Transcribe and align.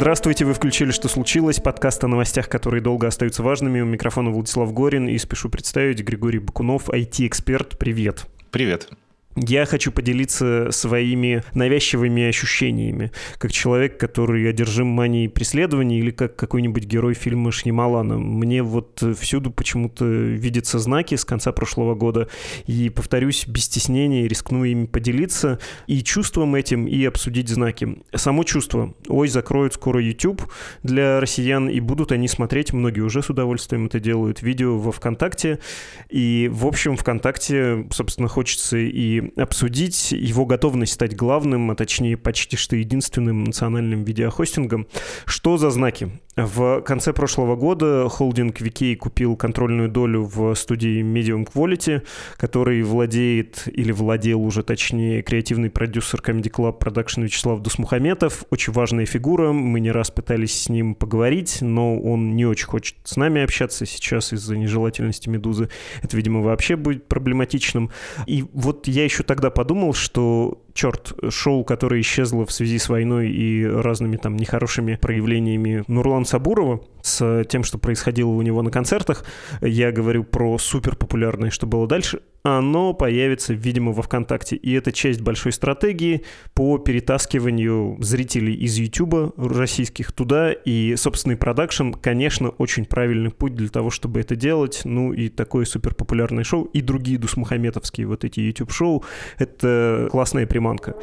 Здравствуйте, 0.00 0.46
вы 0.46 0.54
включили 0.54 0.92
«Что 0.92 1.08
случилось?» 1.08 1.60
Подкаст 1.60 2.02
о 2.04 2.08
новостях, 2.08 2.48
которые 2.48 2.80
долго 2.80 3.06
остаются 3.06 3.42
важными. 3.42 3.82
У 3.82 3.84
микрофона 3.84 4.30
Владислав 4.30 4.72
Горин 4.72 5.06
и 5.08 5.18
спешу 5.18 5.50
представить 5.50 6.02
Григорий 6.02 6.38
Бакунов, 6.38 6.88
IT-эксперт. 6.88 7.76
Привет. 7.76 8.24
Привет. 8.50 8.88
Я 9.36 9.64
хочу 9.64 9.92
поделиться 9.92 10.68
своими 10.72 11.44
навязчивыми 11.54 12.24
ощущениями, 12.24 13.12
как 13.38 13.52
человек, 13.52 13.96
который 13.96 14.48
одержим 14.50 14.88
манией 14.88 15.28
преследования, 15.28 16.00
или 16.00 16.10
как 16.10 16.34
какой-нибудь 16.34 16.84
герой 16.84 17.14
фильма 17.14 17.52
Шнималана. 17.52 18.18
Мне 18.18 18.64
вот 18.64 19.00
всюду 19.18 19.52
почему-то 19.52 20.04
видятся 20.04 20.80
знаки 20.80 21.14
с 21.14 21.24
конца 21.24 21.52
прошлого 21.52 21.94
года, 21.94 22.28
и, 22.66 22.90
повторюсь, 22.90 23.46
без 23.46 23.66
стеснения 23.66 24.26
рискну 24.26 24.64
ими 24.64 24.86
поделиться 24.86 25.60
и 25.86 26.02
чувством 26.02 26.56
этим, 26.56 26.86
и 26.86 27.04
обсудить 27.04 27.48
знаки. 27.48 28.02
Само 28.12 28.42
чувство. 28.42 28.94
Ой, 29.06 29.28
закроют 29.28 29.74
скоро 29.74 30.02
YouTube 30.02 30.42
для 30.82 31.20
россиян, 31.20 31.68
и 31.68 31.78
будут 31.78 32.10
они 32.10 32.26
смотреть, 32.26 32.72
многие 32.72 33.02
уже 33.02 33.22
с 33.22 33.30
удовольствием 33.30 33.86
это 33.86 34.00
делают, 34.00 34.42
видео 34.42 34.76
во 34.76 34.90
ВКонтакте. 34.90 35.60
И, 36.08 36.50
в 36.52 36.66
общем, 36.66 36.96
ВКонтакте, 36.96 37.86
собственно, 37.92 38.26
хочется 38.26 38.76
и 38.76 39.20
обсудить 39.36 40.12
его 40.12 40.46
готовность 40.46 40.92
стать 40.92 41.16
главным, 41.16 41.70
а 41.70 41.74
точнее 41.74 42.16
почти 42.16 42.56
что 42.56 42.76
единственным 42.76 43.44
национальным 43.44 44.04
видеохостингом. 44.04 44.86
Что 45.24 45.56
за 45.56 45.70
знаки? 45.70 46.10
В 46.36 46.80
конце 46.82 47.12
прошлого 47.12 47.56
года 47.56 48.08
холдинг 48.08 48.60
VK 48.60 48.94
купил 48.96 49.34
контрольную 49.34 49.88
долю 49.88 50.22
в 50.22 50.54
студии 50.54 51.02
Medium 51.02 51.46
Quality, 51.52 52.02
который 52.36 52.82
владеет, 52.82 53.64
или 53.66 53.90
владел 53.90 54.40
уже 54.42 54.62
точнее, 54.62 55.22
креативный 55.22 55.70
продюсер 55.70 56.20
Comedy 56.20 56.48
Club 56.48 56.78
Production 56.78 57.24
Вячеслав 57.24 57.60
Дусмухаметов. 57.60 58.44
Очень 58.50 58.72
важная 58.72 59.06
фигура, 59.06 59.50
мы 59.50 59.80
не 59.80 59.90
раз 59.90 60.12
пытались 60.12 60.56
с 60.56 60.68
ним 60.68 60.94
поговорить, 60.94 61.58
но 61.62 61.98
он 61.98 62.36
не 62.36 62.46
очень 62.46 62.66
хочет 62.66 62.94
с 63.02 63.16
нами 63.16 63.42
общаться 63.42 63.84
сейчас 63.84 64.32
из-за 64.32 64.56
нежелательности 64.56 65.28
«Медузы». 65.28 65.68
Это, 66.00 66.16
видимо, 66.16 66.42
вообще 66.42 66.76
будет 66.76 67.08
проблематичным. 67.08 67.90
И 68.26 68.44
вот 68.52 68.86
я 68.86 69.02
еще 69.02 69.24
тогда 69.24 69.50
подумал, 69.50 69.94
что 69.94 70.62
черт, 70.80 71.12
шоу, 71.28 71.62
которое 71.62 72.00
исчезло 72.00 72.46
в 72.46 72.52
связи 72.52 72.78
с 72.78 72.88
войной 72.88 73.30
и 73.30 73.66
разными 73.66 74.16
там 74.16 74.36
нехорошими 74.36 74.94
проявлениями 74.96 75.84
Нурлан 75.88 76.24
Сабурова, 76.24 76.80
с 77.02 77.44
тем, 77.44 77.64
что 77.64 77.78
происходило 77.78 78.30
у 78.30 78.42
него 78.42 78.62
на 78.62 78.70
концертах, 78.70 79.24
я 79.60 79.92
говорю 79.92 80.24
про 80.24 80.58
супер 80.58 80.96
популярное, 80.96 81.50
что 81.50 81.66
было 81.66 81.86
дальше, 81.86 82.20
оно 82.42 82.94
появится, 82.94 83.52
видимо, 83.52 83.92
во 83.92 84.02
ВКонтакте. 84.02 84.56
И 84.56 84.72
это 84.72 84.92
часть 84.92 85.20
большой 85.20 85.52
стратегии 85.52 86.24
по 86.54 86.78
перетаскиванию 86.78 87.98
зрителей 88.00 88.54
из 88.54 88.78
Ютуба 88.78 89.32
российских 89.36 90.12
туда. 90.12 90.52
И 90.52 90.96
собственный 90.96 91.36
продакшн, 91.36 91.92
конечно, 91.92 92.50
очень 92.50 92.86
правильный 92.86 93.30
путь 93.30 93.54
для 93.54 93.68
того, 93.68 93.90
чтобы 93.90 94.20
это 94.20 94.36
делать. 94.36 94.82
Ну 94.84 95.12
и 95.12 95.28
такое 95.28 95.66
суперпопулярное 95.66 96.44
шоу. 96.44 96.64
И 96.64 96.80
другие 96.80 97.18
Дусмухаметовские 97.18 98.06
вот 98.06 98.24
эти 98.24 98.40
YouTube-шоу. 98.40 99.04
Это 99.38 100.08
классная 100.10 100.46
приманка. 100.46 100.94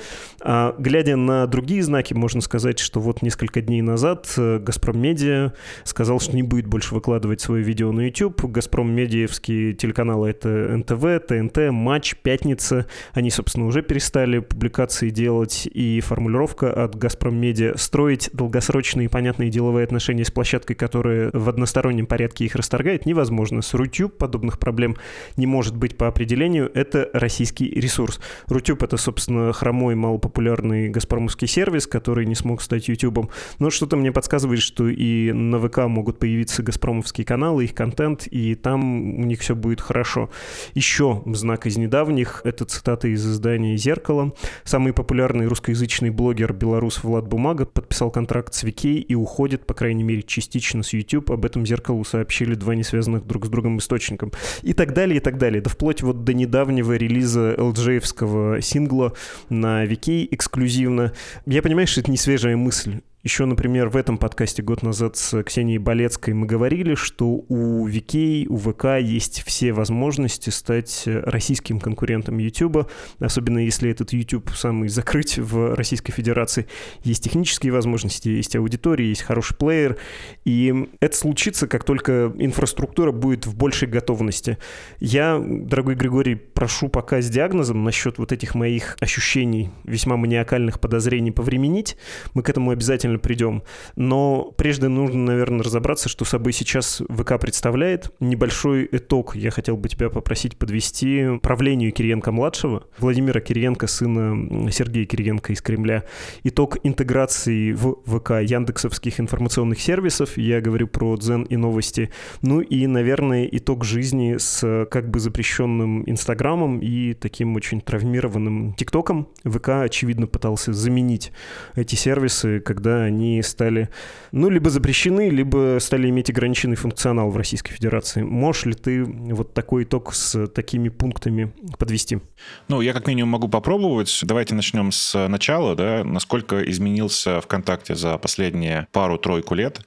А, 0.41 0.75
глядя 0.79 1.17
на 1.17 1.45
другие 1.45 1.83
знаки, 1.83 2.15
можно 2.15 2.41
сказать, 2.41 2.79
что 2.79 2.99
вот 2.99 3.21
несколько 3.21 3.61
дней 3.61 3.81
назад 3.81 4.33
э, 4.37 4.57
Газпром 4.59 4.99
Медиа 4.99 5.53
сказал, 5.87 6.19
что 6.19 6.35
не 6.35 6.43
будет 6.43 6.67
больше 6.67 6.93
выкладывать 6.93 7.41
свое 7.41 7.63
видео 7.63 7.91
на 7.91 8.01
YouTube. 8.01 8.45
Газпром 8.45 8.91
Медиевские 8.91 9.73
телеканалы— 9.73 10.29
это 10.29 10.49
НТВ, 10.49 11.27
ТНТ, 11.27 11.71
Матч, 11.71 12.15
Пятница. 12.21 12.87
Они, 13.13 13.29
собственно, 13.29 13.65
уже 13.65 13.81
перестали 13.81 14.39
публикации 14.39 15.09
делать, 15.09 15.67
и 15.71 16.01
формулировка 16.01 16.71
от 16.71 16.95
«Газпром 16.95 17.35
Медиа» 17.35 17.77
строить 17.77 18.29
долгосрочные 18.33 19.05
и 19.05 19.07
понятные 19.09 19.49
деловые 19.49 19.83
отношения 19.83 20.25
с 20.25 20.31
площадкой, 20.31 20.75
которая 20.75 21.29
в 21.33 21.49
одностороннем 21.49 22.05
порядке 22.05 22.45
их 22.45 22.55
расторгает, 22.55 23.05
невозможно. 23.05 23.61
С 23.61 23.73
Рутюб 23.73 24.17
подобных 24.17 24.59
проблем 24.59 24.97
не 25.35 25.47
может 25.47 25.75
быть 25.75 25.97
по 25.97 26.07
определению. 26.07 26.71
Это 26.73 27.09
российский 27.13 27.69
ресурс. 27.69 28.19
Рутюб— 28.47 28.83
это, 28.83 28.97
собственно, 28.97 29.53
хромой, 29.53 29.95
малопопулярный 29.95 30.89
газпромовский 30.89 31.47
сервис, 31.47 31.87
который 31.87 32.25
не 32.25 32.35
смог 32.35 32.61
стать 32.61 32.87
Ютубом. 32.87 33.29
Но 33.59 33.69
что-то 33.69 33.95
мне 33.95 34.11
подсказывает, 34.11 34.61
что 34.61 34.87
и 34.87 35.31
на 35.31 35.59
ВК 35.59 35.76
могут 35.85 36.17
появиться 36.17 36.63
газпромовские 36.63 37.25
каналы, 37.25 37.65
их 37.65 37.75
контент, 37.75 38.25
и 38.27 38.55
там 38.55 39.19
у 39.19 39.23
них 39.23 39.41
все 39.41 39.55
будет 39.55 39.81
хорошо. 39.81 40.29
Еще 40.73 41.21
знак 41.27 41.67
из 41.67 41.77
недавних. 41.77 42.41
Это 42.43 42.65
цитата 42.65 43.07
из 43.07 43.25
издания 43.25 43.77
«Зеркало». 43.77 44.33
Самый 44.63 44.93
популярный 44.93 45.45
русскоязычный 45.45 46.09
блогер 46.09 46.53
белорус 46.53 47.03
Влад 47.03 47.27
Бумага 47.27 47.65
подписал 47.65 48.09
контракт 48.09 48.53
с 48.53 48.63
Викей 48.63 48.99
и 48.99 49.13
уходит, 49.13 49.67
по 49.67 49.73
крайней 49.73 50.03
мере, 50.03 50.23
частично 50.23 50.81
с 50.81 50.93
YouTube. 50.93 51.29
Об 51.31 51.45
этом 51.45 51.65
«Зеркалу» 51.65 52.03
сообщили 52.03 52.55
два 52.55 52.73
несвязанных 52.73 53.27
друг 53.27 53.45
с 53.45 53.49
другом 53.49 53.77
источникам. 53.77 54.31
И 54.63 54.73
так 54.73 54.93
далее, 54.93 55.17
и 55.17 55.19
так 55.19 55.37
далее. 55.37 55.61
Да 55.61 55.69
вплоть 55.69 56.01
вот 56.01 56.23
до 56.23 56.33
недавнего 56.33 56.93
релиза 56.93 57.53
LJ-евского 57.57 58.61
сингла 58.61 59.13
на 59.49 59.85
Викей 59.85 60.27
эксклюзивно. 60.31 61.13
Я 61.45 61.61
понимаю, 61.61 61.87
что 61.87 62.01
это 62.01 62.11
не 62.11 62.17
свежая 62.17 62.55
мысль. 62.55 63.01
Еще, 63.27 63.43
например, 63.43 63.89
в 63.89 63.97
этом 63.97 64.17
подкасте 64.17 64.63
год 64.63 64.83
назад 64.83 65.17
с 65.17 65.43
Ксенией 65.43 65.79
Болецкой 65.79 66.33
мы 66.33 66.45
говорили, 66.45 66.95
что 66.95 67.43
у 67.49 67.85
Викей, 67.85 68.47
у 68.47 68.55
ВК 68.55 69.01
есть 69.01 69.43
все 69.45 69.73
возможности 69.73 70.49
стать 70.49 71.03
российским 71.05 71.81
конкурентом 71.81 72.37
YouTube, 72.37 72.89
особенно 73.19 73.59
если 73.59 73.91
этот 73.91 74.13
YouTube 74.13 74.51
самый 74.51 74.87
закрыть 74.87 75.37
в 75.39 75.75
Российской 75.75 76.13
Федерации. 76.13 76.67
Есть 77.03 77.25
технические 77.25 77.73
возможности, 77.73 78.29
есть 78.29 78.55
аудитория, 78.55 79.09
есть 79.09 79.23
хороший 79.23 79.57
плеер, 79.57 79.97
и 80.45 80.87
это 81.01 81.17
случится, 81.17 81.67
как 81.67 81.83
только 81.83 82.31
инфраструктура 82.37 83.11
будет 83.11 83.45
в 83.45 83.57
большей 83.57 83.89
готовности. 83.89 84.57
Я, 85.01 85.37
дорогой 85.37 85.95
Григорий, 85.95 86.35
прошу 86.57 86.89
пока 86.89 87.21
с 87.21 87.29
диагнозом 87.29 87.83
насчет 87.83 88.17
вот 88.17 88.31
этих 88.31 88.55
моих 88.55 88.97
ощущений, 88.99 89.69
весьма 89.83 90.17
маниакальных 90.17 90.79
подозрений 90.79 91.29
повременить. 91.29 91.97
Мы 92.33 92.41
к 92.41 92.49
этому 92.49 92.71
обязательно 92.71 93.19
придем. 93.19 93.61
Но 93.95 94.51
прежде 94.57 94.87
нужно, 94.87 95.23
наверное, 95.23 95.61
разобраться, 95.61 96.09
что 96.09 96.25
собой 96.25 96.53
сейчас 96.53 97.03
ВК 97.09 97.39
представляет. 97.39 98.11
Небольшой 98.19 98.89
итог 98.91 99.35
я 99.35 99.51
хотел 99.51 99.77
бы 99.77 99.87
тебя 99.87 100.09
попросить 100.09 100.57
подвести 100.57 101.37
правлению 101.43 101.91
Кириенко-младшего, 101.91 102.85
Владимира 102.97 103.39
Кириенко, 103.39 103.85
сына 103.85 104.71
Сергея 104.71 105.05
Кириенко 105.05 105.53
из 105.53 105.61
Кремля. 105.61 106.05
Итог 106.41 106.77
интеграции 106.81 107.73
в 107.73 107.99
ВК 108.07 108.41
яндексовских 108.41 109.19
информационных 109.19 109.79
сервисов. 109.79 110.35
Я 110.37 110.59
говорю 110.59 110.87
про 110.87 111.17
Дзен 111.17 111.43
и 111.43 111.55
новости. 111.55 112.09
Ну 112.41 112.61
и, 112.61 112.87
наверное, 112.87 113.47
итог 113.51 113.85
жизни 113.85 114.37
с 114.39 114.87
как 114.89 115.11
бы 115.11 115.19
запрещенным 115.19 116.01
Инстаграмом 116.09 116.46
и 116.55 117.13
таким 117.13 117.55
очень 117.55 117.81
травмированным 117.81 118.73
ТикТоком. 118.73 119.27
ВК, 119.43 119.69
очевидно, 119.83 120.27
пытался 120.27 120.73
заменить 120.73 121.31
эти 121.75 121.95
сервисы, 121.95 122.59
когда 122.59 123.03
они 123.03 123.41
стали, 123.41 123.89
ну, 124.31 124.49
либо 124.49 124.69
запрещены, 124.69 125.29
либо 125.29 125.77
стали 125.79 126.09
иметь 126.09 126.29
ограниченный 126.29 126.75
функционал 126.75 127.29
в 127.29 127.37
Российской 127.37 127.73
Федерации. 127.73 128.21
Можешь 128.21 128.65
ли 128.65 128.73
ты 128.73 129.03
вот 129.03 129.53
такой 129.53 129.83
итог 129.83 130.13
с 130.13 130.47
такими 130.47 130.89
пунктами 130.89 131.53
подвести? 131.77 132.19
Ну, 132.67 132.81
я 132.81 132.93
как 132.93 133.07
минимум 133.07 133.31
могу 133.31 133.47
попробовать. 133.47 134.19
Давайте 134.23 134.55
начнем 134.55 134.91
с 134.91 135.27
начала, 135.27 135.75
да, 135.75 136.03
насколько 136.03 136.61
изменился 136.69 137.41
ВКонтакте 137.41 137.95
за 137.95 138.17
последние 138.17 138.87
пару-тройку 138.91 139.55
лет 139.55 139.81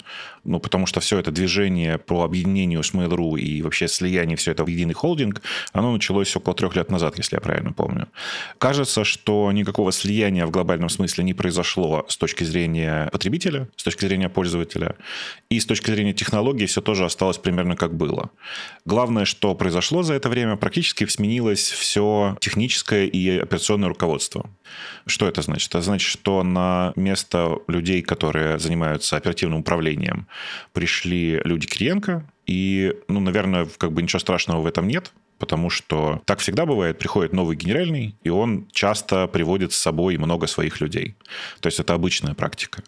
ну, 0.44 0.58
потому 0.60 0.86
что 0.86 1.00
все 1.00 1.18
это 1.18 1.30
движение 1.30 1.98
по 1.98 2.24
объединению 2.24 2.82
с 2.82 2.94
Mail.ru 2.94 3.38
и 3.38 3.62
вообще 3.62 3.88
слияние 3.88 4.36
все 4.36 4.52
это 4.52 4.64
в 4.64 4.68
единый 4.68 4.94
холдинг, 4.94 5.42
оно 5.72 5.92
началось 5.92 6.34
около 6.36 6.49
трех 6.54 6.76
лет 6.76 6.90
назад, 6.90 7.18
если 7.18 7.36
я 7.36 7.40
правильно 7.40 7.72
помню. 7.72 8.08
Кажется, 8.58 9.04
что 9.04 9.50
никакого 9.52 9.92
слияния 9.92 10.46
в 10.46 10.50
глобальном 10.50 10.88
смысле 10.88 11.24
не 11.24 11.34
произошло 11.34 12.04
с 12.08 12.16
точки 12.16 12.44
зрения 12.44 13.08
потребителя, 13.12 13.68
с 13.76 13.82
точки 13.82 14.04
зрения 14.06 14.28
пользователя, 14.28 14.96
и 15.48 15.60
с 15.60 15.66
точки 15.66 15.90
зрения 15.90 16.12
технологий 16.12 16.66
все 16.66 16.80
тоже 16.80 17.04
осталось 17.04 17.38
примерно 17.38 17.76
как 17.76 17.94
было. 17.94 18.30
Главное, 18.84 19.24
что 19.24 19.54
произошло 19.54 20.02
за 20.02 20.14
это 20.14 20.28
время, 20.28 20.56
практически 20.56 21.06
сменилось 21.06 21.70
все 21.70 22.36
техническое 22.40 23.06
и 23.06 23.38
операционное 23.38 23.88
руководство. 23.88 24.48
Что 25.06 25.26
это 25.26 25.42
значит? 25.42 25.70
Это 25.70 25.82
значит, 25.82 26.08
что 26.08 26.42
на 26.42 26.92
место 26.96 27.58
людей, 27.68 28.02
которые 28.02 28.58
занимаются 28.58 29.16
оперативным 29.16 29.60
управлением, 29.60 30.26
пришли 30.72 31.40
люди 31.44 31.66
Кириенко, 31.66 32.24
и, 32.46 32.94
ну, 33.08 33.20
наверное, 33.20 33.68
как 33.78 33.92
бы 33.92 34.02
ничего 34.02 34.18
страшного 34.18 34.60
в 34.60 34.66
этом 34.66 34.88
нет, 34.88 35.12
потому 35.40 35.70
что 35.70 36.22
так 36.26 36.38
всегда 36.38 36.66
бывает, 36.66 36.98
приходит 36.98 37.32
новый 37.32 37.56
генеральный, 37.56 38.14
и 38.22 38.28
он 38.28 38.68
часто 38.70 39.26
приводит 39.26 39.72
с 39.72 39.76
собой 39.76 40.16
много 40.18 40.46
своих 40.46 40.80
людей. 40.80 41.16
То 41.60 41.66
есть 41.66 41.80
это 41.80 41.94
обычная 41.94 42.34
практика. 42.34 42.82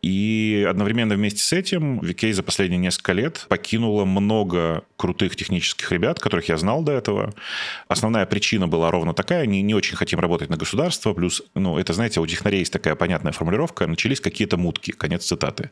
И 0.00 0.66
одновременно 0.68 1.14
вместе 1.14 1.40
с 1.40 1.52
этим 1.52 2.00
VK 2.00 2.32
за 2.32 2.42
последние 2.42 2.78
несколько 2.78 3.12
лет 3.12 3.46
покинуло 3.48 4.04
много 4.04 4.84
крутых 4.96 5.36
технических 5.36 5.92
ребят, 5.92 6.20
которых 6.20 6.48
я 6.48 6.56
знал 6.56 6.82
до 6.82 6.92
этого. 6.92 7.34
Основная 7.88 8.24
причина 8.24 8.68
была 8.68 8.90
ровно 8.90 9.12
такая, 9.12 9.42
они 9.42 9.60
не 9.62 9.74
очень 9.74 9.96
хотим 9.96 10.20
работать 10.20 10.48
на 10.48 10.56
государство, 10.56 11.12
плюс, 11.12 11.42
ну, 11.54 11.78
это, 11.78 11.92
знаете, 11.92 12.20
у 12.20 12.26
технарей 12.26 12.60
есть 12.60 12.72
такая 12.72 12.94
понятная 12.94 13.32
формулировка, 13.32 13.86
начались 13.86 14.20
какие-то 14.20 14.56
мутки, 14.56 14.92
конец 14.92 15.24
цитаты. 15.24 15.70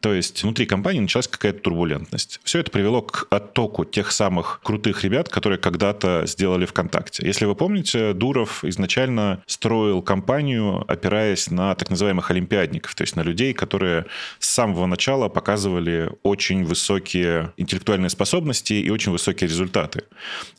То 0.00 0.12
есть 0.12 0.42
внутри 0.42 0.66
компании 0.66 1.00
началась 1.00 1.26
какая-то 1.28 1.60
турбулентность. 1.60 2.40
Все 2.44 2.60
это 2.60 2.70
привело 2.70 3.02
к 3.02 3.26
оттоку 3.30 3.84
тех 3.84 4.12
самых 4.12 4.60
крутых 4.62 5.02
ребят, 5.04 5.28
которые 5.28 5.58
когда-то 5.66 6.22
сделали 6.26 6.64
ВКонтакте. 6.64 7.26
Если 7.26 7.44
вы 7.44 7.56
помните, 7.56 8.12
Дуров 8.12 8.64
изначально 8.64 9.42
строил 9.46 10.00
компанию, 10.00 10.84
опираясь 10.86 11.50
на 11.50 11.74
так 11.74 11.90
называемых 11.90 12.30
олимпиадников, 12.30 12.94
то 12.94 13.02
есть 13.02 13.16
на 13.16 13.22
людей, 13.22 13.52
которые 13.52 14.06
с 14.38 14.48
самого 14.48 14.86
начала 14.86 15.28
показывали 15.28 16.12
очень 16.22 16.64
высокие 16.64 17.52
интеллектуальные 17.56 18.10
способности 18.10 18.74
и 18.74 18.90
очень 18.90 19.10
высокие 19.10 19.48
результаты. 19.48 20.04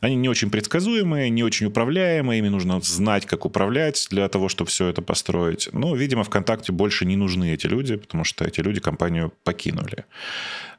Они 0.02 0.14
не 0.14 0.28
очень 0.28 0.50
предсказуемые, 0.50 1.30
не 1.30 1.42
очень 1.42 1.68
управляемые, 1.68 2.40
ими 2.40 2.48
нужно 2.48 2.78
знать, 2.82 3.24
как 3.24 3.46
управлять 3.46 4.08
для 4.10 4.28
того, 4.28 4.50
чтобы 4.50 4.68
все 4.68 4.88
это 4.88 5.00
построить. 5.00 5.70
Но, 5.72 5.96
видимо, 5.96 6.22
ВКонтакте 6.22 6.72
больше 6.72 7.06
не 7.06 7.16
нужны 7.16 7.54
эти 7.54 7.66
люди, 7.66 7.96
потому 7.96 8.24
что 8.24 8.44
эти 8.44 8.60
люди 8.60 8.80
компанию 8.80 9.32
покинули. 9.42 10.04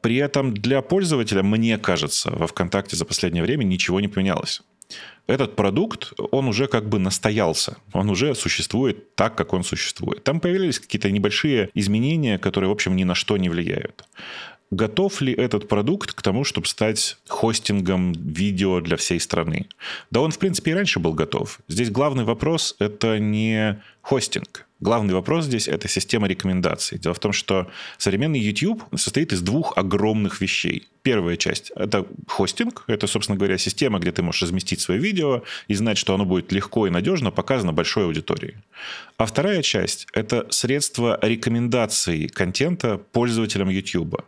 При 0.01 0.15
этом 0.15 0.53
для 0.53 0.81
пользователя, 0.81 1.43
мне 1.43 1.77
кажется, 1.77 2.31
во 2.31 2.47
ВКонтакте 2.47 2.95
за 2.95 3.03
последнее 3.05 3.43
время 3.43 3.65
ничего 3.65 3.99
не 3.99 4.07
поменялось. 4.19 4.61
Этот 5.27 5.55
продукт, 5.55 6.13
он 6.31 6.47
уже 6.47 6.67
как 6.67 6.89
бы 6.89 6.99
настоялся, 6.99 7.77
он 7.93 8.09
уже 8.09 8.35
существует 8.35 9.15
так, 9.15 9.35
как 9.35 9.53
он 9.53 9.63
существует. 9.63 10.23
Там 10.23 10.39
появились 10.39 10.79
какие-то 10.79 11.11
небольшие 11.11 11.69
изменения, 11.75 12.37
которые, 12.37 12.69
в 12.69 12.71
общем, 12.71 12.95
ни 12.95 13.05
на 13.05 13.15
что 13.15 13.37
не 13.37 13.49
влияют. 13.49 14.03
Готов 14.71 15.21
ли 15.21 15.33
этот 15.33 15.67
продукт 15.67 16.11
к 16.13 16.21
тому, 16.21 16.43
чтобы 16.43 16.67
стать 16.67 17.17
хостингом 17.27 18.13
видео 18.13 18.81
для 18.81 18.95
всей 18.97 19.19
страны? 19.19 19.65
Да 20.11 20.21
он, 20.21 20.31
в 20.31 20.37
принципе, 20.37 20.71
и 20.71 20.73
раньше 20.75 20.99
был 20.99 21.13
готов. 21.13 21.59
Здесь 21.67 21.89
главный 21.89 22.23
вопрос– 22.23 22.75
это 22.79 23.19
не 23.19 23.81
хостинг. 24.01 24.68
Главный 24.81 25.13
вопрос 25.13 25.45
здесь– 25.45 25.67
это 25.67 25.89
система 25.89 26.27
рекомендаций. 26.27 26.97
Дело 26.97 27.13
в 27.13 27.19
том, 27.19 27.33
что 27.33 27.69
современный 27.97 28.39
YouTube 28.39 28.83
состоит 28.95 29.33
из 29.33 29.41
двух 29.41 29.77
огромных 29.77 30.39
вещей. 30.39 30.87
Первая 31.01 31.35
часть– 31.35 31.71
это 31.75 32.05
хостинг. 32.27 32.85
Это, 32.87 33.05
собственно 33.05 33.37
говоря, 33.37 33.57
система, 33.57 33.99
где 33.99 34.13
ты 34.13 34.23
можешь 34.23 34.43
разместить 34.43 34.79
свое 34.79 35.01
видео 35.01 35.43
и 35.67 35.73
знать, 35.73 35.97
что 35.97 36.13
оно 36.13 36.23
будет 36.23 36.53
легко 36.53 36.87
и 36.87 36.89
надежно 36.89 37.29
показано 37.29 37.73
большой 37.73 38.05
аудитории. 38.05 38.57
А 39.17 39.25
вторая 39.25 39.61
часть– 39.63 40.07
это 40.13 40.47
средства 40.49 41.19
рекомендации 41.21 42.27
контента 42.27 42.97
пользователям 42.97 43.67
YouTube. 43.67 44.21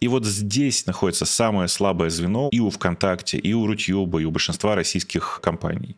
И 0.00 0.06
вот 0.06 0.24
здесь 0.24 0.86
находится 0.86 1.24
самое 1.24 1.68
слабое 1.68 2.10
звено 2.10 2.48
и 2.52 2.60
у 2.60 2.70
ВКонтакте, 2.70 3.38
и 3.38 3.52
у 3.52 3.66
Рутюба, 3.66 4.20
и 4.20 4.24
у 4.24 4.30
большинства 4.30 4.74
российских 4.74 5.40
компаний. 5.42 5.96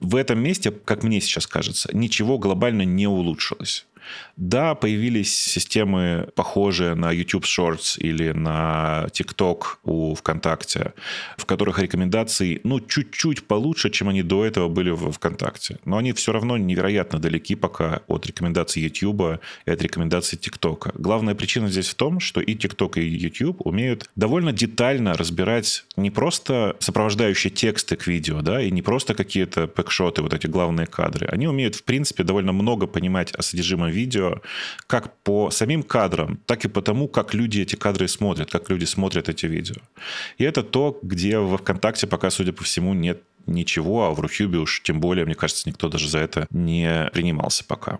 В 0.00 0.16
этом 0.16 0.38
месте, 0.38 0.70
как 0.70 1.02
мне 1.02 1.20
сейчас 1.20 1.46
кажется, 1.46 1.88
ничего 1.92 2.38
глобально 2.38 2.82
не 2.82 3.06
улучшилось. 3.06 3.86
Да, 4.36 4.74
появились 4.74 5.34
системы, 5.34 6.28
похожие 6.34 6.94
на 6.94 7.10
YouTube 7.10 7.44
Shorts 7.44 7.98
или 7.98 8.32
на 8.32 9.06
TikTok 9.10 9.62
у 9.82 10.14
ВКонтакте, 10.14 10.92
в 11.38 11.46
которых 11.46 11.78
рекомендации, 11.78 12.60
ну, 12.62 12.80
чуть-чуть 12.80 13.44
получше, 13.44 13.88
чем 13.88 14.10
они 14.10 14.22
до 14.22 14.44
этого 14.44 14.68
были 14.68 14.90
в 14.90 15.10
ВКонтакте. 15.10 15.78
Но 15.86 15.96
они 15.96 16.12
все 16.12 16.32
равно 16.32 16.58
невероятно 16.58 17.18
далеки 17.18 17.54
пока 17.54 18.02
от 18.08 18.26
рекомендаций 18.26 18.82
YouTube 18.82 19.40
и 19.64 19.70
от 19.70 19.80
рекомендаций 19.80 20.38
TikTok. 20.38 20.92
Главная 20.98 21.34
причина 21.34 21.70
здесь 21.70 21.88
в 21.88 21.94
том, 21.94 22.20
что 22.20 22.42
и 22.42 22.54
TikTok, 22.54 23.00
и 23.00 23.08
YouTube 23.08 23.66
умеют 23.66 24.10
довольно 24.16 24.52
детально 24.52 25.14
разбирать 25.14 25.86
не 25.96 26.10
просто 26.10 26.76
сопровождающие 26.80 27.50
тексты 27.50 27.96
к 27.96 28.06
видео, 28.06 28.42
да, 28.42 28.60
и 28.60 28.70
не 28.70 28.82
просто 28.82 29.14
какие-то 29.14 29.66
пэкшоты, 29.66 30.20
вот 30.20 30.34
эти 30.34 30.46
главные 30.46 30.86
кадры. 30.86 31.26
Они 31.26 31.48
умеют, 31.48 31.74
в 31.74 31.84
принципе, 31.84 32.22
довольно 32.22 32.52
много 32.52 32.86
понимать 32.86 33.32
о 33.32 33.40
содержимом 33.40 33.88
видео, 33.90 34.25
как 34.86 35.16
по 35.22 35.50
самим 35.50 35.82
кадрам, 35.82 36.38
так 36.46 36.64
и 36.64 36.68
по 36.68 36.82
тому, 36.82 37.08
как 37.08 37.34
люди 37.34 37.60
эти 37.60 37.76
кадры 37.76 38.08
смотрят, 38.08 38.50
как 38.50 38.70
люди 38.70 38.84
смотрят 38.84 39.28
эти 39.28 39.46
видео. 39.46 39.76
И 40.38 40.44
это 40.44 40.62
то, 40.62 40.98
где 41.02 41.38
в 41.38 41.56
ВКонтакте 41.56 42.06
пока, 42.06 42.30
судя 42.30 42.52
по 42.52 42.64
всему, 42.64 42.94
нет 42.94 43.22
ничего, 43.46 44.04
а 44.04 44.10
в 44.10 44.20
Рутюбе 44.20 44.58
уж 44.58 44.82
тем 44.82 45.00
более, 45.00 45.24
мне 45.24 45.34
кажется, 45.34 45.68
никто 45.68 45.88
даже 45.88 46.08
за 46.08 46.18
это 46.18 46.46
не 46.50 47.10
принимался 47.12 47.64
пока. 47.64 47.98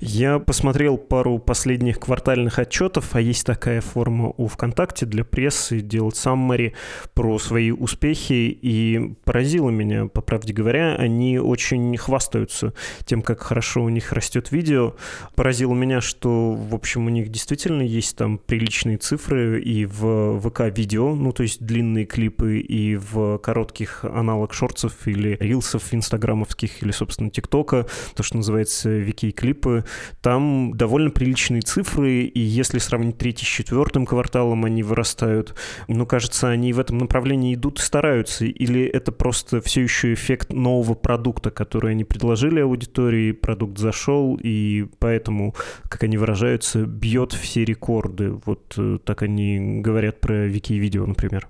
Я 0.00 0.38
посмотрел 0.38 0.96
пару 0.96 1.38
последних 1.38 2.00
квартальных 2.00 2.58
отчетов, 2.58 3.14
а 3.14 3.20
есть 3.20 3.46
такая 3.46 3.80
форма 3.80 4.32
у 4.36 4.46
ВКонтакте 4.46 5.06
для 5.06 5.24
прессы 5.24 5.80
делать 5.80 6.16
саммари 6.16 6.74
про 7.14 7.38
свои 7.38 7.70
успехи, 7.70 8.58
и 8.60 9.14
поразило 9.24 9.70
меня, 9.70 10.06
по 10.06 10.20
правде 10.20 10.52
говоря, 10.52 10.96
они 10.96 11.38
очень 11.38 11.96
хвастаются 11.96 12.74
тем, 13.04 13.22
как 13.22 13.40
хорошо 13.40 13.82
у 13.84 13.88
них 13.88 14.12
растет 14.12 14.52
видео. 14.52 14.94
Поразило 15.34 15.74
меня, 15.74 16.00
что, 16.00 16.52
в 16.52 16.74
общем, 16.74 17.06
у 17.06 17.10
них 17.10 17.28
действительно 17.28 17.82
есть 17.82 18.16
там 18.16 18.38
приличные 18.38 18.98
цифры 18.98 19.60
и 19.60 19.84
в 19.84 20.40
ВК-видео, 20.40 21.14
ну, 21.14 21.32
то 21.32 21.42
есть 21.42 21.62
длинные 21.62 22.06
клипы, 22.06 22.58
и 22.58 22.96
в 22.96 23.38
коротких 23.38 24.04
аналог 24.04 24.52
шорцев 24.52 25.06
или 25.06 25.36
рилсов 25.40 25.94
инстаграмовских, 25.94 26.82
или, 26.82 26.90
собственно, 26.90 27.30
тиктока, 27.30 27.86
то, 28.14 28.22
что 28.22 28.36
называется 28.36 28.90
вики-клипы, 28.90 29.67
клипы, 29.68 29.84
там 30.20 30.72
довольно 30.74 31.10
приличные 31.10 31.62
цифры, 31.62 32.22
и 32.22 32.40
если 32.40 32.78
сравнить 32.78 33.18
третий 33.18 33.44
с 33.44 33.48
четвертым 33.48 34.06
кварталом, 34.06 34.64
они 34.64 34.82
вырастают. 34.82 35.54
Ну, 35.88 36.06
кажется, 36.06 36.48
они 36.48 36.72
в 36.72 36.80
этом 36.80 36.98
направлении 36.98 37.54
идут 37.54 37.78
и 37.78 37.82
стараются, 37.82 38.44
или 38.44 38.84
это 38.84 39.12
просто 39.12 39.60
все 39.60 39.82
еще 39.82 40.12
эффект 40.12 40.52
нового 40.52 40.94
продукта, 40.94 41.50
который 41.50 41.92
они 41.92 42.04
предложили 42.04 42.60
аудитории, 42.60 43.32
продукт 43.32 43.78
зашел, 43.78 44.38
и 44.42 44.86
поэтому, 44.98 45.54
как 45.88 46.04
они 46.04 46.16
выражаются, 46.16 46.84
бьет 46.84 47.32
все 47.32 47.64
рекорды. 47.64 48.32
Вот 48.44 48.74
э, 48.76 48.98
так 49.04 49.22
они 49.22 49.80
говорят 49.80 50.20
про 50.20 50.46
Вики-видео, 50.46 51.06
например. 51.06 51.48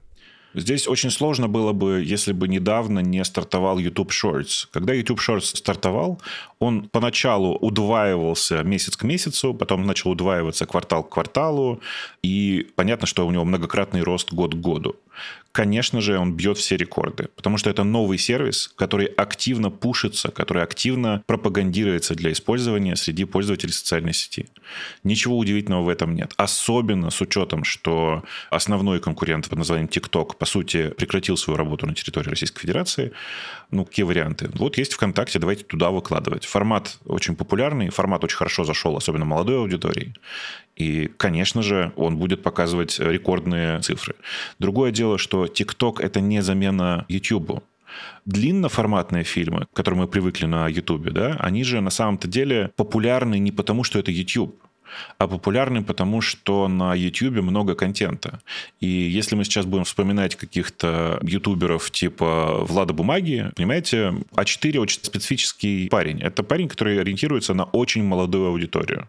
Здесь 0.54 0.88
очень 0.88 1.10
сложно 1.10 1.48
было 1.48 1.72
бы, 1.72 2.02
если 2.04 2.32
бы 2.32 2.48
недавно 2.48 3.00
не 3.00 3.24
стартовал 3.24 3.78
YouTube 3.78 4.10
Shorts. 4.10 4.66
Когда 4.70 4.94
YouTube 4.94 5.20
Shorts 5.20 5.56
стартовал, 5.56 6.20
он 6.58 6.88
поначалу 6.88 7.56
удваивался 7.56 8.62
месяц 8.62 8.96
к 8.96 9.04
месяцу, 9.04 9.52
потом 9.54 9.86
начал 9.86 10.10
удваиваться 10.10 10.66
квартал 10.66 11.04
к 11.04 11.10
кварталу, 11.10 11.80
и 12.22 12.66
понятно, 12.76 13.06
что 13.06 13.26
у 13.26 13.30
него 13.30 13.44
многократный 13.44 14.02
рост 14.02 14.32
год 14.32 14.54
к 14.54 14.58
году 14.58 14.96
конечно 15.52 16.00
же, 16.00 16.18
он 16.18 16.34
бьет 16.34 16.58
все 16.58 16.76
рекорды, 16.76 17.28
потому 17.36 17.58
что 17.58 17.70
это 17.70 17.84
новый 17.84 18.18
сервис, 18.18 18.72
который 18.76 19.06
активно 19.06 19.70
пушится, 19.70 20.30
который 20.30 20.62
активно 20.62 21.22
пропагандируется 21.26 22.14
для 22.14 22.32
использования 22.32 22.96
среди 22.96 23.24
пользователей 23.24 23.72
социальной 23.72 24.14
сети. 24.14 24.48
Ничего 25.04 25.38
удивительного 25.38 25.82
в 25.82 25.88
этом 25.88 26.14
нет. 26.14 26.32
Особенно 26.36 27.10
с 27.10 27.20
учетом, 27.20 27.64
что 27.64 28.22
основной 28.50 29.00
конкурент 29.00 29.48
под 29.48 29.58
названием 29.58 29.88
TikTok, 29.88 30.36
по 30.36 30.46
сути, 30.46 30.88
прекратил 30.90 31.36
свою 31.36 31.56
работу 31.56 31.86
на 31.86 31.94
территории 31.94 32.30
Российской 32.30 32.60
Федерации. 32.60 33.12
Ну, 33.70 33.84
какие 33.84 34.04
варианты? 34.04 34.50
Вот 34.54 34.78
есть 34.78 34.94
ВКонтакте, 34.94 35.38
давайте 35.38 35.64
туда 35.64 35.90
выкладывать. 35.90 36.44
Формат 36.44 36.98
очень 37.04 37.36
популярный, 37.36 37.90
формат 37.90 38.24
очень 38.24 38.36
хорошо 38.36 38.64
зашел, 38.64 38.96
особенно 38.96 39.24
молодой 39.24 39.58
аудитории. 39.58 40.14
И, 40.78 41.10
конечно 41.16 41.62
же, 41.62 41.92
он 41.96 42.16
будет 42.16 42.42
показывать 42.42 43.00
рекордные 43.00 43.80
цифры. 43.80 44.14
Другое 44.58 44.92
дело, 44.92 45.18
что 45.18 45.46
TikTok— 45.46 46.00
это 46.00 46.20
не 46.20 46.40
замена 46.42 47.04
YouTube. 47.08 47.62
Длинноформатные 48.26 49.24
фильмы, 49.24 49.66
к 49.72 49.76
которым 49.76 50.00
мы 50.00 50.08
привыкли 50.08 50.46
на 50.46 50.68
YouTube, 50.68 51.10
да, 51.10 51.36
они 51.40 51.64
же 51.64 51.80
на 51.80 51.90
самом-то 51.90 52.28
деле 52.28 52.70
популярны 52.76 53.38
не 53.38 53.50
потому, 53.50 53.82
что 53.82 53.98
это 53.98 54.10
YouTube 54.10 54.60
а 55.18 55.26
популярны 55.26 55.82
потому, 55.82 56.20
что 56.20 56.68
на 56.68 56.94
YouTube 56.94 57.42
много 57.42 57.74
контента. 57.74 58.40
И 58.80 58.86
если 58.86 59.36
мы 59.36 59.44
сейчас 59.44 59.66
будем 59.66 59.84
вспоминать 59.84 60.36
каких-то 60.36 61.18
ютуберов 61.22 61.90
типа 61.90 62.64
Влада 62.68 62.92
Бумаги, 62.92 63.50
понимаете, 63.56 64.14
А4 64.34 64.78
очень 64.78 65.00
специфический 65.02 65.88
парень. 65.88 66.20
Это 66.20 66.42
парень, 66.42 66.68
который 66.68 67.00
ориентируется 67.00 67.54
на 67.54 67.64
очень 67.64 68.04
молодую 68.04 68.48
аудиторию. 68.48 69.08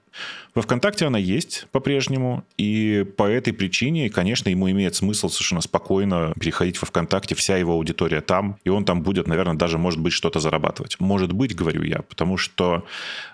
Во 0.56 0.64
ВКонтакте 0.64 1.06
она 1.06 1.20
есть 1.20 1.68
по-прежнему, 1.72 2.44
и 2.58 3.06
по 3.18 3.24
этой 3.24 3.54
причине, 3.54 4.10
конечно, 4.10 4.50
ему 4.50 4.70
имеет 4.72 4.96
смысл 4.96 5.30
совершенно 5.30 5.62
спокойно 5.62 6.34
переходить 6.40 6.82
во 6.82 6.88
ВКонтакте, 6.88 7.36
вся 7.36 7.58
его 7.58 7.74
аудитория 7.74 8.22
там, 8.22 8.58
и 8.64 8.70
он 8.70 8.84
там 8.84 9.04
будет, 9.04 9.28
наверное, 9.28 9.56
даже, 9.56 9.78
может 9.78 10.00
быть, 10.00 10.14
что-то 10.14 10.40
зарабатывать. 10.40 11.00
Может 11.00 11.34
быть, 11.34 11.56
говорю 11.56 11.84
я, 11.84 12.02
потому 12.02 12.38
что 12.38 12.86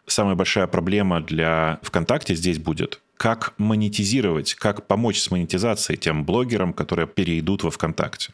самая 0.05 0.35
большая 0.35 0.67
проблема 0.67 1.21
для 1.21 1.79
ВКонтакте 1.81 2.35
здесь 2.36 2.60
будет 2.60 3.01
как 3.18 3.54
монетизировать, 3.58 4.56
как 4.56 4.88
помочь 4.88 5.20
с 5.20 5.32
монетизацией 5.32 5.98
тем 5.98 6.25
блогерам, 6.25 6.74
которые 6.74 7.08
перейдут 7.08 7.63
во 7.63 7.72
ВКонтакте. 7.72 8.34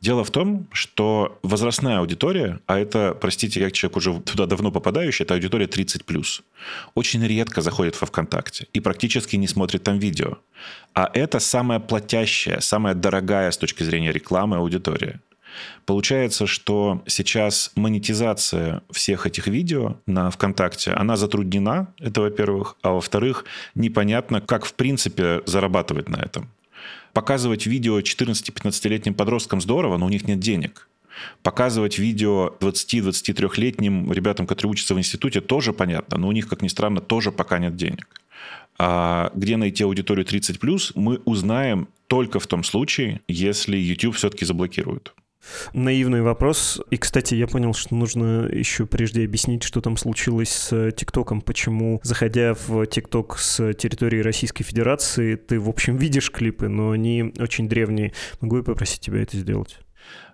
Дело 0.00 0.24
в 0.24 0.30
том, 0.30 0.66
что 0.72 1.38
возрастная 1.42 1.98
аудитория, 1.98 2.60
а 2.66 2.78
это, 2.78 3.16
простите, 3.20 3.60
я 3.60 3.70
человек 3.70 3.96
уже 3.96 4.20
туда 4.20 4.46
давно 4.46 4.70
попадающий, 4.70 5.24
это 5.24 5.34
аудитория 5.34 5.66
30+, 5.66 6.42
очень 6.94 7.26
редко 7.26 7.60
заходит 7.60 8.00
во 8.00 8.06
ВКонтакте 8.06 8.66
и 8.72 8.80
практически 8.80 9.36
не 9.36 9.46
смотрит 9.46 9.82
там 9.82 9.98
видео. 9.98 10.38
А 10.94 11.10
это 11.12 11.38
самая 11.38 11.80
платящая, 11.80 12.60
самая 12.60 12.94
дорогая 12.94 13.50
с 13.50 13.58
точки 13.58 13.82
зрения 13.82 14.12
рекламы 14.12 14.56
аудитория. 14.56 15.20
Получается, 15.86 16.46
что 16.46 17.02
сейчас 17.06 17.72
монетизация 17.74 18.82
всех 18.90 19.26
этих 19.26 19.46
видео 19.46 19.96
на 20.06 20.30
ВКонтакте, 20.30 20.92
она 20.92 21.16
затруднена, 21.16 21.88
это 21.98 22.22
во-первых, 22.22 22.76
а 22.82 22.92
во-вторых, 22.92 23.44
непонятно, 23.74 24.40
как 24.40 24.64
в 24.64 24.74
принципе 24.74 25.42
зарабатывать 25.46 26.08
на 26.08 26.16
этом. 26.16 26.48
Показывать 27.12 27.66
видео 27.66 28.00
14-15-летним 28.00 29.14
подросткам 29.14 29.60
здорово, 29.60 29.98
но 29.98 30.06
у 30.06 30.08
них 30.08 30.26
нет 30.26 30.40
денег. 30.40 30.88
Показывать 31.42 31.98
видео 31.98 32.56
20-23-летним 32.60 34.12
ребятам, 34.12 34.46
которые 34.46 34.72
учатся 34.72 34.94
в 34.94 34.98
институте, 34.98 35.40
тоже 35.40 35.72
понятно, 35.72 36.18
но 36.18 36.28
у 36.28 36.32
них, 36.32 36.48
как 36.48 36.62
ни 36.62 36.68
странно, 36.68 37.00
тоже 37.00 37.30
пока 37.30 37.58
нет 37.58 37.76
денег. 37.76 38.08
А 38.78 39.30
где 39.34 39.56
найти 39.56 39.84
аудиторию 39.84 40.26
30+, 40.26 40.92
мы 40.96 41.20
узнаем 41.24 41.88
только 42.08 42.40
в 42.40 42.46
том 42.46 42.64
случае, 42.64 43.20
если 43.28 43.76
YouTube 43.76 44.16
все-таки 44.16 44.44
заблокирует. 44.44 45.14
Наивный 45.72 46.22
вопрос. 46.22 46.80
И, 46.90 46.96
кстати, 46.96 47.34
я 47.34 47.46
понял, 47.46 47.74
что 47.74 47.94
нужно 47.94 48.48
еще 48.50 48.86
прежде 48.86 49.24
объяснить, 49.24 49.62
что 49.62 49.80
там 49.80 49.96
случилось 49.96 50.50
с 50.50 50.92
ТикТоком, 50.92 51.40
почему, 51.40 52.00
заходя 52.02 52.54
в 52.54 52.86
ТикТок 52.86 53.38
с 53.38 53.74
территории 53.74 54.20
Российской 54.20 54.64
Федерации, 54.64 55.36
ты, 55.36 55.60
в 55.60 55.68
общем, 55.68 55.96
видишь 55.96 56.30
клипы, 56.30 56.68
но 56.68 56.90
они 56.90 57.32
очень 57.38 57.68
древние. 57.68 58.12
Могу 58.40 58.58
я 58.58 58.62
попросить 58.62 59.00
тебя 59.00 59.22
это 59.22 59.36
сделать? 59.36 59.78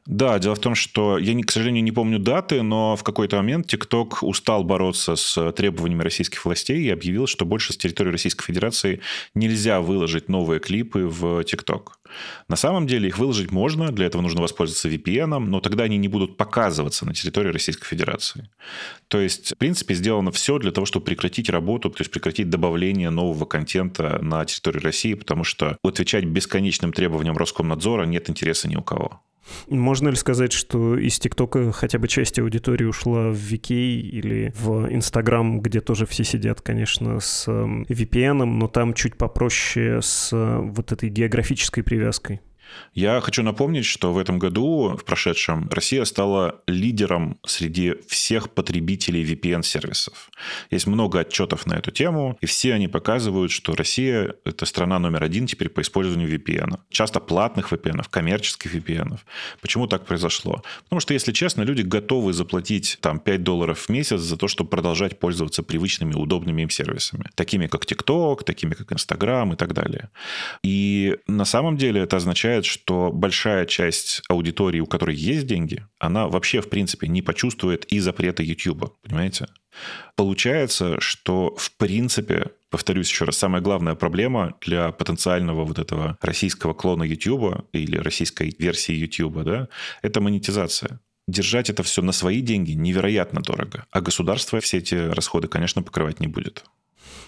Да, 0.07 0.38
дело 0.38 0.55
в 0.55 0.59
том, 0.59 0.75
что 0.75 1.19
я, 1.19 1.38
к 1.40 1.50
сожалению, 1.50 1.85
не 1.85 1.93
помню 1.93 2.19
даты, 2.19 2.62
но 2.62 2.97
в 2.97 3.05
какой-то 3.05 3.37
момент 3.37 3.73
TikTok 3.73 4.19
устал 4.23 4.64
бороться 4.64 5.14
с 5.14 5.52
требованиями 5.52 6.02
российских 6.02 6.45
властей 6.45 6.83
и 6.83 6.90
объявил, 6.90 7.26
что 7.26 7.45
больше 7.45 7.73
с 7.73 7.76
территории 7.76 8.11
Российской 8.11 8.47
Федерации 8.47 9.00
нельзя 9.35 9.81
выложить 9.81 10.29
новые 10.29 10.59
клипы 10.59 11.00
в 11.00 11.40
TikTok. 11.40 11.88
На 12.49 12.57
самом 12.57 12.87
деле 12.87 13.09
их 13.09 13.19
выложить 13.19 13.50
можно, 13.50 13.93
для 13.93 14.07
этого 14.07 14.23
нужно 14.23 14.43
воспользоваться 14.43 14.88
VPN, 14.88 15.38
но 15.38 15.61
тогда 15.61 15.85
они 15.85 15.99
не 15.99 16.09
будут 16.09 16.37
показываться 16.37 17.07
на 17.07 17.14
территории 17.14 17.50
Российской 17.50 17.87
Федерации. 17.87 18.50
То 19.09 19.21
есть, 19.21 19.55
в 19.55 19.59
принципе, 19.59 19.95
сделано 19.95 20.31
все 20.33 20.59
для 20.59 20.73
того, 20.73 20.87
чтобы 20.87 21.05
прекратить 21.05 21.50
работу, 21.50 21.90
то 21.90 22.00
есть 22.00 22.11
прекратить 22.11 22.50
добавление 22.50 23.11
нового 23.11 23.45
контента 23.45 24.19
на 24.23 24.45
территории 24.45 24.81
России, 24.81 25.14
потому 25.14 25.45
что 25.45 25.76
отвечать 25.83 26.25
бесконечным 26.25 26.93
требованиям 26.93 27.37
Роскомнадзора 27.37 28.05
нет 28.05 28.31
интереса 28.31 28.69
ни 28.69 28.76
у 28.76 28.83
кого. 28.83 29.21
Можно 29.68 30.11
ли 30.11 30.16
сказать, 30.16 30.52
что 30.52 30.97
из 30.97 31.18
ТикТока 31.18 31.73
хотя 31.73 31.99
бы 31.99 32.09
часть 32.09 32.38
аудитории 32.38 32.85
ушла 32.85 33.30
в 33.30 33.37
VK 33.37 33.75
или 33.75 34.52
в 34.56 34.92
Инстаграм, 34.92 35.61
где 35.61 35.80
тоже 35.80 36.06
все 36.06 36.25
сидят, 36.25 36.61
конечно, 36.61 37.20
с 37.20 37.49
VPN, 37.49 38.44
но 38.44 38.68
там 38.68 38.94
чуть 38.94 39.16
попроще 39.16 40.00
с 40.02 40.30
э, 40.32 40.59
вот 40.59 40.92
этой 40.92 41.09
географической 41.09 41.82
привязкой? 41.82 42.40
Я 42.94 43.20
хочу 43.20 43.42
напомнить, 43.42 43.84
что 43.84 44.12
в 44.12 44.18
этом 44.18 44.38
году, 44.38 44.96
в 44.96 45.04
прошедшем, 45.04 45.68
Россия 45.70 46.04
стала 46.04 46.60
лидером 46.66 47.38
среди 47.46 47.94
всех 48.08 48.50
потребителей 48.50 49.24
VPN-сервисов. 49.24 50.30
Есть 50.70 50.86
много 50.86 51.20
отчетов 51.20 51.66
на 51.66 51.74
эту 51.74 51.90
тему, 51.90 52.36
и 52.40 52.46
все 52.46 52.74
они 52.74 52.88
показывают, 52.88 53.52
что 53.52 53.76
Россия– 53.76 54.34
это 54.44 54.66
страна 54.66 54.98
номер 54.98 55.22
один 55.22 55.46
теперь 55.46 55.68
по 55.68 55.80
использованию 55.80 56.28
VPN. 56.28 56.78
Часто 56.90 57.20
платных 57.20 57.72
VPN, 57.72 58.04
коммерческих 58.10 58.74
VPN. 58.74 59.18
Почему 59.60 59.86
так 59.86 60.04
произошло? 60.06 60.62
Потому 60.84 61.00
что, 61.00 61.14
если 61.14 61.32
честно, 61.32 61.62
люди 61.62 61.82
готовы 61.82 62.32
заплатить 62.32 62.98
там 63.00 63.20
5 63.20 63.42
долларов 63.42 63.78
в 63.78 63.88
месяц 63.88 64.20
за 64.20 64.36
то, 64.36 64.48
чтобы 64.48 64.70
продолжать 64.70 65.18
пользоваться 65.18 65.62
привычными, 65.62 66.14
удобными 66.14 66.62
им 66.62 66.70
сервисами. 66.70 67.30
Такими, 67.34 67.66
как 67.66 67.84
TikTok, 67.84 68.44
такими, 68.44 68.74
как 68.74 68.92
Instagram 68.92 69.52
и 69.52 69.56
так 69.56 69.74
далее. 69.74 70.10
И 70.62 71.16
на 71.26 71.44
самом 71.44 71.76
деле 71.76 72.02
это 72.02 72.16
означает, 72.16 72.60
означает, 72.61 72.64
что 72.67 73.11
большая 73.12 73.67
часть 73.67 74.23
аудитории, 74.29 74.81
у 74.81 74.87
которой 74.87 75.17
есть 75.17 75.47
деньги, 75.47 75.85
она 75.99 76.29
вообще, 76.29 76.61
в 76.61 76.69
принципе, 76.69 77.09
не 77.09 77.23
почувствует 77.23 77.85
и 77.93 78.00
запрета 78.00 78.43
YouTube, 78.43 78.97
понимаете? 79.02 79.47
Получается, 80.17 81.00
что, 81.00 81.55
в 81.57 81.71
принципе, 81.76 82.50
повторюсь 82.71 83.11
еще 83.11 83.25
раз, 83.25 83.37
самая 83.37 83.62
главная 83.62 83.95
проблема 83.95 84.55
для 84.61 84.90
потенциального 84.93 85.64
вот 85.64 85.79
этого 85.79 86.17
российского 86.23 86.75
клона 86.75 87.05
YouTube 87.05 87.64
или 87.73 87.97
российской 87.99 88.55
версии 88.59 88.95
YouTube, 88.95 89.45
да, 89.45 89.69
это 90.02 90.21
монетизация 90.21 91.00
держать 91.29 91.71
это 91.71 91.83
все 91.83 92.02
на 92.02 92.12
свои 92.12 92.40
деньги 92.40 92.73
невероятно 92.73 93.40
дорого, 93.40 93.85
а 93.93 94.00
государство 94.00 94.59
все 94.59 94.79
эти 94.79 94.95
расходы, 94.95 95.47
конечно, 95.47 95.83
покрывать 95.83 96.19
не 96.21 96.26
будет. 96.26 96.64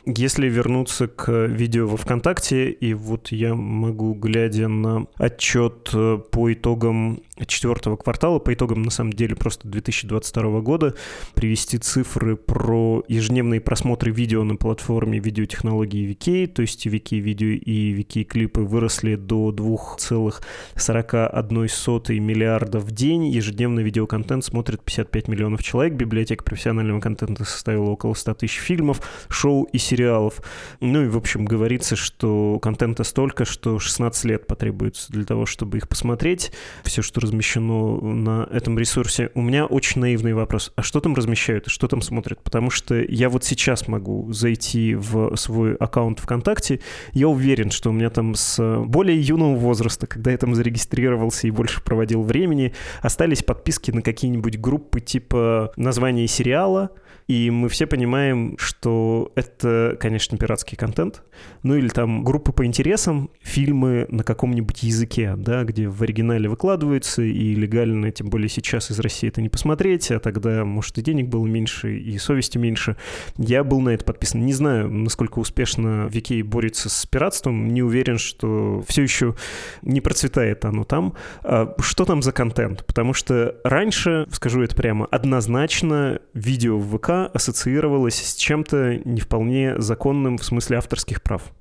Если 0.04 0.48
вернуться 0.48 1.06
к 1.06 1.46
видео 1.46 1.86
во 1.86 1.96
ВКонтакте, 1.96 2.70
и 2.70 2.94
вот 2.94 3.32
я 3.32 3.54
могу, 3.54 4.14
глядя 4.14 4.68
на 4.68 5.06
отчет 5.16 5.90
э, 5.94 6.18
по 6.30 6.52
итогам 6.52 7.22
четвертого 7.46 7.96
квартала, 7.96 8.38
по 8.38 8.52
итогам, 8.52 8.82
на 8.82 8.90
самом 8.90 9.14
деле, 9.14 9.34
просто 9.34 9.66
2022 9.68 10.60
года, 10.60 10.94
привести 11.34 11.78
цифры 11.78 12.36
про 12.36 13.02
ежедневные 13.08 13.60
просмотры 13.60 14.12
видео 14.12 14.44
на 14.44 14.56
платформе 14.56 15.18
видеотехнологии 15.18 16.10
VK, 16.10 16.48
то 16.48 16.60
есть 16.62 16.86
VK 16.86 17.18
видео 17.18 17.48
и 17.48 17.94
VK 17.94 18.24
клипы 18.24 18.60
выросли 18.60 19.16
до 19.16 19.50
2,41 19.50 22.18
миллиарда 22.18 22.80
в 22.80 22.90
день. 22.90 23.28
Ежедневно 23.28 23.80
видеоконтент 23.80 24.44
смотрит 24.44 24.82
55 24.82 25.28
миллионов 25.28 25.62
человек. 25.62 25.94
Библиотека 25.94 26.44
профессионального 26.44 27.00
контента 27.00 27.44
составила 27.44 27.88
около 27.90 28.12
100 28.14 28.34
тысяч 28.34 28.58
фильмов, 28.58 29.00
шоу 29.28 29.62
и 29.64 29.78
сериалов. 29.78 30.42
Ну 30.80 31.04
и, 31.04 31.08
в 31.08 31.16
общем, 31.16 31.46
говорится, 31.46 31.96
что 31.96 32.58
контента 32.60 33.04
столько, 33.04 33.46
что 33.46 33.78
16 33.78 34.24
лет 34.24 34.46
потребуется 34.46 35.10
для 35.10 35.24
того, 35.24 35.46
чтобы 35.46 35.78
их 35.78 35.88
посмотреть. 35.88 36.52
Все, 36.84 37.00
что 37.02 37.21
размещено 37.22 37.98
на 38.00 38.48
этом 38.50 38.78
ресурсе. 38.78 39.30
У 39.34 39.40
меня 39.40 39.66
очень 39.66 40.00
наивный 40.00 40.34
вопрос. 40.34 40.72
А 40.76 40.82
что 40.82 41.00
там 41.00 41.14
размещают? 41.14 41.68
Что 41.68 41.88
там 41.88 42.02
смотрят? 42.02 42.42
Потому 42.42 42.70
что 42.70 42.94
я 42.94 43.28
вот 43.28 43.44
сейчас 43.44 43.88
могу 43.88 44.32
зайти 44.32 44.94
в 44.94 45.34
свой 45.36 45.74
аккаунт 45.74 46.20
ВКонтакте. 46.20 46.80
Я 47.12 47.28
уверен, 47.28 47.70
что 47.70 47.90
у 47.90 47.92
меня 47.92 48.10
там 48.10 48.34
с 48.34 48.82
более 48.84 49.20
юного 49.20 49.56
возраста, 49.56 50.06
когда 50.06 50.30
я 50.30 50.38
там 50.38 50.54
зарегистрировался 50.54 51.46
и 51.46 51.50
больше 51.50 51.82
проводил 51.82 52.22
времени, 52.22 52.72
остались 53.00 53.42
подписки 53.42 53.90
на 53.90 54.02
какие-нибудь 54.02 54.58
группы 54.58 55.00
типа 55.00 55.72
названия 55.76 56.26
сериала, 56.26 56.90
и 57.28 57.50
мы 57.50 57.68
все 57.68 57.86
понимаем, 57.86 58.56
что 58.58 59.30
это, 59.34 59.96
конечно, 60.00 60.36
пиратский 60.38 60.76
контент. 60.76 61.22
Ну 61.62 61.76
или 61.76 61.88
там 61.88 62.24
группы 62.24 62.52
по 62.52 62.64
интересам, 62.66 63.30
фильмы 63.40 64.06
на 64.08 64.24
каком-нибудь 64.24 64.82
языке, 64.82 65.34
да, 65.36 65.64
где 65.64 65.88
в 65.88 66.02
оригинале 66.02 66.48
выкладываются, 66.48 67.11
и 67.18 67.54
легально, 67.54 68.10
тем 68.10 68.28
более 68.28 68.48
сейчас 68.48 68.90
из 68.90 68.98
России 69.00 69.28
это 69.28 69.42
не 69.42 69.48
посмотреть, 69.48 70.10
а 70.10 70.18
тогда, 70.18 70.64
может, 70.64 70.98
и 70.98 71.02
денег 71.02 71.28
было 71.28 71.46
меньше, 71.46 71.96
и 71.96 72.16
совести 72.18 72.58
меньше. 72.58 72.96
Я 73.36 73.64
был 73.64 73.80
на 73.80 73.90
это 73.90 74.04
подписан. 74.04 74.44
Не 74.44 74.52
знаю, 74.52 74.90
насколько 74.90 75.38
успешно 75.38 76.08
Вики 76.10 76.42
борется 76.42 76.88
с 76.88 77.06
пиратством, 77.06 77.68
не 77.68 77.82
уверен, 77.82 78.18
что 78.18 78.84
все 78.86 79.02
еще 79.02 79.34
не 79.82 80.00
процветает 80.00 80.64
оно 80.64 80.84
там. 80.84 81.14
А 81.42 81.74
что 81.80 82.04
там 82.04 82.22
за 82.22 82.32
контент? 82.32 82.84
Потому 82.86 83.14
что 83.14 83.56
раньше, 83.64 84.26
скажу 84.30 84.62
это 84.62 84.76
прямо, 84.76 85.06
однозначно 85.06 86.20
видео 86.34 86.78
в 86.78 86.96
ВК 86.96 87.34
ассоциировалось 87.34 88.16
с 88.22 88.36
чем-то 88.36 89.00
не 89.04 89.20
вполне 89.20 89.80
законным 89.80 90.38
в 90.38 90.44
смысле 90.44 90.78
авторских 90.78 91.22
прав. 91.22 91.52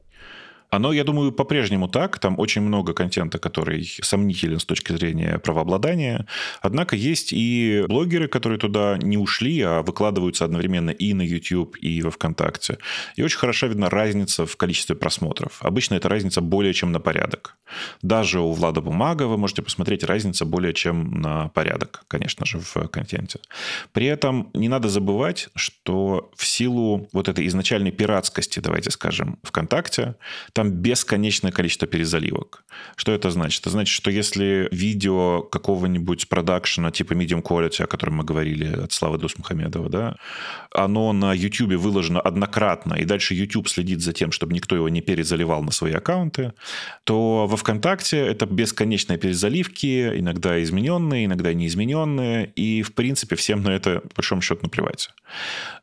Оно, 0.71 0.93
я 0.93 1.03
думаю, 1.03 1.33
по-прежнему 1.33 1.89
так. 1.89 2.17
Там 2.19 2.39
очень 2.39 2.61
много 2.61 2.93
контента, 2.93 3.39
который 3.39 3.85
сомнителен 4.01 4.57
с 4.57 4.65
точки 4.65 4.93
зрения 4.93 5.37
правообладания. 5.37 6.27
Однако 6.61 6.95
есть 6.95 7.33
и 7.33 7.83
блогеры, 7.89 8.29
которые 8.29 8.57
туда 8.57 8.97
не 9.01 9.17
ушли, 9.17 9.61
а 9.61 9.81
выкладываются 9.81 10.45
одновременно 10.45 10.91
и 10.91 11.13
на 11.13 11.23
YouTube, 11.23 11.75
и 11.81 12.01
во 12.01 12.09
ВКонтакте. 12.09 12.77
И 13.17 13.23
очень 13.23 13.37
хорошо 13.37 13.67
видна 13.67 13.89
разница 13.89 14.45
в 14.45 14.55
количестве 14.55 14.95
просмотров. 14.95 15.57
Обычно 15.61 15.95
эта 15.95 16.07
разница 16.07 16.39
более 16.39 16.73
чем 16.73 16.93
на 16.93 17.01
порядок. 17.01 17.57
Даже 18.01 18.39
у 18.39 18.53
Влада 18.53 18.79
Бумага 18.79 19.23
вы 19.23 19.37
можете 19.37 19.61
посмотреть 19.61 20.05
разница 20.05 20.45
более 20.45 20.73
чем 20.73 21.19
на 21.19 21.49
порядок, 21.49 22.05
конечно 22.07 22.45
же, 22.45 22.59
в 22.59 22.87
контенте. 22.87 23.39
При 23.91 24.05
этом 24.05 24.49
не 24.53 24.69
надо 24.69 24.87
забывать, 24.87 25.49
что 25.55 26.31
в 26.35 26.45
силу 26.45 27.09
вот 27.11 27.27
этой 27.27 27.45
изначальной 27.47 27.91
пиратскости, 27.91 28.61
давайте 28.61 28.89
скажем, 28.89 29.37
ВКонтакте, 29.43 30.15
там 30.53 30.60
бесконечное 30.69 31.51
количество 31.51 31.87
перезаливок. 31.87 32.63
Что 32.95 33.11
это 33.11 33.31
значит? 33.31 33.61
Это 33.61 33.69
значит, 33.69 33.93
что 33.93 34.11
если 34.11 34.67
видео 34.71 35.41
какого-нибудь 35.41 36.29
продакшена 36.29 36.91
типа 36.91 37.13
Medium 37.13 37.41
Quality, 37.41 37.83
о 37.83 37.87
котором 37.87 38.15
мы 38.15 38.23
говорили 38.23 38.65
от 38.65 38.91
Славы 38.91 39.17
Дусмухамедова, 39.17 39.89
да, 39.89 40.15
оно 40.73 41.13
на 41.13 41.33
YouTube 41.33 41.73
выложено 41.73 42.19
однократно, 42.19 42.95
и 42.95 43.05
дальше 43.05 43.33
YouTube 43.33 43.69
следит 43.69 44.01
за 44.01 44.13
тем, 44.13 44.31
чтобы 44.31 44.53
никто 44.53 44.75
его 44.75 44.89
не 44.89 45.01
перезаливал 45.01 45.63
на 45.63 45.71
свои 45.71 45.93
аккаунты, 45.93 46.53
то 47.03 47.47
во 47.47 47.57
ВКонтакте 47.57 48.17
это 48.17 48.45
бесконечные 48.45 49.17
перезаливки, 49.17 50.19
иногда 50.19 50.61
измененные, 50.61 51.25
иногда 51.25 51.53
неизмененные, 51.53 52.51
и, 52.55 52.81
в 52.81 52.93
принципе, 52.93 53.35
всем 53.35 53.63
на 53.63 53.69
это, 53.69 53.99
по 53.99 54.15
большому 54.17 54.41
счету, 54.41 54.61
наплевать. 54.63 55.09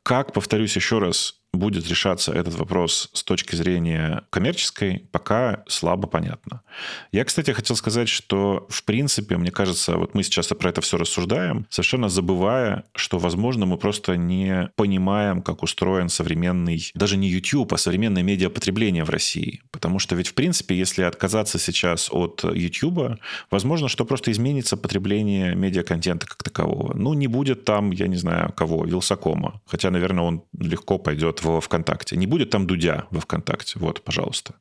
Как, 0.02 0.32
повторюсь 0.32 0.76
еще 0.76 0.98
раз, 0.98 1.37
будет 1.52 1.88
решаться 1.88 2.32
этот 2.32 2.54
вопрос 2.54 3.10
с 3.12 3.22
точки 3.22 3.56
зрения 3.56 4.24
коммерческой, 4.30 5.08
пока 5.10 5.64
слабо 5.66 6.06
понятно. 6.06 6.62
Я, 7.10 7.24
кстати, 7.24 7.50
хотел 7.52 7.76
сказать, 7.76 8.08
что, 8.08 8.66
в 8.68 8.84
принципе, 8.84 9.36
мне 9.36 9.50
кажется, 9.50 9.96
вот 9.96 10.14
мы 10.14 10.22
сейчас 10.22 10.48
про 10.48 10.70
это 10.70 10.80
все 10.80 10.98
рассуждаем, 10.98 11.66
совершенно 11.70 12.08
забывая, 12.08 12.84
что, 12.94 13.18
возможно, 13.18 13.66
мы 13.66 13.78
просто 13.78 14.16
не 14.16 14.70
понимаем, 14.76 15.42
как 15.42 15.62
устроен 15.62 16.08
современный, 16.08 16.90
даже 16.94 17.16
не 17.16 17.28
YouTube, 17.28 17.72
а 17.72 17.78
современное 17.78 18.22
медиапотребление 18.22 19.04
в 19.04 19.10
России. 19.10 19.62
Потому 19.70 19.98
что 19.98 20.14
ведь, 20.16 20.28
в 20.28 20.34
принципе, 20.34 20.76
если 20.76 21.02
отказаться 21.02 21.58
сейчас 21.58 22.08
от 22.12 22.44
YouTube, 22.44 23.18
возможно, 23.50 23.88
что 23.88 24.04
просто 24.04 24.30
изменится 24.32 24.76
потребление 24.76 25.54
медиаконтента 25.54 26.26
как 26.26 26.42
такового. 26.42 26.94
Ну, 26.94 27.14
не 27.14 27.26
будет 27.26 27.64
там, 27.64 27.90
я 27.90 28.06
не 28.06 28.16
знаю, 28.16 28.52
кого, 28.52 28.84
Вилсакома. 28.84 29.60
Хотя, 29.66 29.90
наверное, 29.90 30.24
он 30.24 30.42
легко 30.58 30.98
пойдет 30.98 31.37
в 31.42 31.60
ВКонтакте. 31.60 32.16
Не 32.16 32.26
будет 32.26 32.50
там 32.50 32.66
Дудя 32.66 33.06
во 33.10 33.20
ВКонтакте. 33.20 33.78
Вот, 33.78 34.02
пожалуйста. 34.02 34.54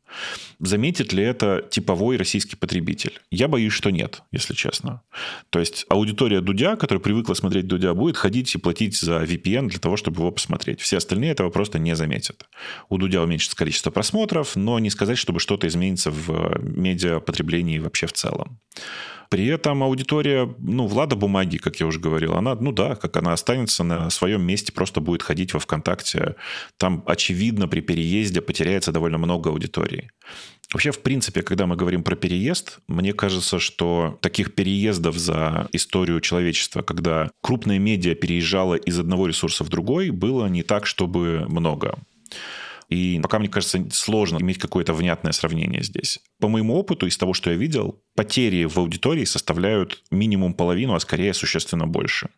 Заметит 0.59 1.13
ли 1.13 1.23
это 1.23 1.65
типовой 1.69 2.17
российский 2.17 2.55
потребитель? 2.55 3.19
Я 3.31 3.47
боюсь, 3.47 3.73
что 3.73 3.89
нет, 3.89 4.21
если 4.31 4.53
честно. 4.53 5.01
То 5.49 5.59
есть 5.59 5.85
аудитория 5.89 6.41
Дудя, 6.41 6.75
которая 6.75 7.01
привыкла 7.01 7.33
смотреть 7.33 7.67
Дудя, 7.67 7.93
будет 7.93 8.17
ходить 8.17 8.53
и 8.55 8.57
платить 8.57 8.97
за 8.97 9.23
VPN 9.23 9.67
для 9.67 9.79
того, 9.79 9.97
чтобы 9.97 10.21
его 10.21 10.31
посмотреть. 10.31 10.81
Все 10.81 10.97
остальные 10.97 11.31
этого 11.31 11.49
просто 11.49 11.79
не 11.79 11.95
заметят. 11.95 12.45
У 12.89 12.97
Дудя 12.97 13.21
уменьшится 13.21 13.57
количество 13.57 13.91
просмотров, 13.91 14.55
но 14.55 14.79
не 14.79 14.89
сказать, 14.89 15.17
чтобы 15.17 15.39
что-то 15.39 15.67
изменится 15.67 16.11
в 16.11 16.59
медиапотреблении 16.61 17.79
вообще 17.79 18.07
в 18.07 18.13
целом. 18.13 18.59
При 19.29 19.47
этом 19.47 19.83
аудитория, 19.83 20.53
ну, 20.59 20.87
Влада 20.87 21.15
Бумаги, 21.15 21.57
как 21.57 21.79
я 21.79 21.85
уже 21.85 21.99
говорил, 21.99 22.33
она, 22.33 22.55
ну 22.55 22.71
да, 22.71 22.95
как 22.95 23.17
она 23.17 23.33
останется 23.33 23.83
на 23.83 24.09
своем 24.09 24.41
месте, 24.41 24.71
просто 24.71 25.01
будет 25.01 25.23
ходить 25.23 25.53
во 25.53 25.59
ВКонтакте. 25.59 26.35
Там, 26.77 27.03
очевидно, 27.05 27.67
при 27.67 27.81
переезде 27.81 28.41
потеряется 28.41 28.91
довольно 28.91 29.17
много 29.17 29.49
аудитории. 29.49 30.11
Вообще, 30.71 30.91
в 30.91 30.99
принципе, 30.99 31.43
когда 31.43 31.65
мы 31.65 31.75
говорим 31.77 32.03
про 32.03 32.15
переезд, 32.15 32.79
мне 32.87 33.13
кажется, 33.13 33.57
что 33.59 34.17
таких 34.21 34.53
переездов 34.53 35.17
за 35.17 35.69
историю 35.71 36.19
человечества, 36.19 36.81
когда 36.81 37.29
крупная 37.41 37.79
медиа 37.79 38.15
переезжала 38.15 38.75
из 38.75 38.99
одного 38.99 39.27
ресурса 39.27 39.63
в 39.63 39.69
другой, 39.69 40.09
было 40.09 40.47
не 40.47 40.63
так, 40.63 40.85
чтобы 40.85 41.45
много. 41.47 41.97
И 42.89 43.19
пока, 43.21 43.39
мне 43.39 43.49
кажется, 43.49 43.85
сложно 43.91 44.37
иметь 44.37 44.59
какое-то 44.59 44.93
внятное 44.93 45.33
сравнение 45.33 45.83
здесь. 45.83 46.19
По 46.39 46.47
моему 46.47 46.75
опыту, 46.75 47.05
из 47.05 47.17
того, 47.17 47.33
что 47.33 47.51
я 47.51 47.57
видел, 47.57 48.01
потери 48.15 48.63
в 48.65 48.77
аудитории 48.77 49.25
составляют 49.25 50.03
минимум 50.09 50.53
половину, 50.53 50.93
а 50.93 50.99
скорее 50.99 51.33
существенно 51.33 51.85
больше. 51.85 52.29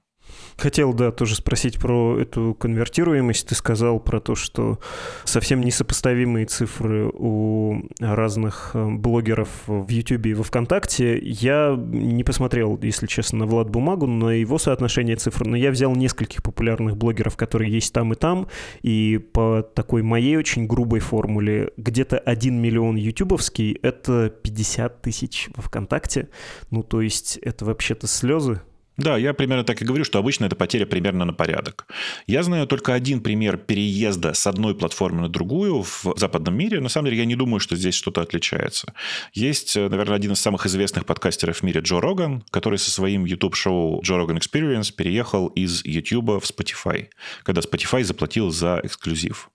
Хотел, 0.58 0.94
да, 0.94 1.12
тоже 1.12 1.36
спросить 1.36 1.80
про 1.80 2.20
эту 2.20 2.54
конвертируемость. 2.54 3.48
Ты 3.48 3.56
сказал 3.56 4.00
про 4.00 4.20
то, 4.20 4.36
что 4.36 4.80
совсем 5.24 5.62
несопоставимые 5.62 6.46
цифры 6.46 7.10
у 7.14 7.84
разных 8.00 8.72
э, 8.74 8.90
блогеров 8.90 9.50
в 9.68 9.90
YouTube 9.90 10.26
и 10.26 10.34
во 10.34 10.44
ВКонтакте. 10.44 11.18
Я 11.20 11.76
не 11.78 12.24
посмотрел, 12.24 12.78
если 12.82 13.08
честно, 13.08 13.40
на 13.40 13.46
Влад 13.46 13.70
Бумагу, 13.70 14.06
на 14.06 14.32
его 14.32 14.58
соотношение 14.58 15.16
цифр, 15.16 15.46
но 15.46 15.56
я 15.56 15.72
взял 15.72 15.96
нескольких 15.96 16.44
популярных 16.44 16.98
блогеров, 16.98 17.38
которые 17.38 17.72
есть 17.72 17.94
там 17.94 18.12
и 18.14 18.16
там, 18.16 18.48
и 18.82 19.18
по 19.18 19.62
такой 19.62 20.02
моей 20.02 20.36
очень 20.36 20.68
грубой 20.68 21.00
формуле 21.00 21.72
где-то 21.78 22.18
1 22.18 22.62
миллион 22.62 22.96
ютубовский— 22.98 23.80
это 23.82 24.30
50 24.30 25.02
тысяч 25.02 25.50
во 25.56 25.64
ВКонтакте. 25.64 26.30
Ну, 26.70 26.84
то 26.84 27.02
есть 27.02 27.38
это 27.38 27.66
вообще-то 27.66 28.08
слезы, 28.08 28.62
да, 29.00 29.18
я 29.18 29.34
примерно 29.34 29.64
так 29.64 29.82
и 29.82 29.86
говорю, 29.86 30.04
что 30.04 30.20
обычно 30.20 30.46
это 30.46 30.56
потеря 30.56 30.86
примерно 30.86 31.26
на 31.26 31.34
порядок. 31.34 31.88
Я 32.28 32.44
знаю 32.44 32.68
только 32.68 32.94
один 32.94 33.22
пример 33.22 33.58
переезда 33.58 34.34
с 34.34 34.46
одной 34.46 34.76
платформы 34.76 35.22
на 35.22 35.30
другую 35.30 35.84
в 35.84 36.14
западном 36.18 36.56
мире. 36.56 36.82
На 36.82 36.90
самом 36.90 37.06
деле, 37.06 37.20
я 37.20 37.26
не 37.26 37.36
думаю, 37.36 37.60
что 37.60 37.76
здесь 37.76 37.96
что-то 37.96 38.22
отличается. 38.22 38.94
Есть, 39.34 39.78
э, 39.78 39.88
наверное, 39.88 40.16
один 40.16 40.34
из 40.34 40.40
самых 40.40 40.66
известных 40.66 41.06
подкастеров 41.06 41.58
в 41.58 41.64
мире 41.64 41.80
Джо 41.82 42.02
Роган, 42.02 42.44
который 42.52 42.78
со 42.78 42.92
своим 42.92 43.24
YouTube-шоу 43.26 44.02
Джо 44.04 44.18
Роган 44.18 44.38
Experience 44.38 44.94
переехал 44.94 45.48
из 45.48 45.84
YouTube 45.86 46.44
в 46.44 46.44
Spotify, 46.44 47.08
когда 47.44 47.62
Spotify 47.62 48.04
заплатил 48.04 48.52
за 48.52 48.82
эксклюзив. 48.84 49.50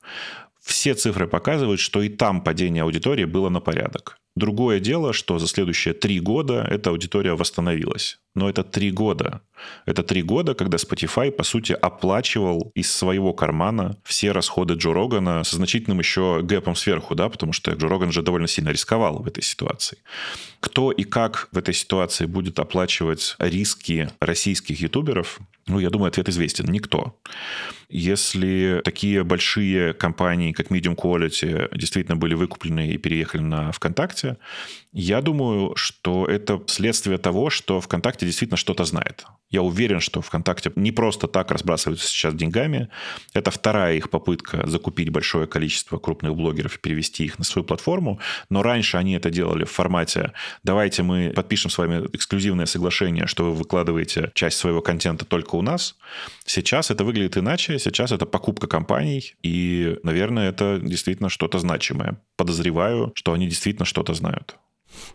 Все 0.62 0.94
цифры 0.94 1.28
показывают, 1.28 1.80
что 1.80 2.00
и 2.00 2.09
там 2.09 2.42
падение 2.42 2.85
аудитории 2.85 3.26
было 3.26 3.50
на 3.50 3.61
порядок. 3.61 4.18
Другое 4.35 4.80
дело, 4.80 5.12
что 5.12 5.38
за 5.38 5.46
следующие 5.46 5.92
три 5.92 6.18
года 6.18 6.66
эта 6.68 6.90
аудитория 6.90 7.35
восстановилась. 7.35 8.18
Но 8.35 8.49
это 8.49 8.64
три 8.64 8.90
года. 8.90 9.42
Это 9.87 10.03
три 10.03 10.23
года, 10.23 10.55
когда 10.55 10.77
Spotify, 10.77 11.31
по 11.31 11.44
сути, 11.44 11.73
оплачивал 11.73 12.73
из 12.75 12.92
своего 12.92 13.33
кармана 13.33 13.97
все 14.05 14.33
расходы 14.33 14.75
Джо 14.75 14.92
Рогана 14.92 15.44
со 15.44 15.57
значительным 15.57 16.01
еще 16.01 16.40
гэпом 16.42 16.75
сверху, 16.75 17.14
да, 17.14 17.29
потому 17.29 17.53
что 17.53 17.70
Джо 17.73 17.88
Роган 17.88 18.12
же 18.12 18.23
довольно 18.23 18.49
сильно 18.49 18.70
рисковал 18.70 19.23
в 19.23 19.27
этой 19.29 19.42
ситуации. 19.42 19.99
Кто 20.61 20.90
и 20.90 21.05
как 21.05 21.49
в 21.53 21.59
этой 21.59 21.75
ситуации 21.75 22.27
будет 22.27 22.59
оплачивать 22.59 23.37
риски 23.38 24.11
российских 24.20 24.81
ютуберов, 24.81 25.38
ну, 25.66 25.79
я 25.79 25.88
думаю, 25.88 26.09
ответ 26.09 26.29
известен. 26.29 26.66
Никто. 26.66 27.18
Если 27.88 28.83
такие 28.85 29.25
большие 29.25 29.94
компании, 29.94 30.53
как 30.53 30.70
Medium 30.70 30.94
Quality, 30.94 31.77
действительно 31.77 32.16
были 32.16 32.35
выкуплены 32.35 32.90
и 32.90 32.99
переехали 32.99 33.42
на 33.42 33.73
ВКонтакте, 33.73 34.37
я 34.92 35.23
думаю, 35.23 35.75
что 35.77 36.27
это 36.27 36.62
следствие 36.66 37.18
того, 37.18 37.51
что 37.51 37.81
ВКонтакте 37.81 38.23
действительно 38.24 38.56
что-то 38.56 38.84
знает. 38.84 39.24
Я 39.50 39.62
уверен, 39.62 40.00
что 40.00 40.20
ВКонтакте 40.20 40.72
не 40.74 40.92
просто 40.92 41.28
так 41.28 41.50
разбрасываются 41.50 42.08
сейчас 42.08 42.34
деньгами. 42.34 42.88
Это 43.32 43.50
вторая 43.50 43.94
их 43.96 44.10
попытка 44.10 44.66
закупить 44.66 45.10
большое 45.10 45.46
количество 45.46 45.98
крупных 45.98 46.34
блогеров 46.34 46.76
и 46.76 46.80
перевести 46.80 47.24
их 47.24 47.38
на 47.38 47.44
свою 47.44 47.64
платформу. 47.64 48.18
Но 48.50 48.62
раньше 48.62 48.96
они 48.96 49.14
это 49.14 49.30
делали 49.30 49.64
в 49.64 49.70
формате 49.70 50.32
«давайте 50.62 51.02
мы 51.02 51.30
подпишем 51.30 51.70
с 51.70 51.78
вами 51.78 52.08
эксклюзивное 52.12 52.66
соглашение, 52.66 53.26
что 53.26 53.44
вы 53.44 53.54
выкладываете 53.54 54.32
часть 54.34 54.58
своего 54.58 54.82
контента 54.82 55.24
только 55.24 55.54
у 55.54 55.62
нас». 55.62 55.96
Сейчас 56.44 56.90
это 56.90 57.04
выглядит 57.04 57.37
иначе. 57.37 57.78
Сейчас 57.78 58.12
это 58.12 58.26
покупка 58.26 58.66
компаний. 58.66 59.34
И, 59.42 59.96
наверное, 60.02 60.48
это 60.48 60.80
действительно 60.82 61.28
что-то 61.28 61.58
значимое. 61.58 62.20
Подозреваю, 62.37 63.12
что 63.14 63.32
они 63.32 63.46
действительно 63.46 63.84
что-то 63.84 64.14
знают. 64.14 64.56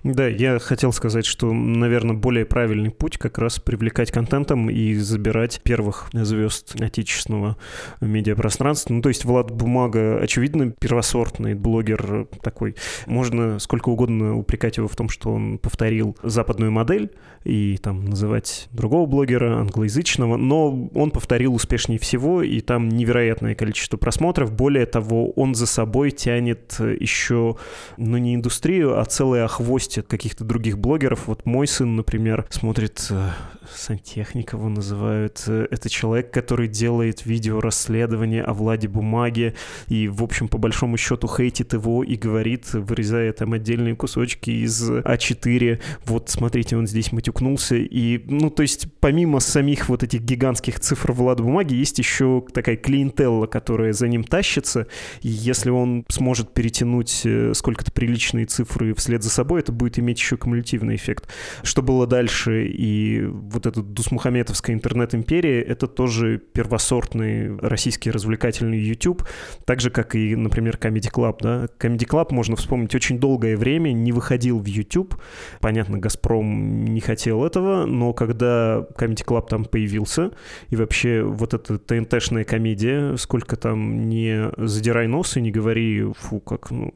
Да, 0.04 0.28
я 0.28 0.60
хотел 0.60 0.92
сказать, 0.92 1.26
что, 1.26 1.54
наверное, 1.54 2.16
более 2.16 2.46
правильный 2.46 2.90
путь 2.90 3.18
как 3.18 3.38
раз 3.38 3.60
привлекать 3.60 4.12
контентом 4.12 4.70
и 4.70 4.96
забирать 4.96 5.62
первых 5.64 6.10
звезд 6.14 6.76
отечественного 6.82 7.58
медиапространства. 8.02 8.94
Ну, 8.94 9.02
то 9.02 9.10
есть 9.10 9.24
Влад 9.24 9.52
Бумага, 9.52 10.20
очевидно, 10.20 10.72
первосортный 10.72 11.54
блогер 11.54 12.28
такой. 12.42 12.76
Можно 13.06 13.60
сколько 13.60 13.90
угодно 13.90 14.36
упрекать 14.36 14.78
его 14.78 14.88
в 14.88 14.96
том, 14.96 15.08
что 15.08 15.32
он 15.32 15.58
повторил 15.58 16.18
западную 16.24 16.72
модель 16.72 17.12
и 17.46 17.78
там 17.78 18.04
называть 18.04 18.68
другого 18.72 19.06
блогера 19.06 19.60
англоязычного, 19.60 20.36
но 20.36 20.90
он 20.94 21.12
повторил 21.12 21.56
успешнее 21.56 22.00
всего, 22.00 22.42
и 22.44 22.60
там 22.60 22.90
невероятное 22.90 23.56
количество 23.56 23.96
просмотров. 23.98 24.52
Более 24.52 24.86
того, 24.86 25.32
он 25.32 25.56
за 25.56 25.66
собой 25.66 26.12
тянет 26.12 26.76
еще, 26.80 27.56
ну, 27.98 28.18
не 28.18 28.36
индустрию, 28.36 29.00
а 29.00 29.06
целый 29.06 29.44
охват 29.44 29.69
хвосте 29.70 30.02
каких-то 30.02 30.44
других 30.44 30.80
блогеров. 30.80 31.28
Вот 31.28 31.46
мой 31.46 31.68
сын, 31.68 31.96
например, 31.96 32.48
смотрит 32.50 33.06
э, 33.12 33.30
сантехник 33.76 34.54
его 34.54 34.68
называют. 34.68 35.44
Э, 35.46 35.68
это 35.70 35.90
человек, 35.90 36.32
который 36.32 36.68
делает 36.68 37.24
видео 37.26 37.60
расследование 37.60 38.42
о 38.42 38.54
Владе 38.54 38.88
Бумаге 38.88 39.54
и, 39.88 40.08
в 40.08 40.24
общем, 40.24 40.48
по 40.48 40.58
большому 40.58 40.98
счету 40.98 41.28
хейтит 41.28 41.74
его 41.74 42.04
и 42.04 42.16
говорит, 42.16 42.74
вырезая 42.74 43.32
там 43.34 43.54
отдельные 43.54 43.96
кусочки 43.96 44.50
из 44.50 44.90
А4, 44.90 45.80
вот, 46.06 46.30
смотрите, 46.30 46.76
он 46.76 46.88
здесь 46.88 47.12
матюкнулся. 47.12 47.76
И, 47.76 48.24
ну, 48.26 48.50
то 48.50 48.64
есть, 48.64 48.88
помимо 49.00 49.40
самих 49.40 49.88
вот 49.88 50.02
этих 50.02 50.22
гигантских 50.22 50.80
цифр 50.80 51.12
Влада 51.12 51.44
Бумаги, 51.44 51.76
есть 51.76 52.00
еще 52.00 52.44
такая 52.54 52.76
клиентелла, 52.76 53.46
которая 53.46 53.94
за 53.94 54.08
ним 54.08 54.24
тащится. 54.24 54.88
И 55.22 55.30
если 55.30 55.70
он 55.70 56.06
сможет 56.10 56.54
перетянуть 56.56 57.22
э, 57.26 57.54
сколько-то 57.54 57.92
приличные 57.92 58.48
цифры 58.48 58.96
вслед 58.96 59.22
за 59.22 59.30
собой, 59.30 59.59
это 59.60 59.72
будет 59.72 60.00
иметь 60.00 60.20
еще 60.20 60.38
кумулятивный 60.38 60.96
эффект. 60.96 61.30
Что 61.64 61.82
было 61.82 62.08
дальше, 62.08 62.66
и 62.66 63.26
вот 63.26 63.66
эта 63.66 63.82
Дусмухаметовская 63.82 64.76
интернет-империя, 64.76 65.62
это 65.62 65.88
тоже 65.88 66.38
первосортный 66.38 67.58
российский 67.58 68.12
развлекательный 68.12 68.80
YouTube, 68.80 69.24
так 69.66 69.82
же, 69.82 69.90
как 69.90 70.16
и, 70.16 70.36
например, 70.36 70.78
Comedy 70.82 71.12
Club. 71.12 71.38
Да? 71.42 71.68
Comedy 71.80 72.08
Club, 72.08 72.28
можно 72.32 72.56
вспомнить, 72.56 72.96
очень 72.96 73.20
долгое 73.20 73.58
время 73.58 73.92
не 73.92 74.12
выходил 74.12 74.60
в 74.60 74.66
YouTube. 74.66 75.16
Понятно, 75.60 76.00
Газпром 76.00 76.86
не 76.86 77.02
хотел 77.02 77.44
этого, 77.46 77.86
но 77.86 78.14
когда 78.14 78.86
Comedy 78.98 79.26
Club 79.26 79.48
там 79.48 79.66
появился, 79.66 80.32
и 80.70 80.76
вообще 80.76 81.22
вот 81.22 81.54
эта 81.54 81.78
ТНТшная 81.78 82.44
комедия, 82.44 83.16
сколько 83.18 83.56
там 83.56 84.10
не 84.10 84.52
задирай 84.58 85.08
нос 85.08 85.38
и 85.38 85.42
не 85.42 85.52
говори, 85.52 86.06
фу, 86.18 86.40
как, 86.40 86.72
ну, 86.72 86.94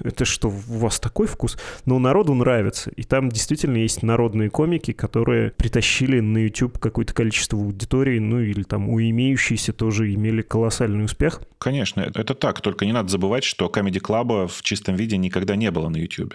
это 0.00 0.24
что, 0.24 0.48
у 0.48 0.78
вас 0.78 1.00
такой 1.00 1.26
вкус? 1.26 1.58
Но 1.84 1.98
народу 1.98 2.34
нравится. 2.34 2.90
И 2.90 3.02
там 3.02 3.28
действительно 3.28 3.78
есть 3.78 4.02
народные 4.02 4.50
комики, 4.50 4.92
которые 4.92 5.52
притащили 5.52 6.20
на 6.20 6.38
YouTube 6.38 6.78
какое-то 6.78 7.14
количество 7.14 7.58
аудитории, 7.58 8.18
ну 8.18 8.40
или 8.40 8.62
там 8.62 8.88
у 8.88 9.00
имеющейся 9.00 9.72
тоже 9.72 10.12
имели 10.14 10.42
колоссальный 10.42 11.04
успех. 11.04 11.40
Конечно, 11.58 12.02
это 12.14 12.34
так. 12.34 12.60
Только 12.60 12.84
не 12.84 12.92
надо 12.92 13.08
забывать, 13.08 13.44
что 13.44 13.66
Comedy 13.66 14.00
Club 14.00 14.48
в 14.48 14.62
чистом 14.62 14.96
виде 14.96 15.16
никогда 15.16 15.56
не 15.56 15.70
было 15.70 15.88
на 15.88 15.96
YouTube. 15.96 16.34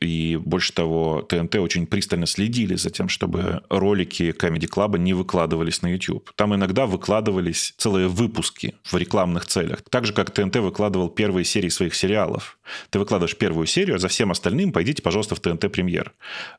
И 0.00 0.38
больше 0.44 0.72
того, 0.72 1.22
ТНТ 1.22 1.56
очень 1.56 1.86
пристально 1.86 2.26
следили 2.26 2.74
за 2.74 2.90
тем, 2.90 3.08
чтобы 3.08 3.62
ролики 3.68 4.34
Comedy 4.36 4.68
Club 4.68 4.98
не 4.98 5.14
выкладывались 5.14 5.82
на 5.82 5.92
YouTube. 5.92 6.32
Там 6.34 6.54
иногда 6.54 6.86
выкладывались 6.86 7.74
целые 7.76 8.08
выпуски 8.08 8.74
в 8.84 8.96
рекламных 8.96 9.46
целях. 9.46 9.82
Так 9.88 10.04
же, 10.04 10.12
как 10.12 10.30
ТНТ 10.32 10.56
выкладывал 10.56 11.10
первые 11.10 11.44
серии 11.44 11.68
своих 11.68 11.94
сериалов. 11.94 12.55
Ты 12.90 12.98
выкладываешь 12.98 13.36
первую 13.36 13.66
серию, 13.66 13.96
а 13.96 13.98
за 13.98 14.08
всем 14.08 14.30
остальным 14.30 14.72
пойдите, 14.72 15.02
пожалуйста, 15.02 15.34
в 15.34 15.40
ТНТ 15.40 15.70
премьер. 15.72 16.12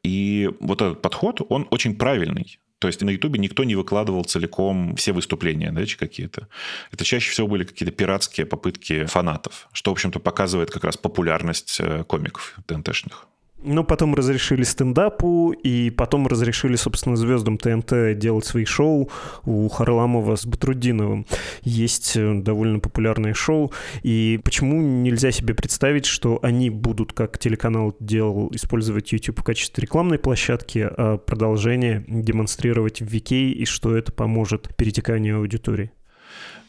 И 0.03 0.49
вот 0.59 0.81
этот 0.81 1.01
подход, 1.01 1.41
он 1.49 1.67
очень 1.71 1.95
правильный. 1.95 2.59
То 2.79 2.87
есть 2.87 3.01
на 3.01 3.09
Ютубе 3.09 3.39
никто 3.39 3.63
не 3.63 3.75
выкладывал 3.75 4.23
целиком 4.23 4.95
все 4.95 5.11
выступления, 5.11 5.71
да, 5.71 5.81
какие-то. 5.97 6.47
Это 6.91 7.03
чаще 7.03 7.31
всего 7.31 7.47
были 7.47 7.63
какие-то 7.63 7.93
пиратские 7.93 8.45
попытки 8.45 9.05
фанатов, 9.05 9.67
что, 9.73 9.91
в 9.91 9.93
общем-то, 9.93 10.19
показывает 10.19 10.69
как 10.69 10.83
раз 10.83 10.95
популярность 10.97 11.77
э, 11.79 12.03
комиков 12.03 12.55
ТНТшных. 12.67 13.27
Ну, 13.63 13.83
потом 13.83 14.13
разрешили 14.13 14.63
стендапу, 14.63 15.51
и 15.51 15.89
потом 15.89 16.27
разрешили, 16.27 16.75
собственно, 16.75 17.15
звездам 17.15 17.57
ТНТ 17.57 18.17
делать 18.17 18.45
свои 18.45 18.65
шоу. 18.65 19.09
У 19.45 19.67
Харламова 19.67 20.35
с 20.35 20.45
Батрудиновым 20.45 21.25
есть 21.63 22.15
э, 22.15 22.35
довольно 22.35 22.79
популярное 22.79 23.33
шоу. 23.33 23.71
И 24.03 24.39
почему 24.43 24.81
нельзя 24.81 25.31
себе 25.31 25.55
представить, 25.55 26.05
что 26.05 26.39
они 26.43 26.69
будут, 26.69 27.13
как 27.13 27.39
телеканал 27.39 27.95
делал, 27.99 28.49
использовать 28.53 29.11
YouTube 29.11 29.39
в 29.39 29.43
качестве 29.43 29.81
рекламной 29.81 30.19
площадки, 30.19 30.87
а 30.89 31.17
продолжение 31.17 32.05
демонстрировать 32.07 33.01
в 33.01 33.05
Викей, 33.05 33.51
и 33.51 33.65
что 33.65 33.97
это 33.97 34.11
поможет 34.11 34.75
перетеканию 34.75 35.37
аудитории? 35.39 35.91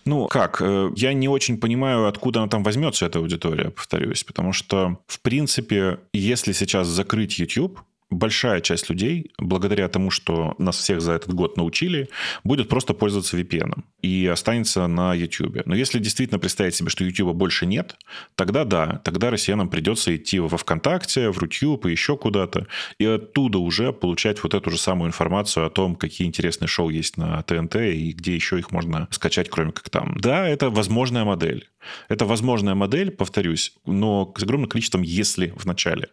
Ну, 0.08 0.26
как? 0.26 0.62
Э, 0.62 0.90
я 0.96 1.12
не 1.12 1.28
очень 1.28 1.58
понимаю, 1.58 2.06
откуда 2.06 2.40
она 2.40 2.48
там 2.48 2.62
возьмется, 2.62 3.04
эта 3.04 3.18
аудитория, 3.18 3.70
повторюсь. 3.70 4.24
Потому 4.24 4.54
что, 4.54 4.98
в 5.06 5.20
принципе, 5.20 5.98
если 6.14 6.52
сейчас 6.52 6.86
закрыть 6.86 7.38
YouTube, 7.38 7.80
большая 8.10 8.60
часть 8.60 8.88
людей, 8.88 9.32
благодаря 9.38 9.88
тому, 9.88 10.10
что 10.10 10.54
нас 10.58 10.78
всех 10.78 11.00
за 11.00 11.12
этот 11.12 11.34
год 11.34 11.56
научили, 11.56 12.08
будет 12.44 12.68
просто 12.68 12.94
пользоваться 12.94 13.36
VPN 13.36 13.82
и 14.02 14.26
останется 14.26 14.86
на 14.86 15.14
YouTube. 15.14 15.66
Но 15.66 15.74
если 15.74 15.98
действительно 15.98 16.38
представить 16.38 16.74
себе, 16.74 16.90
что 16.90 17.04
YouTube 17.04 17.34
больше 17.34 17.66
нет, 17.66 17.96
тогда 18.34 18.64
да, 18.64 19.00
тогда 19.04 19.30
россиянам 19.30 19.68
придется 19.68 20.14
идти 20.16 20.38
во 20.38 20.56
ВКонтакте, 20.56 21.30
в 21.30 21.38
Рутюб 21.38 21.86
и 21.86 21.90
еще 21.90 22.16
куда-то, 22.16 22.66
и 22.98 23.04
оттуда 23.04 23.58
уже 23.58 23.92
получать 23.92 24.42
вот 24.42 24.54
эту 24.54 24.70
же 24.70 24.78
самую 24.78 25.08
информацию 25.08 25.66
о 25.66 25.70
том, 25.70 25.96
какие 25.96 26.26
интересные 26.26 26.68
шоу 26.68 26.90
есть 26.90 27.16
на 27.16 27.42
ТНТ 27.42 27.76
и 27.76 28.12
где 28.12 28.34
еще 28.34 28.58
их 28.58 28.70
можно 28.72 29.08
скачать, 29.10 29.50
кроме 29.50 29.72
как 29.72 29.90
там. 29.90 30.16
Да, 30.18 30.48
это 30.48 30.70
возможная 30.70 31.24
модель. 31.24 31.68
Это 32.08 32.24
возможная 32.24 32.74
модель, 32.74 33.10
повторюсь, 33.10 33.72
но 33.86 34.32
с 34.36 34.42
огромным 34.42 34.68
количеством 34.68 35.02
«если» 35.02 35.52
в 35.56 35.64
начале. 35.64 36.08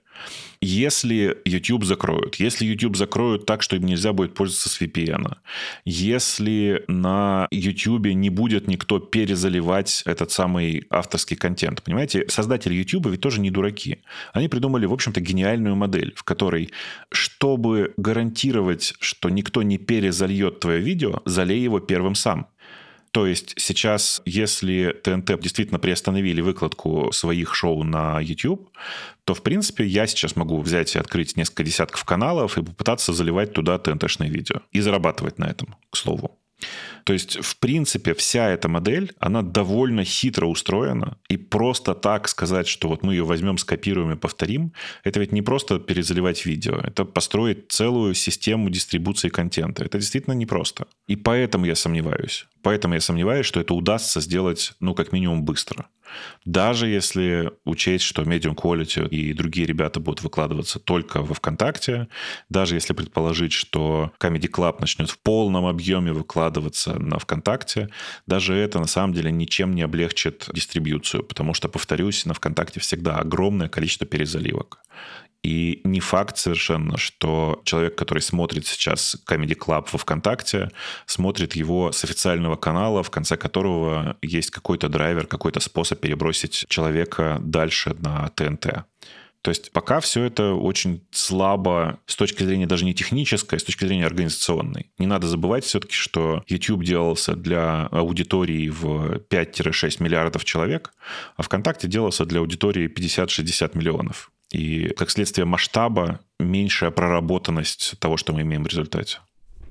Если 0.61 1.37
YouTube 1.45 1.83
закроют, 1.83 2.35
если 2.35 2.65
YouTube 2.65 2.95
закроют 2.95 3.45
так, 3.45 3.61
что 3.61 3.75
им 3.75 3.83
нельзя 3.83 4.13
будет 4.13 4.33
пользоваться 4.33 4.69
с 4.69 4.81
VPN, 4.81 5.35
если 5.83 6.83
на 6.87 7.47
YouTube 7.51 8.07
не 8.07 8.29
будет 8.29 8.67
никто 8.67 8.99
перезаливать 8.99 10.03
этот 10.05 10.31
самый 10.31 10.85
авторский 10.89 11.35
контент, 11.35 11.83
понимаете, 11.83 12.25
создатели 12.29 12.73
YouTube 12.73 13.07
ведь 13.07 13.21
тоже 13.21 13.41
не 13.41 13.51
дураки. 13.51 13.99
Они 14.33 14.47
придумали, 14.47 14.85
в 14.85 14.93
общем-то, 14.93 15.21
гениальную 15.21 15.75
модель, 15.75 16.13
в 16.15 16.23
которой, 16.23 16.71
чтобы 17.11 17.93
гарантировать, 17.97 18.93
что 18.99 19.29
никто 19.29 19.61
не 19.61 19.77
перезальет 19.77 20.59
твое 20.59 20.79
видео, 20.79 21.21
залей 21.25 21.61
его 21.61 21.79
первым 21.79 22.15
сам. 22.15 22.47
То 23.15 23.25
есть 23.25 23.53
сейчас, 23.55 24.21
если 24.25 24.91
ТНТ 24.91 25.39
действительно 25.39 25.79
приостановили 25.79 26.41
выкладку 26.41 27.13
своих 27.13 27.55
шоу 27.55 27.83
на 27.83 28.19
YouTube, 28.19 28.69
то, 29.23 29.33
в 29.33 29.41
принципе, 29.41 29.85
я 29.85 30.05
сейчас 30.05 30.35
могу 30.35 30.59
взять 30.59 30.93
и 30.97 30.99
открыть 30.99 31.37
несколько 31.37 31.63
десятков 31.63 32.03
каналов 32.03 32.57
и 32.57 32.61
попытаться 32.61 33.13
заливать 33.13 33.53
туда 33.53 33.79
ТНТшные 33.79 34.29
видео. 34.29 34.57
И 34.73 34.81
зарабатывать 34.81 35.39
на 35.39 35.45
этом, 35.45 35.77
к 35.91 35.95
слову. 35.95 36.37
То 37.05 37.13
есть, 37.13 37.37
в 37.39 37.57
принципе, 37.59 38.15
вся 38.15 38.49
эта 38.49 38.67
модель, 38.67 39.13
она 39.19 39.43
довольно 39.43 40.03
хитро 40.03 40.47
устроена. 40.47 41.17
И 41.29 41.37
просто 41.37 41.93
так 41.93 42.27
сказать, 42.27 42.67
что 42.67 42.89
вот 42.89 43.03
мы 43.03 43.13
ее 43.13 43.23
возьмем, 43.23 43.59
скопируем 43.59 44.11
и 44.11 44.15
повторим, 44.15 44.73
это 45.03 45.19
ведь 45.19 45.31
не 45.31 45.43
просто 45.43 45.77
перезаливать 45.77 46.47
видео. 46.47 46.79
Это 46.83 47.05
построить 47.05 47.71
целую 47.71 48.15
систему 48.15 48.71
дистрибуции 48.71 49.29
контента. 49.29 49.83
Это 49.83 49.99
действительно 49.99 50.33
непросто. 50.33 50.87
И 51.07 51.15
поэтому 51.15 51.65
я 51.65 51.75
сомневаюсь. 51.75 52.47
Поэтому 52.63 52.95
я 52.95 53.01
сомневаюсь, 53.01 53.45
что 53.45 53.59
это 53.59 53.75
удастся 53.75 54.19
сделать, 54.19 54.73
ну, 54.79 54.95
как 54.95 55.11
минимум, 55.11 55.45
быстро. 55.45 55.85
Даже 56.45 56.87
если 56.87 57.51
учесть, 57.63 58.05
что 58.05 58.23
Medium 58.23 58.55
Quality 58.55 59.09
и 59.09 59.33
другие 59.33 59.67
ребята 59.67 59.99
будут 59.99 60.21
выкладываться 60.21 60.79
только 60.79 61.21
во 61.21 61.33
ВКонтакте, 61.33 62.07
даже 62.49 62.75
если 62.75 62.93
предположить, 62.93 63.51
что 63.51 64.11
Comedy 64.19 64.49
Club 64.49 64.77
начнет 64.79 65.09
в 65.09 65.17
полном 65.19 65.65
объеме 65.65 66.11
выкладываться 66.11 66.99
на 66.99 67.19
ВКонтакте, 67.19 67.89
даже 68.27 68.53
это 68.53 68.79
на 68.79 68.87
самом 68.87 69.13
деле 69.13 69.31
ничем 69.31 69.73
не 69.73 69.81
облегчит 69.81 70.49
дистрибьюцию, 70.53 71.23
потому 71.23 71.53
что, 71.53 71.69
повторюсь, 71.69 72.25
на 72.25 72.33
ВКонтакте 72.33 72.79
всегда 72.79 73.17
огромное 73.17 73.69
количество 73.69 74.05
перезаливок. 74.05 74.79
И 75.45 75.81
не 75.83 75.99
факт 75.99 76.39
совершенно, 76.39 76.97
что 76.97 77.61
человек, 77.65 77.93
который 77.95 78.21
смотрит 78.21 78.65
сейчас 78.65 79.15
Comedy 79.29 79.55
Club 79.55 79.87
во 79.91 79.99
ВКонтакте, 79.99 80.71
смотрит 81.05 81.55
его 81.55 81.91
с 81.91 82.03
официального 82.03 82.55
канала, 82.55 83.03
в 83.03 83.11
конце 83.11 83.37
которого 83.37 84.17
есть 84.23 84.49
какой-то 84.49 84.89
драйвер, 84.89 85.27
какой-то 85.27 85.59
способ 85.59 85.99
перебросить 85.99 86.65
человека 86.67 87.37
дальше 87.41 87.95
на 87.99 88.27
ТНТ. 88.29 88.85
То 89.43 89.49
есть 89.49 89.71
пока 89.71 89.99
все 89.99 90.23
это 90.23 90.55
очень 90.55 91.05
слабо 91.11 91.99
с 92.07 92.15
точки 92.15 92.41
зрения 92.41 92.65
даже 92.65 92.83
не 92.83 92.95
технической, 92.95 93.57
а 93.57 93.59
с 93.59 93.63
точки 93.63 93.85
зрения 93.85 94.07
организационной. 94.07 94.89
Не 94.97 95.05
надо 95.05 95.27
забывать 95.27 95.63
все-таки, 95.63 95.93
что 95.93 96.43
YouTube 96.47 96.83
делался 96.83 97.35
для 97.35 97.85
аудитории 97.91 98.67
в 98.69 99.19
5-6 99.29 100.01
миллиардов 100.01 100.43
человек, 100.43 100.91
а 101.37 101.43
ВКонтакте 101.43 101.87
делался 101.87 102.25
для 102.25 102.39
аудитории 102.39 102.91
50-60 102.91 103.77
миллионов 103.77 104.31
и, 104.51 104.89
как 104.89 105.09
следствие 105.09 105.45
масштаба, 105.45 106.19
меньшая 106.39 106.91
проработанность 106.91 107.95
того, 107.99 108.17
что 108.17 108.33
мы 108.33 108.41
имеем 108.41 108.63
в 108.63 108.67
результате. 108.67 109.19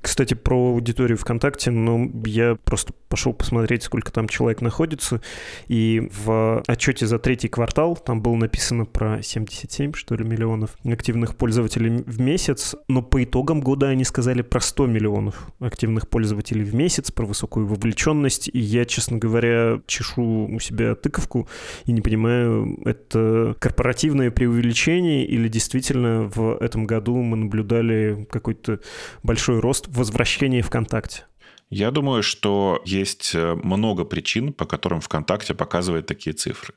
Кстати, 0.05 0.35
про 0.35 0.55
аудиторию 0.55 1.17
ВКонтакте, 1.17 1.71
ну, 1.71 2.13
я 2.27 2.57
просто 2.57 2.93
пошел 3.09 3.33
посмотреть, 3.33 3.85
сколько 3.85 4.13
там 4.13 4.29
человек 4.29 4.61
находится, 4.61 5.23
и 5.67 6.11
в 6.13 6.63
отчете 6.67 7.07
за 7.07 7.19
третий 7.19 7.49
квартал 7.49 7.97
там 7.97 8.21
было 8.21 8.35
написано 8.35 8.85
про 8.85 9.23
77, 9.23 9.95
что 9.95 10.15
ли, 10.15 10.23
миллионов 10.23 10.77
активных 10.85 11.37
пользователей 11.37 12.03
в 12.07 12.21
месяц, 12.21 12.75
но 12.87 13.01
по 13.01 13.25
итогам 13.25 13.63
года 13.63 13.89
они 13.89 14.05
сказали 14.05 14.43
про 14.43 14.61
100 14.61 14.87
миллионов 14.89 15.49
активных 15.59 16.07
пользователей 16.11 16.65
в 16.65 16.75
месяц, 16.75 17.11
про 17.11 17.25
высокую 17.25 17.67
вовлеченность, 17.67 18.51
и 18.53 18.59
я, 18.59 18.85
честно 18.85 19.17
говоря, 19.17 19.81
чешу 19.87 20.49
у 20.53 20.61
себя 20.61 20.97
тыковку 20.97 21.49
и 21.87 21.93
не 21.93 22.03
понимаю, 22.03 22.79
это 22.85 23.57
корпоративное 23.59 24.31
преувеличение 24.31 25.25
или 25.25 25.49
действительно 25.49 26.31
в 26.35 26.59
этом 26.61 26.87
году 26.87 27.17
мы 27.23 27.39
наблюдали 27.39 28.29
какой-то 28.31 28.81
большой 29.23 29.61
рост 29.61 29.89
возвращение 29.95 30.63
ВКонтакте? 30.63 31.25
Я 31.71 31.91
думаю, 31.91 32.23
что 32.23 32.81
есть 32.85 33.35
э, 33.35 33.55
много 33.55 34.05
причин, 34.05 34.53
по 34.53 34.65
которым 34.65 35.01
ВКонтакте 35.01 35.55
показывает 35.55 36.07
такие 36.07 36.33
цифры. 36.35 36.75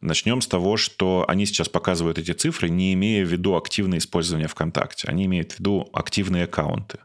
Начнем 0.00 0.40
с 0.40 0.46
того, 0.46 0.76
что 0.76 1.24
они 1.28 1.46
сейчас 1.46 1.68
показывают 1.68 2.18
эти 2.18 2.30
цифры, 2.30 2.70
не 2.70 2.94
имея 2.94 3.24
в 3.24 3.28
виду 3.28 3.56
активное 3.56 3.98
использование 3.98 4.48
ВКонтакте. 4.48 5.08
Они 5.08 5.26
имеют 5.26 5.52
в 5.52 5.58
виду 5.58 5.90
активные 5.92 6.44
аккаунты. 6.44 7.00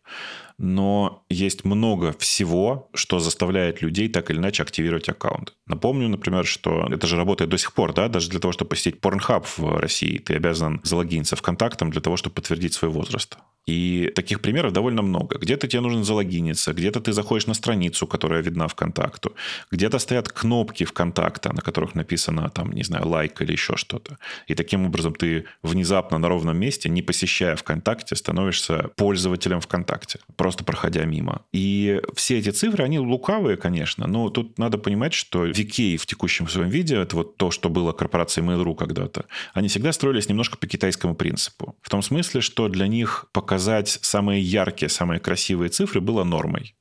но 0.57 1.25
есть 1.29 1.65
много 1.65 2.13
всего, 2.13 2.89
что 2.93 3.19
заставляет 3.19 3.81
людей 3.81 4.07
так 4.07 4.31
или 4.31 4.37
иначе 4.37 4.63
активировать 4.63 5.09
аккаунт. 5.09 5.53
Напомню, 5.67 6.07
например, 6.07 6.45
что 6.45 6.87
это 6.89 7.07
же 7.07 7.17
работает 7.17 7.49
до 7.49 7.57
сих 7.57 7.73
пор, 7.73 7.93
да, 7.93 8.07
даже 8.07 8.29
для 8.29 8.39
того, 8.39 8.53
чтобы 8.53 8.69
посетить 8.69 9.01
Pornhub 9.01 9.45
в 9.57 9.77
России, 9.79 10.19
ты 10.19 10.35
обязан 10.35 10.79
залогиниться 10.83 11.35
ВКонтактом 11.35 11.89
для 11.91 11.99
того, 11.99 12.15
чтобы 12.15 12.35
подтвердить 12.35 12.73
свой 12.73 12.89
возраст. 12.91 13.37
И 13.65 14.11
таких 14.15 14.41
примеров 14.41 14.73
довольно 14.73 15.01
много. 15.01 15.37
Где-то 15.37 15.67
тебе 15.67 15.81
нужно 15.81 16.03
залогиниться, 16.03 16.73
где-то 16.73 17.01
ты 17.01 17.13
заходишь 17.13 17.47
на 17.47 17.53
страницу, 17.53 18.07
которая 18.07 18.41
видна 18.43 18.67
ВКонтакту, 18.67 19.35
где-то 19.71 19.99
стоят 19.99 20.29
кнопки 20.29 20.85
ВКонтакта, 20.85 21.53
на 21.53 21.61
которых 21.61 21.95
написано, 21.95 22.49
там, 22.49 22.71
не 22.71 22.83
знаю, 22.83 23.07
лайк 23.07 23.41
или 23.41 23.53
еще 23.53 23.75
что-то. 23.75 24.17
И 24.47 24.55
таким 24.55 24.85
образом 24.85 25.13
ты 25.15 25.45
внезапно 25.63 26.17
на 26.19 26.27
ровном 26.27 26.57
месте, 26.57 26.89
не 26.89 27.01
посещая 27.01 27.55
ВКонтакте, 27.55 28.15
становишься 28.15 28.89
пользователем 28.95 29.61
ВКонтакте, 29.61 30.19
просто 30.35 30.63
проходя 30.63 31.05
мимо. 31.05 31.41
И 31.51 32.01
все 32.15 32.37
эти 32.37 32.49
цифры, 32.49 32.83
они 32.83 32.99
лукавые, 32.99 33.57
конечно, 33.57 34.07
но 34.07 34.29
тут 34.29 34.59
надо 34.59 34.77
понимать, 34.77 35.13
что 35.13 35.47
VK 35.47 35.97
в 35.97 36.05
текущем 36.05 36.47
своем 36.47 36.69
виде, 36.69 36.95
это 36.95 37.15
вот 37.15 37.37
то, 37.37 37.51
что 37.51 37.69
было 37.69 37.91
корпорацией 37.91 38.47
Mail.ru 38.47 38.75
когда-то, 38.75 39.25
они 39.53 39.67
всегда 39.67 39.91
строились 39.91 40.29
немножко 40.29 40.57
по 40.57 40.67
китайскому 40.67 41.15
принципу. 41.15 41.75
В 41.81 41.89
том 41.89 42.01
смысле, 42.01 42.41
что 42.41 42.67
для 42.67 42.87
них 42.87 43.25
показать 43.55 43.99
самые 44.01 44.41
яркие, 44.41 44.89
самые 44.89 45.21
красивые 45.21 45.69
цифры 45.69 46.01
было 46.01 46.25
нормой. 46.25 46.75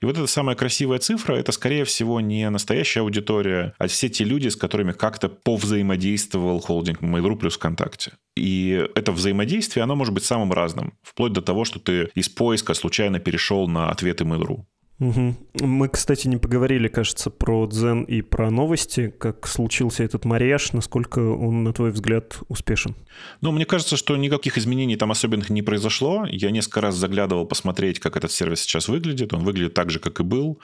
И 0.00 0.06
вот 0.06 0.16
эта 0.16 0.26
самая 0.26 0.56
красивая 0.56 0.98
цифра, 0.98 1.34
это, 1.34 1.52
скорее 1.52 1.84
всего, 1.84 2.20
не 2.20 2.48
настоящая 2.48 3.00
аудитория, 3.00 3.74
а 3.78 3.86
все 3.86 4.08
те 4.08 4.24
люди, 4.24 4.48
с 4.48 4.56
которыми 4.56 4.92
как-то 4.92 5.28
повзаимодействовал 5.28 6.60
холдинг 6.60 7.02
Mail.ru 7.02 7.36
плюс 7.36 7.56
ВКонтакте. 7.56 8.12
И 8.34 8.88
это 8.94 9.12
взаимодействие, 9.12 9.82
оно 9.82 9.94
может 9.94 10.14
быть 10.14 10.24
самым 10.24 10.52
разным, 10.52 10.94
вплоть 11.02 11.32
до 11.32 11.42
того, 11.42 11.64
что 11.66 11.80
ты 11.80 12.08
из 12.14 12.30
поиска 12.30 12.72
случайно 12.72 13.18
перешел 13.18 13.68
на 13.68 13.90
ответы 13.90 14.24
Mail.ru. 14.24 14.64
Угу. 14.98 15.36
Мы, 15.60 15.88
кстати, 15.88 16.26
не 16.26 16.38
поговорили, 16.38 16.88
кажется, 16.88 17.30
про 17.30 17.66
Дзен 17.66 18.04
и 18.04 18.22
про 18.22 18.50
новости, 18.50 19.12
как 19.18 19.46
случился 19.46 20.02
этот 20.04 20.24
марияж, 20.24 20.72
насколько 20.72 21.18
он, 21.18 21.64
на 21.64 21.74
твой 21.74 21.90
взгляд, 21.90 22.38
успешен? 22.48 22.94
Ну, 23.42 23.52
мне 23.52 23.66
кажется, 23.66 23.96
что 23.96 24.16
никаких 24.16 24.56
изменений 24.56 24.96
там 24.96 25.10
особенных 25.10 25.50
не 25.50 25.60
произошло. 25.62 26.26
Я 26.30 26.50
несколько 26.50 26.80
раз 26.80 26.94
заглядывал 26.94 27.46
посмотреть, 27.46 28.00
как 28.00 28.16
этот 28.16 28.32
сервис 28.32 28.60
сейчас 28.60 28.88
выглядит. 28.88 29.34
Он 29.34 29.44
выглядит 29.44 29.74
так 29.74 29.90
же, 29.90 29.98
как 29.98 30.20
и 30.20 30.22
был. 30.22 30.60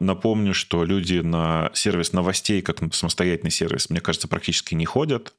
Напомню, 0.00 0.52
что 0.52 0.84
люди 0.84 1.18
на 1.20 1.70
сервис 1.72 2.12
новостей, 2.12 2.62
как 2.62 2.80
на 2.80 2.90
самостоятельный 2.90 3.52
сервис, 3.52 3.88
мне 3.90 4.00
кажется, 4.00 4.26
практически 4.26 4.74
не 4.74 4.84
ходят. 4.84 5.34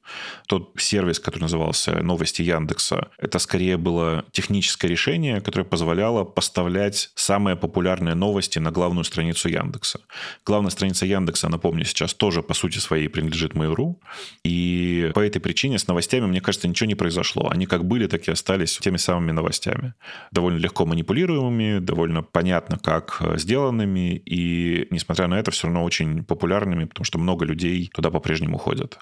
Тот 0.46 0.72
сервис, 0.78 1.20
который 1.20 1.42
назывался 1.42 2.02
«Новости 2.02 2.40
Яндекса», 2.42 3.08
это 3.18 3.38
скорее 3.38 3.76
было 3.76 4.24
техническое 4.32 4.88
решение, 4.88 5.42
которое 5.42 5.64
позволяло 5.64 6.24
поставлять 6.24 7.10
самые 7.14 7.56
популярные 7.56 8.14
новости 8.14 8.37
на 8.60 8.70
главную 8.70 9.04
страницу 9.04 9.48
Яндекса. 9.48 10.00
Главная 10.44 10.70
страница 10.70 11.06
Яндекса, 11.06 11.48
напомню, 11.48 11.84
сейчас 11.84 12.14
тоже 12.14 12.42
по 12.42 12.54
сути 12.54 12.78
своей 12.78 13.08
принадлежит 13.08 13.54
Mail.ru. 13.54 13.96
И 14.44 15.10
по 15.14 15.20
этой 15.20 15.40
причине 15.40 15.78
с 15.78 15.88
новостями, 15.88 16.26
мне 16.26 16.40
кажется, 16.40 16.58
кажется, 16.58 16.68
ничего 16.68 16.88
не 16.88 16.94
произошло. 16.94 17.48
Они 17.50 17.66
как 17.66 17.84
были, 17.84 18.06
так 18.06 18.28
и 18.28 18.32
остались 18.32 18.78
теми 18.78 18.96
самыми 18.96 19.32
новостями. 19.32 19.94
Довольно 20.32 20.58
легко 20.58 20.86
манипулируемыми, 20.86 21.78
довольно 21.78 22.22
понятно, 22.22 22.78
как 22.78 23.18
э, 23.20 23.38
сделанными, 23.38 24.22
и, 24.26 24.86
несмотря 24.90 25.28
на 25.28 25.38
это, 25.38 25.50
все 25.50 25.66
равно 25.66 25.84
очень 25.84 26.24
популярными, 26.24 26.84
потому 26.84 27.04
что 27.04 27.18
много 27.18 27.44
людей 27.44 27.90
туда 27.94 28.10
по-прежнему 28.10 28.58
ходят. 28.58 28.98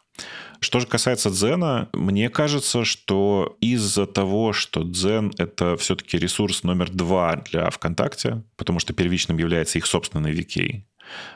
Что 0.60 0.80
же 0.80 0.86
касается 0.86 1.30
Дзена, 1.30 1.88
мне 1.92 2.28
кажется, 2.30 2.84
что 2.84 3.56
из-за 3.60 4.06
того, 4.06 4.52
что 4.52 4.82
Дзен— 4.82 5.32
это 5.38 5.76
все-таки 5.76 6.18
ресурс 6.18 6.64
номер 6.64 6.90
два 6.90 7.36
для 7.36 7.70
ВКонтакте, 7.70 8.42
потому 8.56 8.78
что 8.78 8.92
первичным 8.92 9.38
является 9.38 9.78
их 9.78 9.86
собственный 9.86 10.32
VK, 10.32 10.84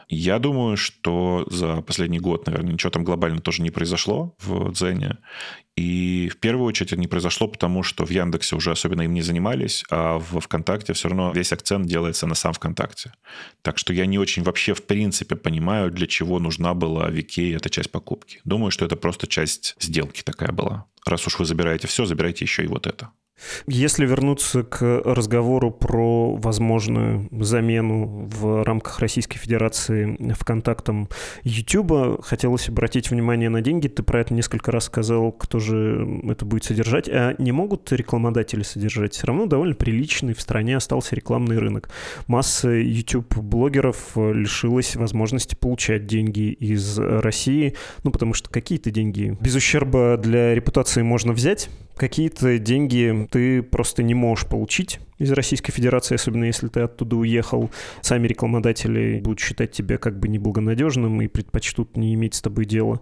я 0.08 0.38
думаю, 0.38 0.76
что 0.76 1.46
за 1.50 1.80
последний 1.82 2.18
год, 2.18 2.46
наверное, 2.46 2.72
ничего 2.72 2.90
там 2.90 3.04
глобально 3.04 3.40
тоже 3.40 3.62
не 3.62 3.70
произошло 3.70 4.34
в 4.40 4.72
Дзене. 4.72 5.18
И 5.76 6.28
в 6.32 6.38
первую 6.38 6.66
очередь 6.66 6.92
это 6.92 7.00
не 7.00 7.06
произошло, 7.06 7.48
потому 7.48 7.82
что 7.82 8.04
в 8.04 8.10
Яндексе 8.10 8.56
уже 8.56 8.72
особенно 8.72 9.02
им 9.02 9.14
не 9.14 9.22
занимались, 9.22 9.84
а 9.90 10.18
в 10.18 10.40
ВКонтакте 10.40 10.92
все 10.92 11.08
равно 11.08 11.32
весь 11.32 11.52
акцент 11.52 11.86
делается 11.86 12.26
на 12.26 12.34
сам 12.34 12.52
ВКонтакте. 12.52 13.12
Так 13.62 13.78
что 13.78 13.92
я 13.92 14.06
не 14.06 14.18
очень 14.18 14.42
вообще 14.42 14.74
в 14.74 14.84
принципе 14.84 15.36
понимаю, 15.36 15.90
для 15.90 16.06
чего 16.06 16.38
нужна 16.38 16.74
была 16.74 17.08
Вики 17.08 17.54
эта 17.54 17.70
часть 17.70 17.90
покупки. 17.90 18.40
Думаю, 18.44 18.70
что 18.70 18.84
это 18.84 18.96
просто 18.96 19.26
часть 19.26 19.76
сделки 19.80 20.22
такая 20.22 20.52
была. 20.52 20.86
Раз 21.06 21.26
уж 21.26 21.38
вы 21.38 21.44
забираете 21.44 21.86
все, 21.86 22.04
забирайте 22.04 22.44
еще 22.44 22.64
и 22.64 22.66
вот 22.66 22.86
это. 22.86 23.10
Если 23.66 24.06
вернуться 24.06 24.62
к 24.62 25.02
разговору 25.04 25.70
про 25.70 26.34
возможную 26.36 27.28
замену 27.40 28.28
в 28.30 28.62
рамках 28.64 28.98
Российской 29.00 29.38
Федерации 29.38 30.32
ВКонтактом 30.34 31.08
YouTube, 31.42 32.22
хотелось 32.22 32.68
обратить 32.68 33.10
внимание 33.10 33.48
на 33.48 33.60
деньги. 33.60 33.88
Ты 33.88 34.02
про 34.02 34.20
это 34.20 34.34
несколько 34.34 34.72
раз 34.72 34.84
сказал, 34.84 35.32
кто 35.32 35.58
же 35.58 36.20
это 36.28 36.44
будет 36.44 36.64
содержать. 36.64 37.08
А 37.08 37.34
не 37.38 37.52
могут 37.52 37.90
рекламодатели 37.92 38.62
содержать? 38.62 39.14
Все 39.14 39.26
равно 39.26 39.46
довольно 39.46 39.74
приличный 39.74 40.34
в 40.34 40.40
стране 40.40 40.76
остался 40.76 41.16
рекламный 41.16 41.58
рынок. 41.58 41.90
Масса 42.26 42.70
YouTube-блогеров 42.70 44.16
лишилась 44.16 44.96
возможности 44.96 45.54
получать 45.54 46.06
деньги 46.06 46.50
из 46.52 46.98
России, 46.98 47.74
ну, 48.04 48.10
потому 48.10 48.34
что 48.34 48.48
какие-то 48.50 48.90
деньги 48.90 49.36
без 49.40 49.54
ущерба 49.54 50.16
для 50.16 50.54
репутации 50.54 51.02
можно 51.02 51.32
взять, 51.32 51.70
какие-то 51.96 52.58
деньги 52.58 53.28
ты 53.30 53.62
просто 53.62 54.02
не 54.02 54.14
можешь 54.14 54.46
получить 54.46 55.00
из 55.20 55.30
Российской 55.32 55.70
Федерации, 55.70 56.14
особенно 56.14 56.44
если 56.44 56.68
ты 56.68 56.80
оттуда 56.80 57.16
уехал. 57.16 57.70
Сами 58.00 58.26
рекламодатели 58.26 59.20
будут 59.20 59.38
считать 59.38 59.70
тебя 59.70 59.98
как 59.98 60.18
бы 60.18 60.28
неблагонадежным 60.28 61.20
и 61.20 61.28
предпочтут 61.28 61.96
не 61.96 62.14
иметь 62.14 62.34
с 62.34 62.40
тобой 62.40 62.64
дела. 62.64 63.00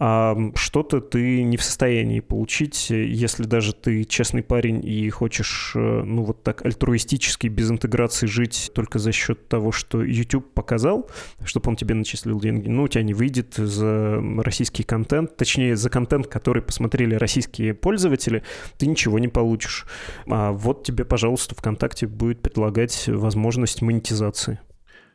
А 0.00 0.36
что-то 0.54 1.00
ты 1.00 1.42
не 1.42 1.58
в 1.58 1.62
состоянии 1.62 2.20
получить, 2.20 2.88
если 2.88 3.44
даже 3.44 3.74
ты 3.74 4.04
честный 4.04 4.42
парень 4.42 4.84
и 4.84 5.10
хочешь, 5.10 5.72
э, 5.74 6.02
ну 6.04 6.24
вот 6.24 6.42
так 6.42 6.64
альтруистически, 6.64 7.48
без 7.48 7.70
интеграции 7.70 8.26
жить 8.26 8.70
только 8.74 8.98
за 8.98 9.12
счет 9.12 9.46
того, 9.48 9.70
что 9.70 10.02
YouTube 10.02 10.50
показал, 10.54 11.10
чтобы 11.44 11.68
он 11.68 11.76
тебе 11.76 11.94
начислил 11.94 12.40
деньги. 12.40 12.68
Ну, 12.68 12.84
у 12.84 12.88
тебя 12.88 13.02
не 13.02 13.12
выйдет 13.12 13.54
за 13.56 14.22
российский 14.38 14.84
контент, 14.84 15.36
точнее, 15.36 15.76
за 15.76 15.90
контент, 15.90 16.28
который 16.28 16.62
посмотрели 16.62 17.14
российские 17.14 17.74
пользователи, 17.74 18.42
ты 18.78 18.86
ничего 18.86 19.18
не 19.18 19.28
получишь. 19.28 19.86
А 20.26 20.52
вот 20.52 20.84
тебе, 20.84 21.04
пожалуйста, 21.04 21.57
ВКонтакте 21.58 22.06
будет 22.06 22.40
предлагать 22.40 23.08
возможность 23.08 23.82
монетизации. 23.82 24.60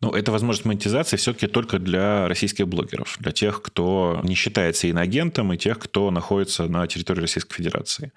Ну, 0.03 0.11
это 0.11 0.33
возможность 0.33 0.65
монетизации 0.65 1.15
все-таки 1.15 1.47
только 1.47 1.79
для 1.79 2.27
российских 2.27 2.67
блогеров, 2.67 3.15
для 3.21 3.31
тех, 3.31 3.61
кто 3.61 4.19
не 4.23 4.35
считается 4.35 4.87
иноагентом 4.87 5.53
и 5.53 5.57
тех, 5.57 5.79
кто 5.79 6.11
находится 6.11 6.67
на 6.67 6.85
территории 6.87 7.21
Российской 7.21 7.55
Федерации. 7.55 8.11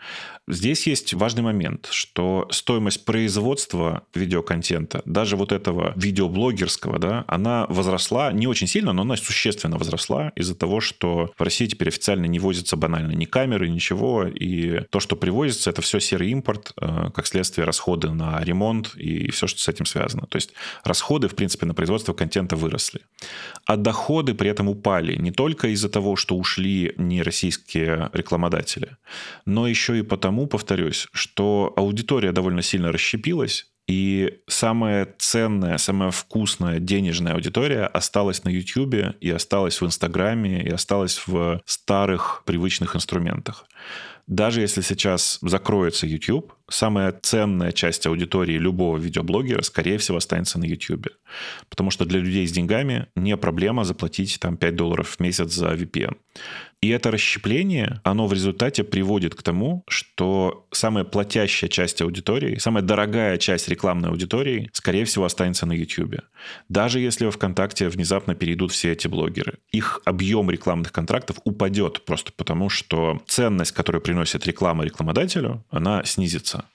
Здесь 0.49 0.89
есть 0.89 1.15
важный 1.15 1.45
момент, 1.45 1.87
что 1.93 2.49
стоимость 2.51 3.05
производства 3.05 4.03
видеоконтента, 4.17 5.03
даже 5.05 5.37
вот 5.37 5.53
этого 5.53 5.93
видеоблогерского, 5.95 6.99
да, 6.99 7.25
она 7.29 7.67
возросла 7.69 8.33
не 8.33 8.49
очень 8.49 8.67
сильно, 8.67 8.93
но 8.93 9.03
она 9.03 9.17
существенно 9.17 9.79
возросла 9.79 10.33
из-за 10.35 10.57
того, 10.57 10.81
что 10.81 11.31
в 11.39 11.41
России 11.41 11.67
теперь 11.67 11.89
официально 11.89 12.27
не 12.27 12.41
возятся 12.41 12.77
банально 12.77 13.13
ни 13.13 13.27
камеры, 13.27 13.69
ничего, 13.69 14.27
и 14.27 14.81
то, 14.91 14.99
что 14.99 15.15
привозится, 15.15 15.71
это 15.71 15.83
все 15.83 16.01
серый 16.01 16.33
импорт, 16.33 16.73
э, 16.81 17.11
как 17.15 17.29
следствие 17.29 17.65
расходы 17.65 18.11
на 18.11 18.43
ремонт 18.43 18.97
и 18.97 19.31
все, 19.31 19.47
что 19.47 19.61
с 19.61 19.69
этим 19.69 19.87
связано. 19.87 20.27
То 20.27 20.35
есть 20.35 20.53
расходы, 20.83 21.29
в 21.29 21.37
принципе, 21.37 21.65
на 21.67 21.76
производство 21.77 22.15
контента 22.15 22.57
выросли. 22.57 23.01
А 23.67 23.77
доходы 23.77 24.35
при 24.35 24.51
этом 24.51 24.69
упали 24.69 25.17
не 25.17 25.31
только 25.31 25.69
из-за 25.69 25.89
того, 25.89 26.17
что 26.17 26.37
ушли 26.37 26.95
нероссийские 26.97 28.11
рекламодатели, 28.13 28.97
но 29.45 29.69
еще 29.69 29.99
и 29.99 30.03
потому, 30.03 30.47
повторюсь, 30.47 31.07
что 31.13 31.73
аудитория 31.77 32.33
довольно 32.33 32.63
сильно 32.63 32.93
расщепилась, 32.93 33.67
и 33.87 34.41
самая 34.49 35.15
ценная, 35.19 35.79
самая 35.79 36.11
вкусная 36.11 36.81
денежная 36.81 37.35
аудитория 37.35 37.87
осталась 37.87 38.43
на 38.43 38.49
YouTube 38.49 39.15
и 39.21 39.31
осталась 39.31 39.81
в 39.81 39.87
Инстаграме 39.87 40.63
и 40.63 40.71
осталась 40.71 41.23
в 41.27 41.61
старых 41.65 42.43
привычных 42.45 42.97
инструментах. 42.97 43.65
Даже 44.27 44.61
если 44.61 44.81
сейчас 44.81 45.39
закроется 45.41 46.05
YouTube, 46.05 46.53
самая 46.69 47.13
ценная 47.23 47.71
часть 47.71 48.07
аудитории 48.09 48.59
любого 48.59 48.99
видеоблогера, 48.99 49.63
скорее 49.63 49.99
всего, 49.99 50.17
останется 50.17 50.59
на 50.59 50.65
YouTube. 50.65 51.07
Потому 51.69 51.93
что 51.93 52.05
для 52.05 52.19
людей 52.19 52.45
с 52.45 52.51
деньгами 52.51 53.07
не 53.15 53.37
проблема 53.37 53.85
заплатить 53.85 54.41
там 54.41 54.57
5 54.57 54.75
долларов 54.75 55.11
в 55.11 55.21
месяц 55.21 55.53
за 55.53 55.75
VPN. 55.75 56.17
И 56.83 56.89
это 56.91 57.11
расщепление, 57.11 58.01
оно 58.05 58.27
в 58.27 58.33
результате 58.33 58.85
приводит 58.85 59.35
к 59.35 59.43
тому, 59.43 59.83
что 59.89 60.67
самая 60.73 61.05
платящая 61.05 61.71
часть 61.71 62.03
аудитории, 62.03 62.59
самая 62.59 62.83
дорогая 62.83 63.39
часть 63.39 63.69
рекламной 63.69 64.11
аудитории, 64.11 64.69
скорее 64.73 65.05
всего, 65.07 65.25
останется 65.25 65.65
на 65.67 65.73
YouTube. 65.73 66.21
Даже 66.69 67.01
если 67.01 67.25
во 67.25 67.31
ВКонтакте 67.31 67.89
внезапно 67.89 68.35
перейдут 68.35 68.73
все 68.73 68.93
эти 68.93 69.09
блогеры. 69.09 69.59
Их 69.73 70.01
объем 70.05 70.51
рекламных 70.51 70.93
контрактов 70.93 71.39
упадет 71.45 72.05
просто 72.05 72.31
потому, 72.37 72.69
что 72.69 73.23
ценность, 73.27 73.73
которую 73.73 74.03
приносит 74.03 74.47
реклама 74.47 74.85
рекламодателю, 74.85 75.65
она 75.71 76.05
снизится. 76.05 76.67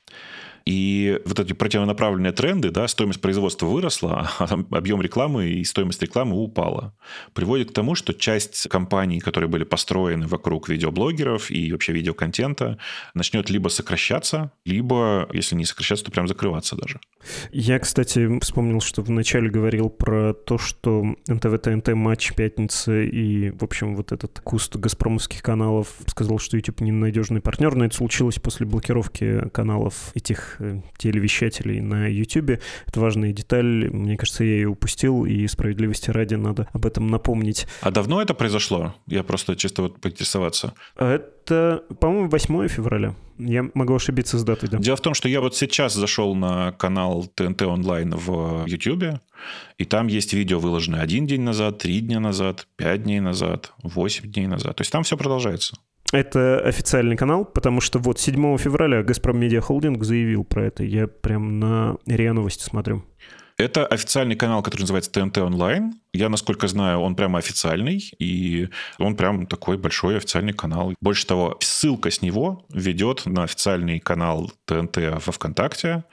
И 0.66 1.20
вот 1.26 1.40
эти 1.40 1.54
противонаправленные 1.54 2.32
тренды, 2.32 2.72
да, 2.72 2.88
стоимость 2.88 3.22
производства 3.22 3.66
выросла, 3.66 4.30
а 4.40 4.48
объем 4.72 5.02
рекламы 5.02 5.50
и 5.50 5.64
стоимость 5.64 6.02
рекламы 6.02 6.42
упала. 6.42 6.96
Приводит 7.34 7.72
к 7.72 7.74
тому, 7.74 7.96
что 7.96 8.14
часть 8.14 8.68
компаний, 8.70 9.20
которые 9.20 9.50
были 9.50 9.64
построены 9.64 10.28
вокруг 10.28 10.70
видеоблогеров 10.70 11.52
и 11.52 11.72
вообще 11.72 11.94
видеоконтента, 11.94 12.78
начнет 13.14 13.50
либо 13.50 13.70
сокращаться, 13.70 14.52
либо, 14.66 15.28
если 15.34 15.56
не 15.56 15.66
сокращаться, 15.66 16.06
то 16.06 16.12
прям 16.12 16.28
закрываться 16.28 16.76
даже. 16.76 17.00
Я, 17.52 17.80
кстати, 17.80 18.40
вспомнил, 18.40 18.82
что 18.82 19.02
вначале 19.02 19.50
говорил 19.50 19.90
про 19.90 20.34
то, 20.34 20.58
что 20.58 21.16
НТВ, 21.28 21.60
ТНТ, 21.62 21.90
матч, 21.90 22.34
пятница 22.34 23.02
и, 23.02 23.52
в 23.52 23.64
общем, 23.64 23.96
вот 23.96 24.12
этот 24.12 24.40
куст 24.40 24.76
газпромовских 24.76 25.42
каналов 25.42 25.88
сказал, 26.08 26.40
что 26.40 26.58
YouTube 26.58 26.82
ненадежный 26.82 27.42
партнер, 27.42 27.76
но 27.76 27.86
это 27.86 27.96
случилось 27.96 28.40
после 28.40 28.66
блокировки 28.66 29.50
каналов 29.50 30.12
этих 30.16 30.51
э, 30.60 30.82
телевещателей 30.98 31.82
на 31.82 32.08
YouTube. 32.08 32.62
Это 32.86 33.00
важная 33.00 33.34
деталь. 33.34 33.90
Мне 33.90 34.18
кажется, 34.18 34.44
я 34.44 34.56
ее 34.56 34.70
упустил, 34.70 35.26
и 35.26 35.48
справедливости 35.48 36.10
ради 36.10 36.36
надо 36.36 36.68
об 36.74 36.86
этом 36.86 37.08
напомнить. 37.08 37.68
А 37.82 37.92
давно 37.92 38.22
это 38.22 38.34
произошло? 38.34 38.96
Я 39.08 39.24
просто 39.24 39.56
чисто 39.56 39.84
вот 39.84 40.00
поинтересоваться. 40.00 40.74
Это, 40.96 41.84
по-моему, 42.00 42.30
8 42.30 42.68
февраля. 42.68 43.16
Я 43.38 43.70
могу 43.74 43.96
ошибиться 43.96 44.38
с 44.38 44.44
датой, 44.44 44.70
да. 44.70 44.78
Дело 44.78 44.98
в 44.98 45.02
том, 45.02 45.14
что 45.14 45.28
я 45.28 45.42
вот 45.42 45.56
сейчас 45.56 45.96
зашел 45.96 46.36
на 46.36 46.74
канал 46.74 47.26
ТНТ 47.34 47.64
онлайн 47.64 48.14
в 48.16 48.66
YouTube, 48.68 49.20
и 49.78 49.86
там 49.86 50.08
есть 50.08 50.34
видео, 50.34 50.60
выложенное 50.60 51.02
один 51.02 51.26
день 51.26 51.42
назад, 51.42 51.80
три 51.80 52.02
дня 52.02 52.20
назад, 52.20 52.68
пять 52.76 53.04
дней 53.04 53.20
назад, 53.20 53.74
восемь 53.82 54.32
дней 54.32 54.46
назад. 54.46 54.76
То 54.76 54.82
есть 54.82 54.92
там 54.92 55.04
все 55.04 55.18
продолжается. 55.18 55.76
Это 56.12 56.60
официальный 56.60 57.16
канал, 57.16 57.46
потому 57.46 57.80
что 57.80 58.00
вот 58.00 58.20
7 58.20 58.58
февраля 58.58 59.02
Газпром 59.02 59.40
Медиа 59.40 59.62
Холдинг 59.62 60.04
заявил 60.04 60.44
про 60.44 60.66
это. 60.66 60.84
Я 60.84 61.08
прям 61.08 61.60
на 61.60 61.98
РИА 62.06 62.34
Новости 62.34 62.64
смотрю. 62.64 63.04
Это 63.58 63.86
официальный 63.86 64.36
канал, 64.36 64.64
который 64.64 64.82
называется 64.82 65.12
ТНТ 65.12 65.38
Онлайн. 65.38 65.94
Я, 66.14 66.30
насколько 66.30 66.68
знаю, 66.68 67.00
он 67.00 67.16
прямо 67.16 67.38
официальный, 67.38 68.12
и 68.18 68.70
он 68.98 69.16
прям 69.16 69.46
такой 69.46 69.78
большой 69.78 70.18
официальный 70.18 70.54
канал. 70.54 70.96
Больше 71.00 71.28
того, 71.28 71.58
ссылка 71.60 72.10
с 72.10 72.24
него 72.24 72.66
ведет 72.74 73.26
на 73.26 73.44
официальный 73.44 74.00
канал 74.00 74.52
ТНТ 74.66 74.98
во 74.98 75.32
ВКонтакте. 75.32 76.04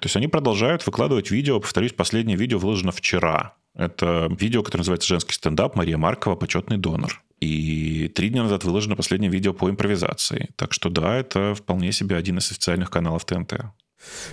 То 0.00 0.06
есть 0.06 0.16
они 0.16 0.26
продолжают 0.26 0.84
выкладывать 0.84 1.30
видео. 1.30 1.60
Повторюсь, 1.60 1.92
последнее 1.92 2.36
видео 2.36 2.58
выложено 2.58 2.90
вчера. 2.90 3.54
Это 3.76 4.28
видео, 4.38 4.62
которое 4.62 4.82
называется 4.82 5.08
«Женский 5.08 5.34
стендап. 5.34 5.76
Мария 5.76 5.98
Маркова. 5.98 6.34
Почетный 6.34 6.78
донор». 6.78 7.22
И 7.40 8.10
три 8.14 8.30
дня 8.30 8.44
назад 8.44 8.64
выложено 8.64 8.96
последнее 8.96 9.30
видео 9.30 9.52
по 9.52 9.68
импровизации. 9.68 10.50
Так 10.56 10.72
что 10.72 10.88
да, 10.88 11.16
это 11.16 11.54
вполне 11.54 11.92
себе 11.92 12.16
один 12.16 12.38
из 12.38 12.50
официальных 12.50 12.90
каналов 12.90 13.26
ТНТ. 13.26 13.66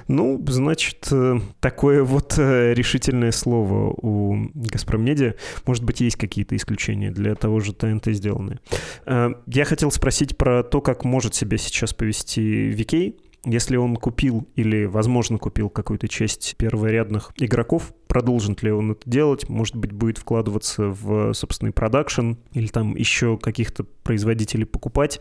Ну, 0.08 0.44
значит, 0.48 1.08
э, 1.12 1.40
такое 1.60 2.04
вот 2.04 2.38
э, 2.38 2.74
решительное 2.74 3.32
слово 3.32 3.94
у 3.98 4.50
«Газпром 4.54 5.04
Медиа». 5.04 5.36
Может 5.66 5.84
быть, 5.84 6.02
есть 6.02 6.18
какие-то 6.18 6.56
исключения 6.56 7.12
для 7.12 7.36
того 7.36 7.60
же 7.60 7.74
ТНТ 7.74 8.08
сделанные. 8.08 8.60
Э, 9.06 9.32
я 9.48 9.66
хотел 9.66 9.92
спросить 9.92 10.38
про 10.38 10.64
то, 10.64 10.82
как 10.82 11.04
может 11.06 11.34
себя 11.34 11.58
сейчас 11.58 11.94
повести 11.94 12.42
Викей 12.42 13.18
если 13.46 13.76
он 13.76 13.98
купил 13.98 14.48
или, 14.56 14.86
возможно, 14.86 15.38
купил 15.38 15.70
какую-то 15.70 16.08
часть 16.08 16.56
перворядных 16.58 17.34
игроков, 17.38 17.94
продолжит 18.14 18.62
ли 18.62 18.72
он 18.72 18.92
это 18.92 19.10
делать, 19.10 19.50
может 19.50 19.76
быть, 19.76 19.92
будет 19.92 20.20
вкладываться 20.20 20.84
в 20.84 21.34
собственный 21.34 21.72
продакшн 21.72 22.34
или 22.52 22.68
там 22.68 22.96
еще 22.96 23.40
каких-то 23.40 23.86
производителей 24.04 24.66
покупать, 24.66 25.20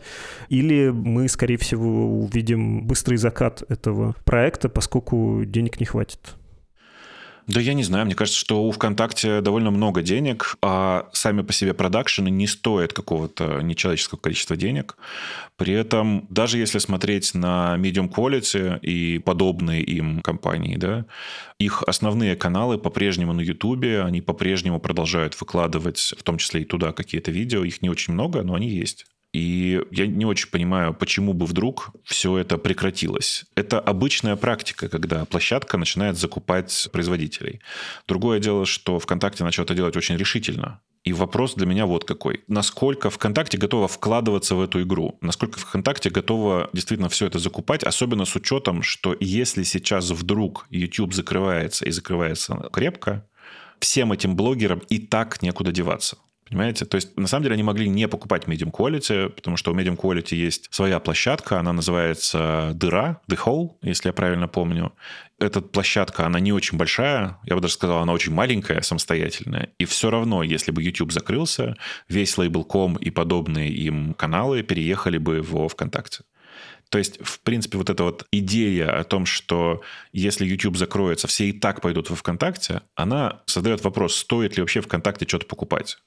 или 0.49 0.91
мы, 0.91 1.27
скорее 1.27 1.57
всего, 1.57 2.19
увидим 2.19 2.85
быстрый 2.85 3.15
закат 3.15 3.63
этого 3.67 4.13
проекта, 4.25 4.69
поскольку 4.69 5.41
денег 5.43 5.79
не 5.79 5.87
хватит. 5.87 6.35
Да 7.47 7.59
я 7.59 7.73
не 7.73 7.83
знаю, 7.83 8.05
мне 8.05 8.15
кажется, 8.15 8.39
что 8.39 8.63
у 8.63 8.71
ВКонтакте 8.71 9.41
довольно 9.41 9.69
много 9.69 10.01
денег, 10.01 10.55
а 10.61 11.09
сами 11.11 11.41
по 11.41 11.51
себе 11.51 11.73
продакшены 11.73 12.29
не 12.29 12.47
стоят 12.47 12.93
какого-то 12.93 13.61
нечеловеческого 13.61 14.19
количества 14.19 14.55
денег. 14.55 14.95
При 15.57 15.73
этом, 15.73 16.25
даже 16.29 16.57
если 16.57 16.79
смотреть 16.79 17.33
на 17.33 17.75
Medium 17.77 18.09
Quality 18.09 18.79
и 18.79 19.19
подобные 19.19 19.83
им 19.83 20.21
компании, 20.21 20.77
да, 20.77 21.05
их 21.59 21.83
основные 21.83 22.37
каналы 22.37 22.77
по-прежнему 22.77 23.33
на 23.33 23.41
Ютубе, 23.41 24.03
они 24.03 24.21
по-прежнему 24.21 24.79
продолжают 24.79 25.39
выкладывать, 25.39 26.13
в 26.17 26.23
том 26.23 26.37
числе 26.37 26.61
и 26.61 26.65
туда 26.65 26.93
какие-то 26.93 27.31
видео, 27.31 27.65
их 27.65 27.81
не 27.81 27.89
очень 27.89 28.13
много, 28.13 28.41
но 28.43 28.55
они 28.55 28.69
есть. 28.69 29.05
И 29.33 29.81
я 29.91 30.05
не 30.05 30.25
очень 30.25 30.49
понимаю, 30.49 30.93
почему 30.93 31.33
бы 31.33 31.47
вдруг 31.47 31.89
все 32.03 32.37
это 32.37 32.59
прекратилось. 32.59 33.45
Это 33.55 33.79
обычная 33.79 34.35
практика, 34.35 34.89
когда 34.89 35.25
площадка 35.25 35.77
начинает 35.77 36.17
закупать 36.17 36.87
производителей. 36.91 37.59
Другое 38.07 38.39
дело, 38.39 38.65
что 38.67 38.99
ВКонтакте 38.99 39.43
начал 39.43 39.63
это 39.63 39.73
делать 39.73 39.97
очень 39.97 40.17
решительно. 40.17 40.81
И 41.03 41.11
вопрос 41.11 41.55
для 41.55 41.65
меня 41.65 41.85
вот 41.85 42.05
какой. 42.05 42.43
Насколько 42.47 43.09
ВКонтакте 43.09 43.57
готова 43.57 43.87
вкладываться 43.87 44.55
в 44.55 44.61
эту 44.61 44.83
игру? 44.83 45.17
Насколько 45.21 45.59
ВКонтакте 45.59 46.09
готова 46.11 46.69
действительно 46.71 47.09
все 47.09 47.25
это 47.25 47.39
закупать? 47.39 47.83
Особенно 47.83 48.25
с 48.25 48.35
учетом, 48.35 48.83
что 48.83 49.15
если 49.19 49.63
сейчас 49.63 50.11
вдруг 50.11 50.65
YouTube 50.69 51.13
закрывается 51.13 51.85
и 51.85 51.91
закрывается 51.91 52.69
крепко, 52.71 53.27
всем 53.79 54.13
этим 54.13 54.35
блогерам 54.35 54.79
и 54.89 54.99
так 54.99 55.41
некуда 55.41 55.71
деваться. 55.71 56.17
Понимаете? 56.53 56.85
То 56.85 56.97
есть, 56.97 57.17
на 57.17 57.25
самом 57.25 57.45
деле, 57.45 57.53
они 57.53 57.63
могли 57.63 57.89
не 57.89 58.07
покупать 58.07 58.43
Medium 58.43 58.69
Quality, 58.69 59.29
потому 59.29 59.57
что 59.57 59.71
у 59.71 59.75
Medium 59.75 59.97
Quality 59.97 60.35
есть 60.35 60.67
своя 60.69 60.99
площадка, 60.99 61.59
она 61.59 61.73
называется 61.73 62.73
дыра, 62.75 63.21
The 63.27 63.39
Hole, 63.43 63.71
если 63.81 64.09
я 64.09 64.13
правильно 64.13 64.47
помню. 64.47 64.93
Эта 65.39 65.61
площадка, 65.61 66.27
она 66.27 66.39
не 66.39 66.53
очень 66.53 66.77
большая, 66.77 67.39
я 67.45 67.55
бы 67.55 67.61
даже 67.61 67.73
сказал, 67.73 68.03
она 68.03 68.13
очень 68.13 68.33
маленькая, 68.33 68.83
самостоятельная. 68.83 69.69
И 69.79 69.85
все 69.85 70.11
равно, 70.11 70.43
если 70.43 70.69
бы 70.69 70.83
YouTube 70.83 71.11
закрылся, 71.11 71.75
весь 72.07 72.37
Label.com 72.37 72.97
и 72.97 73.09
подобные 73.09 73.71
им 73.71 74.13
каналы 74.13 74.61
переехали 74.61 75.17
бы 75.17 75.41
в 75.41 75.67
ВКонтакте. 75.69 76.19
То 76.89 76.99
есть, 76.99 77.17
в 77.19 77.39
принципе, 77.39 77.79
вот 77.79 77.89
эта 77.89 78.03
вот 78.03 78.27
идея 78.31 78.99
о 78.99 79.03
том, 79.03 79.25
что 79.25 79.81
если 80.11 80.45
YouTube 80.45 80.77
закроется, 80.77 81.27
все 81.27 81.45
и 81.45 81.51
так 81.51 81.81
пойдут 81.81 82.11
во 82.11 82.15
ВКонтакте, 82.15 82.83
она 82.93 83.41
создает 83.47 83.83
вопрос, 83.83 84.15
стоит 84.15 84.55
ли 84.55 84.61
вообще 84.61 84.81
ВКонтакте 84.81 85.27
что-то 85.27 85.47
покупать. 85.47 85.97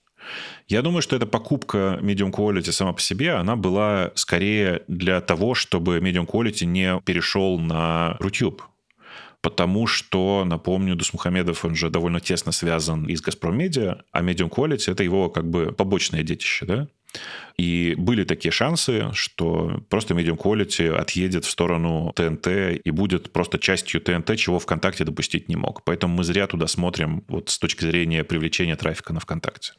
Я 0.69 0.83
думаю, 0.83 1.03
что 1.03 1.17
эта 1.17 1.27
покупка 1.27 1.99
Medium 2.03 2.33
Quality 2.33 2.73
сама 2.73 2.93
по 2.93 3.01
себе, 3.01 3.33
она 3.33 3.57
была 3.57 4.13
скорее 4.15 4.83
для 4.89 5.21
того, 5.21 5.55
чтобы 5.55 5.99
Medium 5.99 6.27
Quality 6.27 6.65
не 6.65 7.01
перешел 7.03 7.59
на 7.59 8.17
YouTube. 8.21 8.63
Потому 9.43 9.87
что, 9.87 10.45
напомню, 10.45 10.97
Дусмухамедов, 10.97 11.65
он 11.65 11.77
же 11.77 11.89
довольно 11.89 12.21
тесно 12.21 12.51
связан 12.51 13.07
и 13.07 13.15
с 13.15 13.21
«Газпром 13.21 13.57
Медиа», 13.57 14.03
а 14.11 14.23
Medium 14.23 14.51
Quality— 14.51 14.91
это 14.93 15.05
его 15.05 15.29
как 15.29 15.49
бы 15.49 15.73
побочное 15.73 16.25
детище, 16.25 16.67
да? 16.67 16.89
И 17.57 17.95
были 17.97 18.25
такие 18.25 18.53
шансы, 18.53 19.11
что 19.13 19.83
просто 19.89 20.15
Medium 20.15 20.37
Quality 20.37 20.95
отъедет 20.95 21.45
в 21.45 21.51
сторону 21.51 22.13
ТНТ 22.17 22.49
и 22.85 22.91
будет 22.91 23.33
просто 23.33 23.59
частью 23.59 24.01
ТНТ, 24.01 24.37
чего 24.37 24.59
ВКонтакте 24.59 25.05
допустить 25.05 25.49
не 25.49 25.57
мог. 25.57 25.85
Поэтому 25.85 26.17
мы 26.17 26.25
зря 26.25 26.47
туда 26.47 26.67
смотрим 26.67 27.25
вот 27.29 27.49
с 27.49 27.59
точки 27.59 27.85
зрения 27.85 28.25
привлечения 28.25 28.77
трафика 28.77 29.13
на 29.13 29.21
ВКонтакте. 29.21 29.73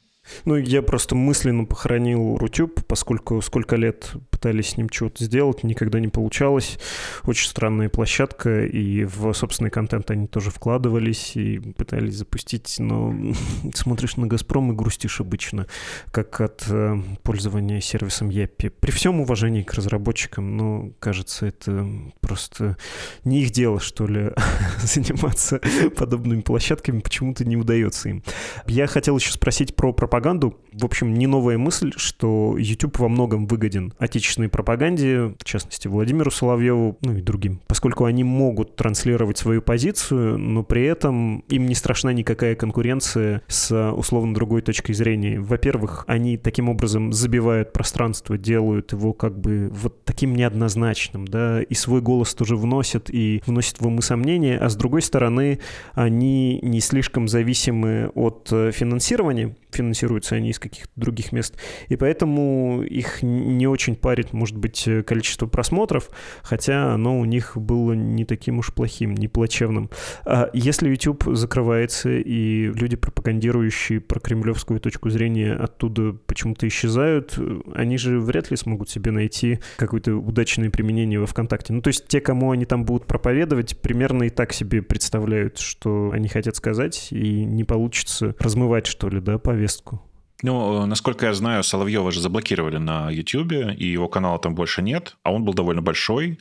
Ну, 0.45 0.55
я 0.57 0.81
просто 0.81 1.15
мысленно 1.15 1.65
похоронил 1.65 2.37
Рутюб, 2.37 2.81
поскольку 2.85 3.41
сколько 3.41 3.75
лет 3.75 4.13
пытались 4.37 4.69
с 4.69 4.77
ним 4.77 4.87
чего-то 4.87 5.23
сделать, 5.23 5.63
никогда 5.63 5.99
не 5.99 6.09
получалось. 6.09 6.77
Очень 7.23 7.49
странная 7.49 7.89
площадка, 7.89 8.65
и 8.65 9.03
в 9.03 9.33
собственный 9.33 9.71
контент 9.71 10.11
они 10.11 10.27
тоже 10.27 10.51
вкладывались 10.51 11.35
и 11.35 11.57
пытались 11.57 12.15
запустить, 12.15 12.75
но 12.77 13.15
смотришь 13.73 14.15
на 14.15 14.27
«Газпром» 14.27 14.71
и 14.71 14.75
грустишь 14.75 15.21
обычно, 15.21 15.65
как 16.11 16.39
от 16.39 16.65
э, 16.69 16.97
пользования 17.23 17.81
сервисом 17.81 18.29
Яппи. 18.29 18.69
При 18.69 18.91
всем 18.91 19.19
уважении 19.21 19.63
к 19.63 19.73
разработчикам, 19.73 20.55
но, 20.55 20.91
кажется, 20.99 21.47
это 21.47 21.87
просто 22.21 22.77
не 23.23 23.41
их 23.41 23.49
дело, 23.49 23.79
что 23.79 24.05
ли, 24.05 24.33
заниматься 24.83 25.59
подобными 25.97 26.41
площадками, 26.41 26.99
почему-то 26.99 27.43
не 27.43 27.57
удается 27.57 28.09
им. 28.09 28.23
Я 28.67 28.85
хотел 28.85 29.17
еще 29.17 29.31
спросить 29.31 29.75
про 29.75 29.93
пропаганду. 29.93 30.59
В 30.79 30.85
общем, 30.85 31.15
не 31.15 31.25
новая 31.25 31.57
мысль, 31.57 31.91
что 31.95 32.55
YouTube 32.57 32.99
во 32.99 33.09
многом 33.09 33.47
выгоден 33.47 33.93
отечественной 33.97 34.47
пропаганде, 34.47 35.33
в 35.39 35.43
частности 35.43 35.87
Владимиру 35.87 36.29
Соловьеву, 36.29 36.97
ну 37.01 37.17
и 37.17 37.21
другим, 37.21 37.59
поскольку 37.65 38.05
они 38.05 38.23
могут 38.23 38.75
транслировать 38.75 39.39
свою 39.39 39.63
позицию, 39.63 40.37
но 40.37 40.61
при 40.63 40.83
этом 40.85 41.39
им 41.49 41.65
не 41.65 41.73
страшна 41.73 42.13
никакая 42.13 42.53
конкуренция 42.55 43.41
с 43.47 43.91
условно 43.91 44.35
другой 44.35 44.61
точкой 44.61 44.93
зрения. 44.93 45.39
Во-первых, 45.39 46.03
они 46.05 46.37
таким 46.37 46.69
образом 46.69 47.11
забивают 47.11 47.73
пространство, 47.73 48.37
делают 48.37 48.91
его 48.91 49.13
как 49.13 49.35
бы 49.39 49.71
вот 49.73 50.03
таким 50.03 50.35
неоднозначным, 50.35 51.27
да, 51.27 51.63
и 51.63 51.73
свой 51.73 52.01
голос 52.01 52.35
тоже 52.35 52.55
вносят, 52.55 53.09
и 53.09 53.41
вносят 53.47 53.81
в 53.81 53.87
умы 53.87 54.03
сомнения, 54.03 54.57
а 54.59 54.69
с 54.69 54.75
другой 54.75 55.01
стороны, 55.01 55.59
они 55.93 56.59
не 56.61 56.81
слишком 56.81 57.27
зависимы 57.27 58.11
от 58.13 58.47
финансирования, 58.49 59.55
финансируются 59.71 60.35
они 60.35 60.51
из 60.51 60.59
каких-то 60.69 60.91
других 60.95 61.31
мест. 61.31 61.55
И 61.87 61.95
поэтому 61.95 62.81
их 62.83 63.21
не 63.21 63.67
очень 63.67 63.95
парит, 63.95 64.33
может 64.33 64.57
быть, 64.57 64.87
количество 65.05 65.47
просмотров, 65.47 66.09
хотя 66.43 66.93
оно 66.93 67.19
у 67.19 67.25
них 67.25 67.57
было 67.57 67.93
не 67.93 68.25
таким 68.25 68.59
уж 68.59 68.73
плохим, 68.73 69.15
не 69.15 69.27
плачевным. 69.27 69.89
А 70.25 70.49
если 70.53 70.89
YouTube 70.89 71.23
закрывается, 71.33 72.09
и 72.09 72.71
люди, 72.73 72.95
пропагандирующие 72.95 73.99
про 74.01 74.19
кремлевскую 74.19 74.79
точку 74.79 75.09
зрения, 75.09 75.53
оттуда 75.53 76.13
почему-то 76.13 76.67
исчезают, 76.67 77.39
они 77.73 77.97
же 77.97 78.19
вряд 78.19 78.51
ли 78.51 78.57
смогут 78.57 78.89
себе 78.89 79.11
найти 79.11 79.59
какое-то 79.77 80.15
удачное 80.15 80.69
применение 80.69 81.19
во 81.19 81.25
ВКонтакте. 81.25 81.73
Ну, 81.73 81.81
то 81.81 81.89
есть 81.89 82.07
те, 82.07 82.21
кому 82.21 82.51
они 82.51 82.65
там 82.65 82.85
будут 82.85 83.05
проповедовать, 83.07 83.79
примерно 83.81 84.23
и 84.23 84.29
так 84.29 84.53
себе 84.53 84.81
представляют, 84.81 85.57
что 85.59 86.11
они 86.13 86.27
хотят 86.27 86.55
сказать, 86.55 87.07
и 87.11 87.45
не 87.45 87.63
получится 87.63 88.35
размывать, 88.39 88.87
что 88.87 89.09
ли, 89.09 89.19
да, 89.19 89.37
повестку. 89.37 90.01
Ну, 90.43 90.85
насколько 90.85 91.25
я 91.25 91.33
знаю, 91.33 91.63
Соловьева 91.63 92.11
же 92.11 92.21
заблокировали 92.21 92.77
на 92.77 93.09
YouTube, 93.09 93.53
и 93.53 93.85
его 93.85 94.07
канала 94.07 94.37
там 94.37 94.53
больше 94.53 94.83
нет, 94.83 95.17
а 95.23 95.31
он 95.31 95.43
был 95.43 95.53
довольно 95.55 95.81
большой. 95.81 96.37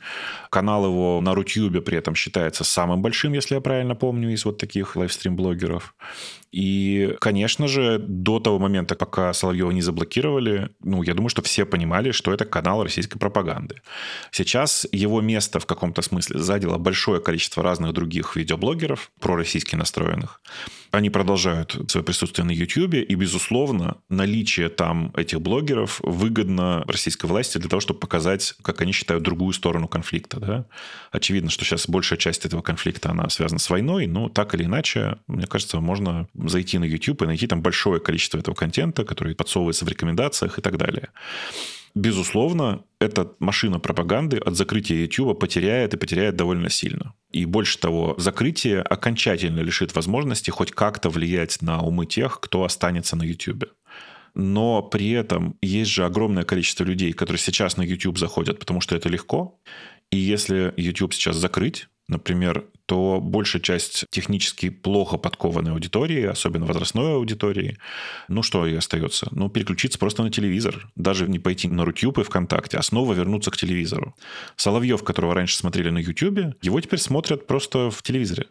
Канал 0.51 0.85
его 0.85 1.19
на 1.19 1.33
Рутюбе 1.33 1.81
при 1.81 1.97
этом 1.97 2.13
считается 2.13 2.63
самым 2.63 3.01
большим, 3.01 3.33
если 3.33 3.55
я 3.55 3.61
правильно 3.61 3.95
помню, 3.95 4.31
из 4.31 4.45
вот 4.45 4.59
таких 4.59 4.95
лайвстрим-блогеров. 4.95 5.95
И, 6.51 7.15
конечно 7.19 7.67
же, 7.67 7.99
до 7.99 8.39
того 8.39 8.59
момента, 8.59 8.95
пока 8.95 9.33
Соловьева 9.33 9.71
не 9.71 9.81
заблокировали, 9.81 10.69
ну, 10.81 11.03
я 11.03 11.13
думаю, 11.13 11.29
что 11.29 11.41
все 11.41 11.65
понимали, 11.65 12.11
что 12.11 12.33
это 12.33 12.45
канал 12.45 12.83
российской 12.83 13.19
пропаганды. 13.19 13.81
Сейчас 14.31 14.87
его 14.91 15.21
место 15.21 15.59
в 15.59 15.65
каком-то 15.65 16.01
смысле 16.01 16.39
задело 16.39 16.77
большое 16.77 17.21
количество 17.21 17.63
разных 17.63 17.93
других 17.93 18.35
видеоблогеров, 18.35 19.11
пророссийски 19.19 19.75
настроенных. 19.75 20.41
Они 20.91 21.09
продолжают 21.09 21.77
свое 21.89 22.03
присутствие 22.03 22.45
на 22.45 22.51
YouTube, 22.51 22.93
и, 22.93 23.15
безусловно, 23.15 23.97
наличие 24.09 24.69
там 24.69 25.11
этих 25.15 25.41
блогеров 25.41 25.99
выгодно 26.01 26.83
российской 26.87 27.25
власти 27.25 27.57
для 27.57 27.69
того, 27.69 27.81
чтобы 27.81 27.99
показать, 27.99 28.55
как 28.61 28.81
они 28.81 28.93
считают, 28.93 29.23
другую 29.23 29.53
сторону 29.53 29.87
конфликта. 29.87 30.39
Да? 30.39 30.65
Очевидно, 31.11 31.49
что 31.49 31.65
сейчас 31.65 31.89
большая 31.89 32.17
часть 32.17 32.45
этого 32.45 32.61
конфликта, 32.61 33.11
она 33.11 33.29
связана 33.29 33.59
с 33.59 33.69
войной, 33.69 34.07
но 34.07 34.29
так 34.29 34.55
или 34.55 34.63
иначе, 34.63 35.17
мне 35.27 35.45
кажется, 35.45 35.79
можно 35.81 36.27
зайти 36.37 36.77
на 36.77 36.85
YouTube 36.85 37.21
и 37.23 37.25
найти 37.25 37.47
там 37.47 37.61
большое 37.61 37.99
количество 37.99 38.37
этого 38.37 38.55
контента, 38.55 39.03
который 39.03 39.35
подсовывается 39.35 39.85
в 39.85 39.89
рекомендациях 39.89 40.59
и 40.59 40.61
так 40.61 40.77
далее. 40.77 41.09
Безусловно, 41.95 42.83
эта 42.99 43.31
машина 43.39 43.79
пропаганды 43.79 44.37
от 44.37 44.55
закрытия 44.55 44.97
YouTube 44.97 45.39
потеряет 45.39 45.95
и 45.95 45.97
потеряет 45.97 46.35
довольно 46.35 46.69
сильно. 46.69 47.15
И 47.31 47.45
больше 47.45 47.79
того, 47.79 48.13
закрытие 48.19 48.81
окончательно 48.81 49.61
лишит 49.61 49.95
возможности 49.95 50.51
хоть 50.51 50.71
как-то 50.71 51.09
влиять 51.09 51.61
на 51.61 51.81
умы 51.81 52.05
тех, 52.05 52.39
кто 52.39 52.63
останется 52.63 53.15
на 53.15 53.23
YouTube. 53.23 53.65
Но 54.35 54.83
при 54.83 55.09
этом 55.09 55.57
есть 55.63 55.89
же 55.89 56.05
огромное 56.05 56.43
количество 56.43 56.83
людей, 56.83 57.13
которые 57.13 57.39
сейчас 57.39 57.77
на 57.77 57.81
YouTube 57.81 58.19
заходят, 58.19 58.59
потому 58.59 58.79
что 58.81 58.95
это 58.95 59.09
легко. 59.09 59.59
И 60.11 60.17
если 60.17 60.75
YouTube 60.77 61.15
сейчас 61.15 61.37
закрыть, 61.37 61.87
например, 62.07 62.65
то 62.87 63.19
большая 63.21 63.61
часть 63.61 64.05
технически 64.09 64.69
плохо 64.69 65.17
подкованной 65.17 65.73
аудитории, 65.73 66.23
особенно 66.23 66.65
возрастной 66.65 67.15
аудитории, 67.15 67.77
ну 68.29 68.41
что 68.41 68.65
и 68.65 68.75
остается? 68.75 69.27
Ну, 69.31 69.49
переключиться 69.49 69.99
просто 69.99 70.23
на 70.23 70.31
телевизор. 70.31 70.89
Даже 70.95 71.27
не 71.27 71.37
пойти 71.37 71.67
на 71.67 71.83
Рутюб 71.83 72.17
и 72.17 72.23
ВКонтакте, 72.23 72.77
а 72.77 72.81
снова 72.81 73.13
вернуться 73.13 73.51
к 73.51 73.57
телевизору. 73.57 74.15
Соловьев, 74.55 75.03
которого 75.03 75.35
раньше 75.35 75.57
смотрели 75.57 75.89
на 75.89 75.99
Ютубе, 75.99 76.55
его 76.61 76.79
теперь 76.79 76.99
смотрят 76.99 77.45
просто 77.45 77.91
в 77.91 78.01
телевизоре. 78.01 78.47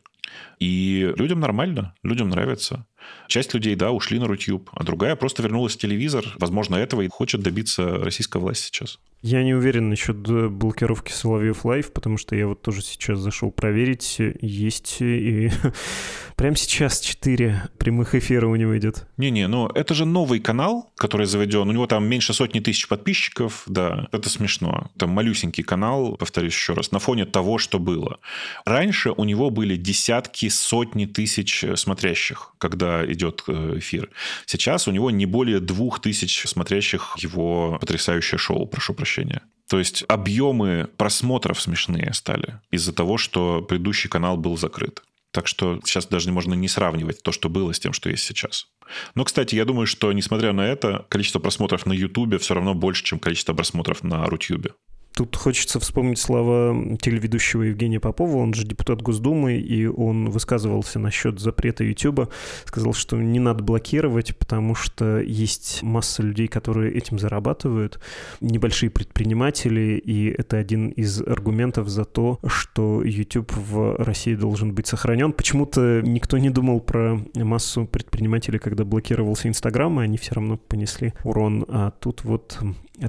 И 0.59 1.13
людям 1.17 1.41
нормально, 1.41 1.95
людям 2.03 2.29
нравится. 2.29 2.87
Часть 3.29 3.55
людей, 3.55 3.75
да, 3.75 3.91
ушли 3.91 4.19
на 4.19 4.27
Рутюб, 4.27 4.71
а 4.73 4.85
другая 4.85 5.17
просто 5.17 5.43
вернулась 5.43 5.75
в 5.75 5.79
телевизор. 5.79 6.25
Возможно, 6.39 6.77
этого 6.77 7.03
и 7.03 7.09
хочет 7.09 7.41
добиться 7.43 7.99
российская 7.99 8.39
власть 8.39 8.65
сейчас. 8.65 8.99
Я 9.23 9.43
не 9.43 9.55
уверен 9.55 9.89
насчет 9.89 10.17
блокировки 10.17 11.11
Соловьев 11.11 11.65
Лайв, 11.65 11.93
потому 11.93 12.17
что 12.17 12.37
я 12.37 12.47
вот 12.47 12.63
тоже 12.63 12.83
сейчас 12.83 13.19
зашел 13.19 13.51
проверить. 13.51 14.19
Есть 14.41 14.99
и 15.01 15.51
прямо 16.37 16.55
сейчас 16.55 17.01
4 17.01 17.71
прямых 17.79 18.15
эфира 18.15 18.47
у 18.47 18.55
него 18.55 18.79
идет. 18.79 19.07
Не-не, 19.17 19.49
ну 19.49 19.67
это 19.69 19.95
же 19.95 20.05
новый 20.05 20.39
канал, 20.39 20.93
который 20.97 21.27
заведен. 21.27 21.69
У 21.69 21.73
него 21.73 21.87
там 21.87 22.07
меньше 22.07 22.35
сотни 22.35 22.61
тысяч 22.61 22.87
подписчиков. 22.87 23.65
Да, 23.67 24.07
это 24.13 24.29
смешно. 24.29 24.91
Там 24.97 25.11
малюсенький 25.11 25.65
канал, 25.65 26.17
повторюсь 26.17 26.53
еще 26.53 26.75
раз, 26.75 26.93
на 26.93 26.99
фоне 27.01 27.25
того, 27.25 27.59
что 27.59 27.79
было. 27.81 28.21
Раньше 28.65 29.11
у 29.11 29.25
него 29.25 29.51
были 29.51 29.77
десятки, 29.77 30.49
сотни 30.49 31.07
тысяч 31.07 31.65
смотрящих, 31.75 32.53
когда 32.59 32.96
идет 33.07 33.45
э, 33.49 33.75
эфир. 33.79 34.11
Сейчас 34.47 34.89
у 34.89 34.91
него 34.91 35.11
не 35.11 35.27
более 35.27 35.61
двух 35.61 36.01
тысяч 36.01 36.47
смотрящих 36.47 37.17
его 37.19 37.79
потрясающее 37.81 38.39
шоу, 38.39 38.67
прошу 38.67 38.95
прощения. 38.95 39.43
То 39.69 39.79
есть 39.79 40.05
объемы 40.09 40.89
просмотров 40.97 41.61
смешные 41.61 42.13
стали 42.15 42.61
из-за 42.71 42.93
того, 42.93 43.19
что 43.19 43.63
предыдущий 43.63 44.09
канал 44.09 44.37
был 44.37 44.57
закрыт. 44.57 45.03
Так 45.33 45.49
что 45.49 45.81
сейчас 45.85 46.07
даже 46.07 46.31
можно 46.33 46.55
не 46.55 46.69
сравнивать 46.69 47.23
то, 47.23 47.33
что 47.33 47.49
было, 47.49 47.73
с 47.73 47.79
тем, 47.79 47.93
что 47.93 48.09
есть 48.09 48.25
сейчас. 48.25 48.69
Но, 49.15 49.25
кстати, 49.25 49.55
я 49.55 49.65
думаю, 49.65 49.87
что, 49.87 50.13
несмотря 50.13 50.53
на 50.53 50.63
это, 50.63 51.05
количество 51.09 51.41
просмотров 51.41 51.85
на 51.85 51.93
YouTube 51.93 52.41
все 52.41 52.55
равно 52.55 52.75
больше, 52.75 53.05
чем 53.05 53.19
количество 53.19 53.53
просмотров 53.53 54.03
на 54.03 54.25
Рутюбе. 54.27 54.71
Тут 55.17 55.35
хочется 55.35 55.81
вспомнить 55.81 56.19
слова 56.19 56.77
телеведущего 57.01 57.63
Евгения 57.63 57.99
Попова, 57.99 58.37
он 58.37 58.53
же 58.53 58.67
депутат 58.67 59.01
Госдумы, 59.01 59.55
и 59.55 59.87
он 59.87 60.29
высказывался 60.29 60.99
насчет 60.99 61.41
запрета 61.41 61.85
YouTube, 61.85 62.31
сказал, 62.67 62.93
что 62.93 63.17
не 63.17 63.41
надо 63.41 63.65
блокировать, 63.65 64.37
потому 64.37 64.75
что 64.75 65.19
есть 65.21 65.83
масса 65.83 66.23
людей, 66.23 66.49
которые 66.49 66.93
этим 66.93 67.19
зарабатывают, 67.19 67.99
небольшие 68.43 68.91
предприниматели, 68.91 69.97
и 70.05 70.29
это 70.29 70.59
один 70.59 70.91
из 70.91 71.23
аргументов 71.23 71.89
за 71.89 72.05
то, 72.05 72.39
что 72.47 73.03
YouTube 73.03 73.55
в 73.57 73.97
России 73.97 74.35
должен 74.35 74.75
быть 74.75 74.87
сохранен. 74.87 75.33
Почему-то 75.33 76.03
никто 76.03 76.37
не 76.37 76.51
думал 76.51 76.81
про 76.81 77.19
массу 77.35 77.87
предпринимателей, 77.87 78.59
когда 78.59 78.85
блокировался 78.85 79.49
Инстаграм, 79.49 79.99
и 79.99 80.05
они 80.05 80.19
все 80.19 80.35
равно 80.35 80.59
понесли 80.59 81.15
урон, 81.25 81.65
а 81.69 81.93
тут 81.93 82.23
вот 82.25 82.59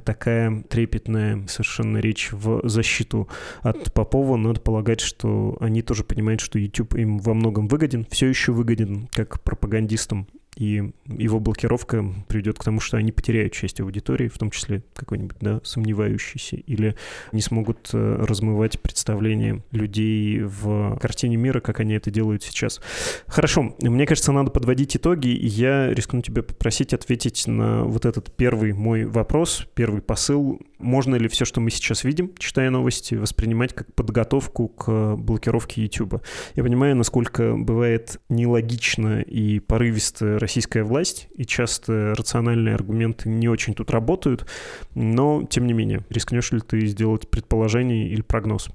такая 0.04 0.62
трепетная 0.62 1.46
совершенно 1.46 1.98
речь 1.98 2.30
в 2.32 2.66
защиту 2.68 3.28
от 3.62 3.92
Попова. 3.92 4.36
Надо 4.36 4.60
полагать, 4.60 5.00
что 5.00 5.56
они 5.60 5.82
тоже 5.82 6.04
понимают, 6.04 6.40
что 6.40 6.58
YouTube 6.58 6.94
им 6.94 7.18
во 7.18 7.34
многом 7.34 7.68
выгоден, 7.68 8.06
все 8.10 8.26
еще 8.26 8.52
выгоден 8.52 9.08
как 9.12 9.40
пропагандистам 9.42 10.26
и 10.58 10.90
его 11.06 11.38
блокировка 11.38 12.04
приведет 12.26 12.58
к 12.58 12.64
тому, 12.64 12.80
что 12.80 12.96
они 12.96 13.12
потеряют 13.12 13.52
часть 13.52 13.80
аудитории, 13.80 14.26
в 14.26 14.38
том 14.38 14.50
числе 14.50 14.82
какой-нибудь, 14.92 15.36
да, 15.40 15.60
сомневающийся, 15.62 16.56
или 16.56 16.96
не 17.30 17.40
смогут 17.40 17.90
э, 17.92 18.24
размывать 18.26 18.80
представление 18.80 19.62
людей 19.70 20.40
в 20.40 20.98
картине 21.00 21.36
мира, 21.36 21.60
как 21.60 21.78
они 21.78 21.94
это 21.94 22.10
делают 22.10 22.42
сейчас. 22.42 22.80
Хорошо, 23.28 23.76
мне 23.80 24.04
кажется, 24.04 24.32
надо 24.32 24.50
подводить 24.50 24.96
итоги, 24.96 25.28
и 25.28 25.46
я 25.46 25.94
рискну 25.94 26.22
тебя 26.22 26.42
попросить 26.42 26.92
ответить 26.92 27.46
на 27.46 27.84
вот 27.84 28.04
этот 28.04 28.34
первый 28.34 28.72
мой 28.72 29.04
вопрос, 29.04 29.64
первый 29.74 30.02
посыл. 30.02 30.60
Можно 30.78 31.16
ли 31.16 31.28
все, 31.28 31.44
что 31.44 31.60
мы 31.60 31.70
сейчас 31.70 32.04
видим, 32.04 32.32
читая 32.38 32.70
новости, 32.70 33.14
воспринимать 33.16 33.74
как 33.74 33.92
подготовку 33.94 34.68
к 34.68 35.16
блокировке 35.16 35.82
YouTube? 35.82 36.22
Я 36.54 36.62
понимаю, 36.62 36.94
насколько 36.94 37.56
бывает 37.56 38.20
нелогично 38.28 39.20
и 39.20 39.58
порывисто 39.58 40.38
российская 40.38 40.84
власть, 40.84 41.28
и 41.34 41.44
часто 41.44 42.14
рациональные 42.16 42.74
аргументы 42.74 43.28
не 43.28 43.48
очень 43.48 43.74
тут 43.74 43.90
работают, 43.90 44.46
но, 44.94 45.42
тем 45.48 45.66
не 45.66 45.72
менее, 45.72 46.00
рискнешь 46.10 46.52
ли 46.52 46.60
ты 46.60 46.86
сделать 46.86 47.28
предположение 47.28 48.08
или 48.08 48.22
прогноз? 48.22 48.68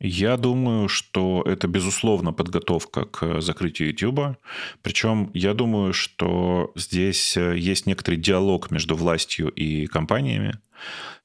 Я 0.00 0.38
думаю, 0.38 0.88
что 0.88 1.42
это, 1.46 1.68
безусловно, 1.68 2.32
подготовка 2.32 3.04
к 3.04 3.42
закрытию 3.42 3.90
YouTube. 3.90 4.38
Причем 4.80 5.30
я 5.34 5.52
думаю, 5.52 5.92
что 5.92 6.72
здесь 6.74 7.36
есть 7.36 7.86
некоторый 7.86 8.16
диалог 8.16 8.70
между 8.70 8.96
властью 8.96 9.50
и 9.50 9.86
компаниями. 9.86 10.58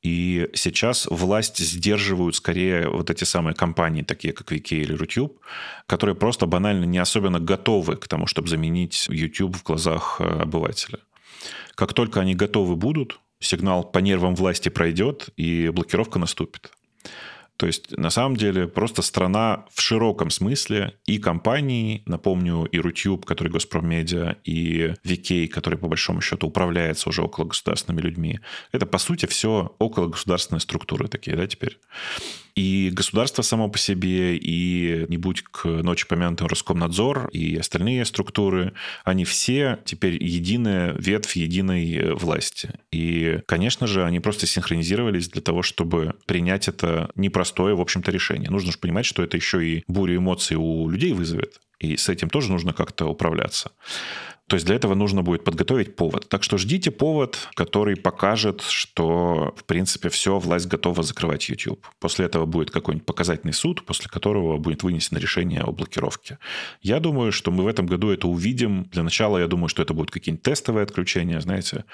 И 0.03 0.49
сейчас 0.53 1.07
власть 1.09 1.57
сдерживают 1.57 2.35
скорее 2.35 2.89
вот 2.89 3.09
эти 3.09 3.23
самые 3.23 3.55
компании, 3.55 4.01
такие 4.01 4.33
как 4.33 4.51
Вики 4.51 4.75
или 4.75 4.93
Рутюб, 4.93 5.39
которые 5.87 6.15
просто 6.15 6.45
банально 6.45 6.83
не 6.83 6.97
особенно 6.97 7.39
готовы 7.39 7.95
к 7.95 8.09
тому, 8.09 8.27
чтобы 8.27 8.49
заменить 8.49 9.07
YouTube 9.09 9.55
в 9.55 9.63
глазах 9.63 10.17
э, 10.19 10.41
обывателя. 10.41 10.99
Как 11.75 11.93
только 11.93 12.19
они 12.19 12.35
готовы 12.35 12.75
будут, 12.75 13.19
сигнал 13.39 13.83
по 13.83 13.99
нервам 13.99 14.35
власти 14.35 14.67
пройдет, 14.67 15.29
и 15.37 15.69
блокировка 15.69 16.19
наступит. 16.19 16.71
То 17.57 17.67
есть, 17.67 17.97
на 17.97 18.09
самом 18.09 18.35
деле, 18.35 18.67
просто 18.67 19.01
страна 19.01 19.65
в 19.73 19.81
широком 19.81 20.29
смысле 20.29 20.93
и 21.05 21.19
компании, 21.19 22.03
напомню, 22.05 22.65
и 22.65 22.79
Рутюб, 22.79 23.25
который 23.25 23.49
Госпромедиа, 23.49 24.35
и 24.43 24.93
VK, 25.05 25.47
который, 25.47 25.79
по 25.79 25.87
большому 25.87 26.21
счету, 26.21 26.47
управляется 26.47 27.09
уже 27.09 27.21
около 27.21 27.45
государственными 27.45 28.01
людьми. 28.01 28.39
Это, 28.71 28.85
по 28.85 28.97
сути, 28.97 29.25
все 29.25 29.73
около 29.79 30.07
государственные 30.07 30.59
структуры 30.61 31.07
такие, 31.07 31.37
да, 31.37 31.47
теперь. 31.47 31.79
И 32.55 32.89
государство 32.93 33.41
само 33.41 33.69
по 33.69 33.77
себе, 33.77 34.37
и 34.37 35.05
не 35.09 35.17
будь 35.17 35.43
к 35.43 35.65
ночи 35.65 36.07
помянутым 36.07 36.47
Роскомнадзор, 36.47 37.29
и 37.33 37.57
остальные 37.57 38.05
структуры, 38.05 38.73
они 39.03 39.25
все 39.25 39.79
теперь 39.83 40.23
единая 40.23 40.95
ветвь 40.97 41.35
единой 41.35 41.93
э, 41.93 42.13
власти. 42.13 42.71
И, 42.91 43.39
конечно 43.45 43.87
же, 43.87 44.05
они 44.05 44.21
просто 44.21 44.47
синхронизировались 44.47 45.27
для 45.27 45.41
того, 45.41 45.63
чтобы 45.63 46.15
принять 46.25 46.69
это 46.69 47.11
непростое, 47.15 47.75
в 47.75 47.81
общем-то, 47.81 48.09
решение. 48.09 48.49
Нужно 48.49 48.71
же 48.71 48.77
понимать, 48.77 49.05
что 49.05 49.21
это 49.21 49.35
еще 49.35 49.65
и 49.65 49.83
бурю 49.89 50.17
эмоций 50.17 50.55
у 50.55 50.89
людей 50.89 51.11
вызовет. 51.11 51.59
И 51.79 51.97
с 51.97 52.07
этим 52.07 52.29
тоже 52.29 52.51
нужно 52.51 52.71
как-то 52.71 53.05
управляться. 53.05 53.71
То 54.47 54.57
есть 54.57 54.65
для 54.67 54.75
этого 54.75 54.93
нужно 54.93 55.23
будет 55.23 55.43
подготовить 55.43 55.95
повод. 55.95 56.29
Так 56.29 56.43
что 56.43 56.57
ждите 56.57 56.91
повод, 56.91 57.49
который 57.55 57.95
покажет, 57.95 58.61
что, 58.61 59.55
в 59.57 59.63
принципе, 59.63 60.09
все, 60.09 60.37
власть 60.37 60.67
готова 60.67 61.01
закрывать 61.01 61.49
YouTube. 61.49 61.83
После 61.99 62.25
этого 62.25 62.45
будет 62.45 62.69
какой-нибудь 62.69 63.07
показательный 63.07 63.53
суд, 63.53 63.83
после 63.85 64.07
которого 64.07 64.57
будет 64.57 64.83
вынесено 64.83 65.17
решение 65.17 65.61
о 65.61 65.71
блокировке. 65.71 66.37
Я 66.81 66.99
думаю, 66.99 67.31
что 67.31 67.49
мы 67.49 67.63
в 67.63 67.67
этом 67.67 67.87
году 67.87 68.11
это 68.11 68.27
увидим. 68.27 68.83
Для 68.91 69.01
начала, 69.01 69.39
я 69.39 69.47
думаю, 69.47 69.67
что 69.67 69.81
это 69.81 69.95
будут 69.95 70.11
какие-нибудь 70.11 70.43
тестовые 70.43 70.83
отключения, 70.83 71.39
знаете, 71.39 71.85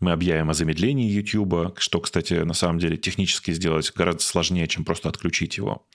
мы 0.00 0.12
объявим 0.12 0.50
о 0.50 0.54
замедлении 0.54 1.10
YouTube, 1.10 1.78
что, 1.78 2.00
кстати, 2.00 2.34
на 2.34 2.54
самом 2.54 2.78
деле 2.78 2.96
технически 2.96 3.52
сделать 3.52 3.92
гораздо 3.94 4.22
сложнее, 4.22 4.66
чем 4.66 4.84
просто 4.84 5.08
отключить 5.08 5.58
его. 5.58 5.86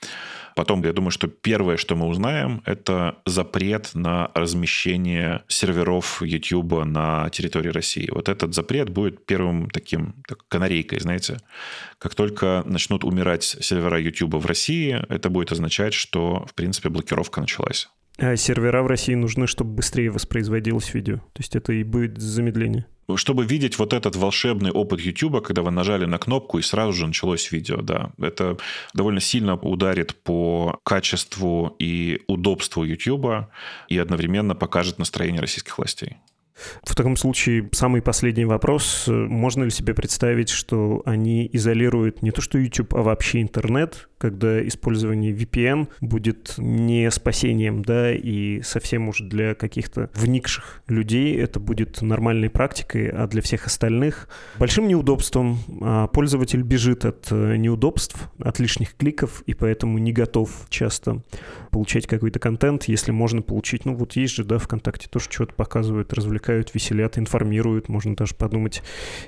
Потом, 0.55 0.81
я 0.83 0.93
думаю, 0.93 1.11
что 1.11 1.27
первое, 1.27 1.75
что 1.75 1.95
мы 1.95 2.07
узнаем, 2.07 2.61
это 2.65 3.17
запрет 3.25 3.89
на 3.93 4.31
размещение 4.33 5.43
серверов 5.49 6.21
YouTube 6.21 6.85
на 6.85 7.29
территории 7.29 7.69
России. 7.69 8.09
Вот 8.09 8.29
этот 8.29 8.53
запрет 8.55 8.89
будет 8.89 9.25
первым 9.25 9.69
таким 9.69 10.23
так, 10.27 10.47
канарейкой, 10.47 11.01
знаете. 11.01 11.39
Как 11.97 12.15
только 12.15 12.63
начнут 12.65 13.03
умирать 13.03 13.43
сервера 13.43 13.99
YouTube 13.99 14.35
в 14.35 14.45
России, 14.45 15.03
это 15.09 15.29
будет 15.29 15.51
означать, 15.51 15.93
что, 15.93 16.45
в 16.47 16.53
принципе, 16.53 16.87
блокировка 16.87 17.41
началась. 17.41 17.89
А 18.17 18.37
сервера 18.37 18.81
в 18.81 18.87
России 18.87 19.13
нужны, 19.13 19.47
чтобы 19.47 19.73
быстрее 19.75 20.09
воспроизводилось 20.09 20.93
видео. 20.93 21.17
То 21.17 21.39
есть 21.39 21.57
это 21.57 21.73
и 21.73 21.83
будет 21.83 22.17
замедление 22.17 22.85
чтобы 23.15 23.45
видеть 23.45 23.77
вот 23.77 23.93
этот 23.93 24.15
волшебный 24.15 24.71
опыт 24.71 24.99
YouTube, 24.99 25.43
когда 25.43 25.61
вы 25.61 25.71
нажали 25.71 26.05
на 26.05 26.17
кнопку 26.17 26.57
и 26.57 26.61
сразу 26.61 26.93
же 26.93 27.07
началось 27.07 27.51
видео, 27.51 27.81
да. 27.81 28.11
Это 28.17 28.57
довольно 28.93 29.19
сильно 29.19 29.55
ударит 29.55 30.15
по 30.23 30.79
качеству 30.83 31.75
и 31.79 32.21
удобству 32.27 32.83
YouTube 32.83 33.47
и 33.89 33.97
одновременно 33.97 34.55
покажет 34.55 34.99
настроение 34.99 35.41
российских 35.41 35.77
властей. 35.77 36.17
В 36.83 36.95
таком 36.95 37.17
случае 37.17 37.69
самый 37.71 38.01
последний 38.01 38.45
вопрос. 38.45 39.05
Можно 39.07 39.65
ли 39.65 39.69
себе 39.69 39.93
представить, 39.93 40.49
что 40.49 41.01
они 41.05 41.49
изолируют 41.51 42.21
не 42.21 42.31
то 42.31 42.41
что 42.41 42.57
YouTube, 42.57 42.95
а 42.95 43.01
вообще 43.01 43.41
интернет, 43.41 44.09
когда 44.17 44.65
использование 44.65 45.33
VPN 45.33 45.89
будет 46.01 46.55
не 46.57 47.11
спасением, 47.11 47.83
да, 47.83 48.13
и 48.13 48.61
совсем 48.61 49.09
уж 49.09 49.19
для 49.19 49.55
каких-то 49.55 50.09
вникших 50.13 50.81
людей 50.87 51.37
это 51.37 51.59
будет 51.59 52.01
нормальной 52.01 52.49
практикой, 52.49 53.09
а 53.09 53.27
для 53.27 53.41
всех 53.41 53.67
остальных 53.67 54.29
большим 54.57 54.87
неудобством. 54.87 55.59
А 55.81 56.07
пользователь 56.07 56.61
бежит 56.61 57.05
от 57.05 57.27
э, 57.31 57.57
неудобств, 57.57 58.29
от 58.39 58.59
лишних 58.59 58.95
кликов, 58.95 59.43
и 59.45 59.53
поэтому 59.53 59.97
не 59.97 60.13
готов 60.13 60.49
часто 60.69 61.21
получать 61.71 62.07
какой-то 62.07 62.39
контент, 62.39 62.85
если 62.85 63.11
можно 63.11 63.41
получить. 63.41 63.85
Ну 63.85 63.95
вот 63.95 64.13
есть 64.15 64.33
же, 64.33 64.43
да, 64.45 64.57
ВКонтакте 64.57 65.09
тоже 65.09 65.27
что-то 65.29 65.53
показывают, 65.53 66.13
развлекают, 66.13 66.44
веселят, 66.53 67.17
информируют, 67.17 67.89
можно 67.89 68.15
даже 68.15 68.35
подумать. 68.35 68.81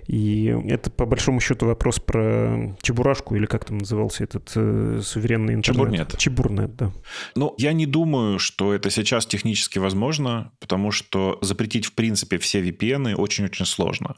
И 0.07 0.45
это 0.67 0.89
по 0.91 1.05
большому 1.05 1.39
счету 1.39 1.65
вопрос 1.65 1.99
про 1.99 2.75
чебурашку, 2.81 3.35
или 3.35 3.45
как 3.45 3.65
там 3.65 3.79
назывался 3.79 4.23
этот 4.23 4.51
э, 4.55 5.01
суверенный 5.03 5.53
интернет? 5.53 5.77
Чебурнет. 5.77 6.17
Чебурнет, 6.17 6.75
да. 6.75 6.91
Ну, 7.35 7.55
я 7.57 7.73
не 7.73 7.85
думаю, 7.85 8.39
что 8.39 8.73
это 8.73 8.89
сейчас 8.89 9.25
технически 9.25 9.79
возможно, 9.79 10.51
потому 10.59 10.91
что 10.91 11.37
запретить 11.41 11.85
в 11.85 11.93
принципе 11.93 12.37
все 12.37 12.61
VPN 12.61 13.15
очень-очень 13.15 13.65
сложно. 13.65 14.15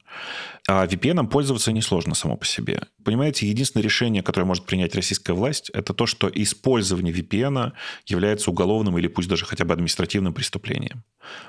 А 0.68 0.86
VPN 0.86 1.28
пользоваться 1.28 1.72
несложно 1.72 2.16
само 2.16 2.38
по 2.38 2.46
себе. 2.46 2.84
Понимаете, 3.04 3.48
единственное 3.48 3.84
решение, 3.84 4.24
которое 4.24 4.46
может 4.46 4.66
принять 4.66 4.96
российская 4.96 5.34
власть, 5.34 5.70
это 5.72 5.94
то, 5.94 6.06
что 6.06 6.30
использование 6.34 7.14
VPN 7.14 7.74
является 8.06 8.52
уголовным 8.52 8.98
или 8.98 9.08
пусть 9.08 9.30
даже 9.30 9.46
хотя 9.46 9.66
бы 9.66 9.74
административным 9.74 10.34
преступлением. 10.34 11.04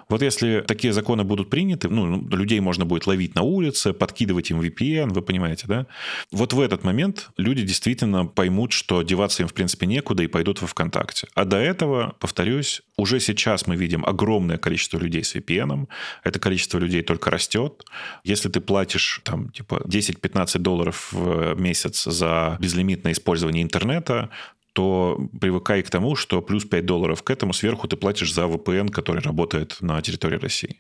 Вот 0.09 0.23
если 0.23 0.61
такие 0.67 0.93
законы 0.93 1.25
будут 1.25 1.40
приняты, 1.45 1.89
ну, 1.89 2.29
людей 2.29 2.61
можно 2.61 2.85
будет 2.85 3.07
ловить 3.07 3.35
на 3.35 3.43
улице, 3.43 3.93
подкидывать 3.93 4.51
им 4.51 4.61
VPN, 4.61 5.13
вы 5.13 5.23
понимаете, 5.23 5.67
да? 5.67 5.87
Вот 6.33 6.53
в 6.53 6.61
этот 6.61 6.85
момент 6.85 7.31
люди 7.37 7.63
действительно 7.63 8.27
поймут, 8.27 8.73
что 8.73 9.03
деваться 9.03 9.43
им, 9.43 9.49
в 9.49 9.55
принципе, 9.55 9.87
некуда 9.87 10.23
и 10.23 10.27
пойдут 10.27 10.61
во 10.61 10.67
ВКонтакте. 10.67 11.29
А 11.35 11.45
до 11.45 11.57
этого, 11.57 12.15
повторюсь, 12.19 12.83
уже 12.97 13.21
сейчас 13.21 13.67
мы 13.67 13.77
видим 13.77 14.05
огромное 14.05 14.59
количество 14.59 14.99
людей 14.99 15.25
с 15.25 15.35
VPN. 15.35 15.87
Это 16.25 16.39
количество 16.39 16.79
людей 16.79 17.03
только 17.03 17.31
растет. 17.31 17.85
Если 18.25 18.49
ты 18.49 18.61
платишь 18.61 19.21
там 19.25 19.51
типа 19.51 19.83
10-15 19.87 20.59
долларов 20.59 21.09
в 21.13 21.55
месяц 21.61 22.05
за 22.05 22.57
безлимитное 22.61 23.13
использование 23.13 23.63
интернета, 23.63 24.31
то 24.73 25.29
привыкай 25.41 25.83
к 25.83 25.91
тому, 25.91 26.15
что 26.17 26.43
плюс 26.43 26.65
5 26.65 26.87
долларов 26.87 27.23
к 27.23 27.31
этому 27.31 27.53
сверху 27.53 27.89
ты 27.89 27.97
платишь 27.97 28.33
за 28.33 28.43
VPN, 28.43 28.91
который 28.91 29.21
работает 29.21 29.77
на 29.81 30.01
территории 30.01 30.37
России. 30.37 30.77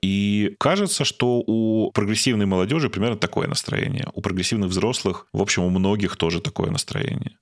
И 0.00 0.54
кажется, 0.58 1.04
что 1.04 1.42
у 1.46 1.90
прогрессивной 1.92 2.46
молодежи 2.46 2.90
примерно 2.90 3.16
такое 3.16 3.48
настроение. 3.48 4.08
У 4.14 4.20
прогрессивных 4.20 4.70
взрослых, 4.70 5.26
в 5.32 5.40
общем, 5.40 5.62
у 5.64 5.70
многих 5.70 6.16
тоже 6.16 6.40
такое 6.40 6.70
настроение. 6.70 7.36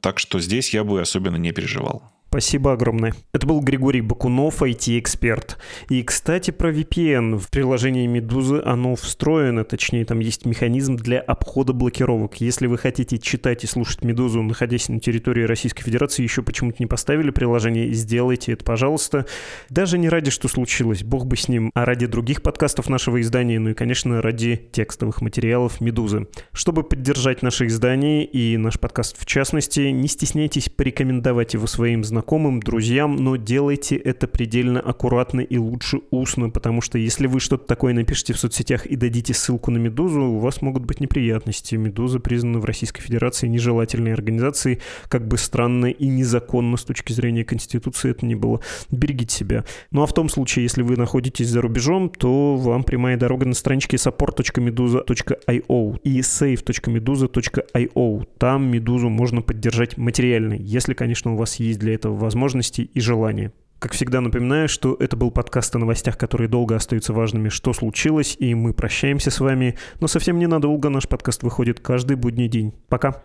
Так 0.00 0.18
что 0.18 0.40
здесь 0.40 0.74
я 0.74 0.84
бы 0.84 1.00
особенно 1.00 1.36
не 1.36 1.52
переживал. 1.52 2.02
Спасибо 2.28 2.72
огромное. 2.72 3.14
Это 3.32 3.46
был 3.46 3.60
Григорий 3.60 4.02
Бакунов, 4.02 4.60
IT-эксперт. 4.60 5.56
И, 5.88 6.02
кстати, 6.02 6.50
про 6.50 6.70
VPN. 6.70 7.38
В 7.38 7.48
приложении 7.48 8.06
Медузы 8.06 8.60
оно 8.62 8.94
встроено, 8.94 9.64
точнее, 9.64 10.04
там 10.04 10.18
есть 10.18 10.44
механизм 10.44 10.96
для 10.96 11.20
обхода 11.20 11.72
блокировок. 11.72 12.36
Если 12.42 12.66
вы 12.66 12.76
хотите 12.76 13.18
читать 13.18 13.64
и 13.64 13.66
слушать 13.66 14.04
Медузу, 14.04 14.42
находясь 14.42 14.90
на 14.90 15.00
территории 15.00 15.44
Российской 15.44 15.82
Федерации, 15.82 16.24
еще 16.24 16.42
почему-то 16.42 16.76
не 16.80 16.86
поставили 16.86 17.30
приложение, 17.30 17.90
сделайте 17.94 18.52
это, 18.52 18.64
пожалуйста. 18.66 19.24
Даже 19.70 19.96
не 19.96 20.10
ради, 20.10 20.30
что 20.30 20.48
случилось, 20.48 21.04
бог 21.04 21.24
бы 21.26 21.38
с 21.38 21.48
ним, 21.48 21.70
а 21.74 21.86
ради 21.86 22.04
других 22.04 22.42
подкастов 22.42 22.90
нашего 22.90 23.18
издания, 23.22 23.58
ну 23.58 23.70
и, 23.70 23.74
конечно, 23.74 24.20
ради 24.20 24.56
текстовых 24.72 25.22
материалов 25.22 25.80
Медузы. 25.80 26.26
Чтобы 26.52 26.82
поддержать 26.82 27.40
наше 27.40 27.66
издание 27.66 28.26
и 28.26 28.58
наш 28.58 28.78
подкаст 28.78 29.18
в 29.18 29.24
частности, 29.24 29.80
не 29.88 30.08
стесняйтесь 30.08 30.68
порекомендовать 30.68 31.54
его 31.54 31.66
своим 31.66 32.04
знакомым 32.04 32.25
знакомым, 32.26 32.58
друзьям, 32.58 33.14
но 33.14 33.36
делайте 33.36 33.94
это 33.94 34.26
предельно 34.26 34.80
аккуратно 34.80 35.42
и 35.42 35.58
лучше 35.58 36.00
устно, 36.10 36.50
потому 36.50 36.80
что 36.80 36.98
если 36.98 37.28
вы 37.28 37.38
что-то 37.38 37.68
такое 37.68 37.94
напишите 37.94 38.32
в 38.32 38.40
соцсетях 38.40 38.84
и 38.84 38.96
дадите 38.96 39.32
ссылку 39.32 39.70
на 39.70 39.78
«Медузу», 39.78 40.22
у 40.22 40.38
вас 40.40 40.60
могут 40.60 40.84
быть 40.84 40.98
неприятности. 40.98 41.76
«Медуза» 41.76 42.18
признана 42.18 42.58
в 42.58 42.64
Российской 42.64 43.00
Федерации 43.00 43.46
нежелательной 43.46 44.12
организацией, 44.12 44.80
как 45.08 45.28
бы 45.28 45.38
странно 45.38 45.86
и 45.86 46.08
незаконно 46.08 46.76
с 46.76 46.82
точки 46.82 47.12
зрения 47.12 47.44
Конституции 47.44 48.10
это 48.10 48.26
не 48.26 48.34
было. 48.34 48.60
Берегите 48.90 49.32
себя. 49.32 49.64
Ну 49.92 50.02
а 50.02 50.06
в 50.06 50.12
том 50.12 50.28
случае, 50.28 50.64
если 50.64 50.82
вы 50.82 50.96
находитесь 50.96 51.46
за 51.46 51.60
рубежом, 51.60 52.08
то 52.08 52.56
вам 52.56 52.82
прямая 52.82 53.16
дорога 53.16 53.46
на 53.46 53.54
страничке 53.54 53.98
support.meduza.io 53.98 56.00
и 56.02 56.20
save.meduza.io. 56.20 58.26
Там 58.38 58.66
«Медузу» 58.66 59.10
можно 59.10 59.42
поддержать 59.42 59.96
материально, 59.96 60.54
если, 60.54 60.92
конечно, 60.92 61.34
у 61.34 61.36
вас 61.36 61.60
есть 61.60 61.78
для 61.78 61.94
этого 61.94 62.05
возможности 62.14 62.82
и 62.82 63.00
желания. 63.00 63.52
Как 63.78 63.92
всегда 63.92 64.22
напоминаю, 64.22 64.68
что 64.68 64.96
это 64.98 65.16
был 65.16 65.30
подкаст 65.30 65.76
о 65.76 65.78
новостях, 65.78 66.16
которые 66.16 66.48
долго 66.48 66.76
остаются 66.76 67.12
важными, 67.12 67.50
что 67.50 67.74
случилось, 67.74 68.34
и 68.38 68.54
мы 68.54 68.72
прощаемся 68.72 69.30
с 69.30 69.38
вами. 69.38 69.76
Но 70.00 70.06
совсем 70.06 70.38
ненадолго 70.38 70.88
наш 70.88 71.06
подкаст 71.06 71.42
выходит 71.42 71.80
каждый 71.80 72.16
будний 72.16 72.48
день. 72.48 72.72
Пока. 72.88 73.22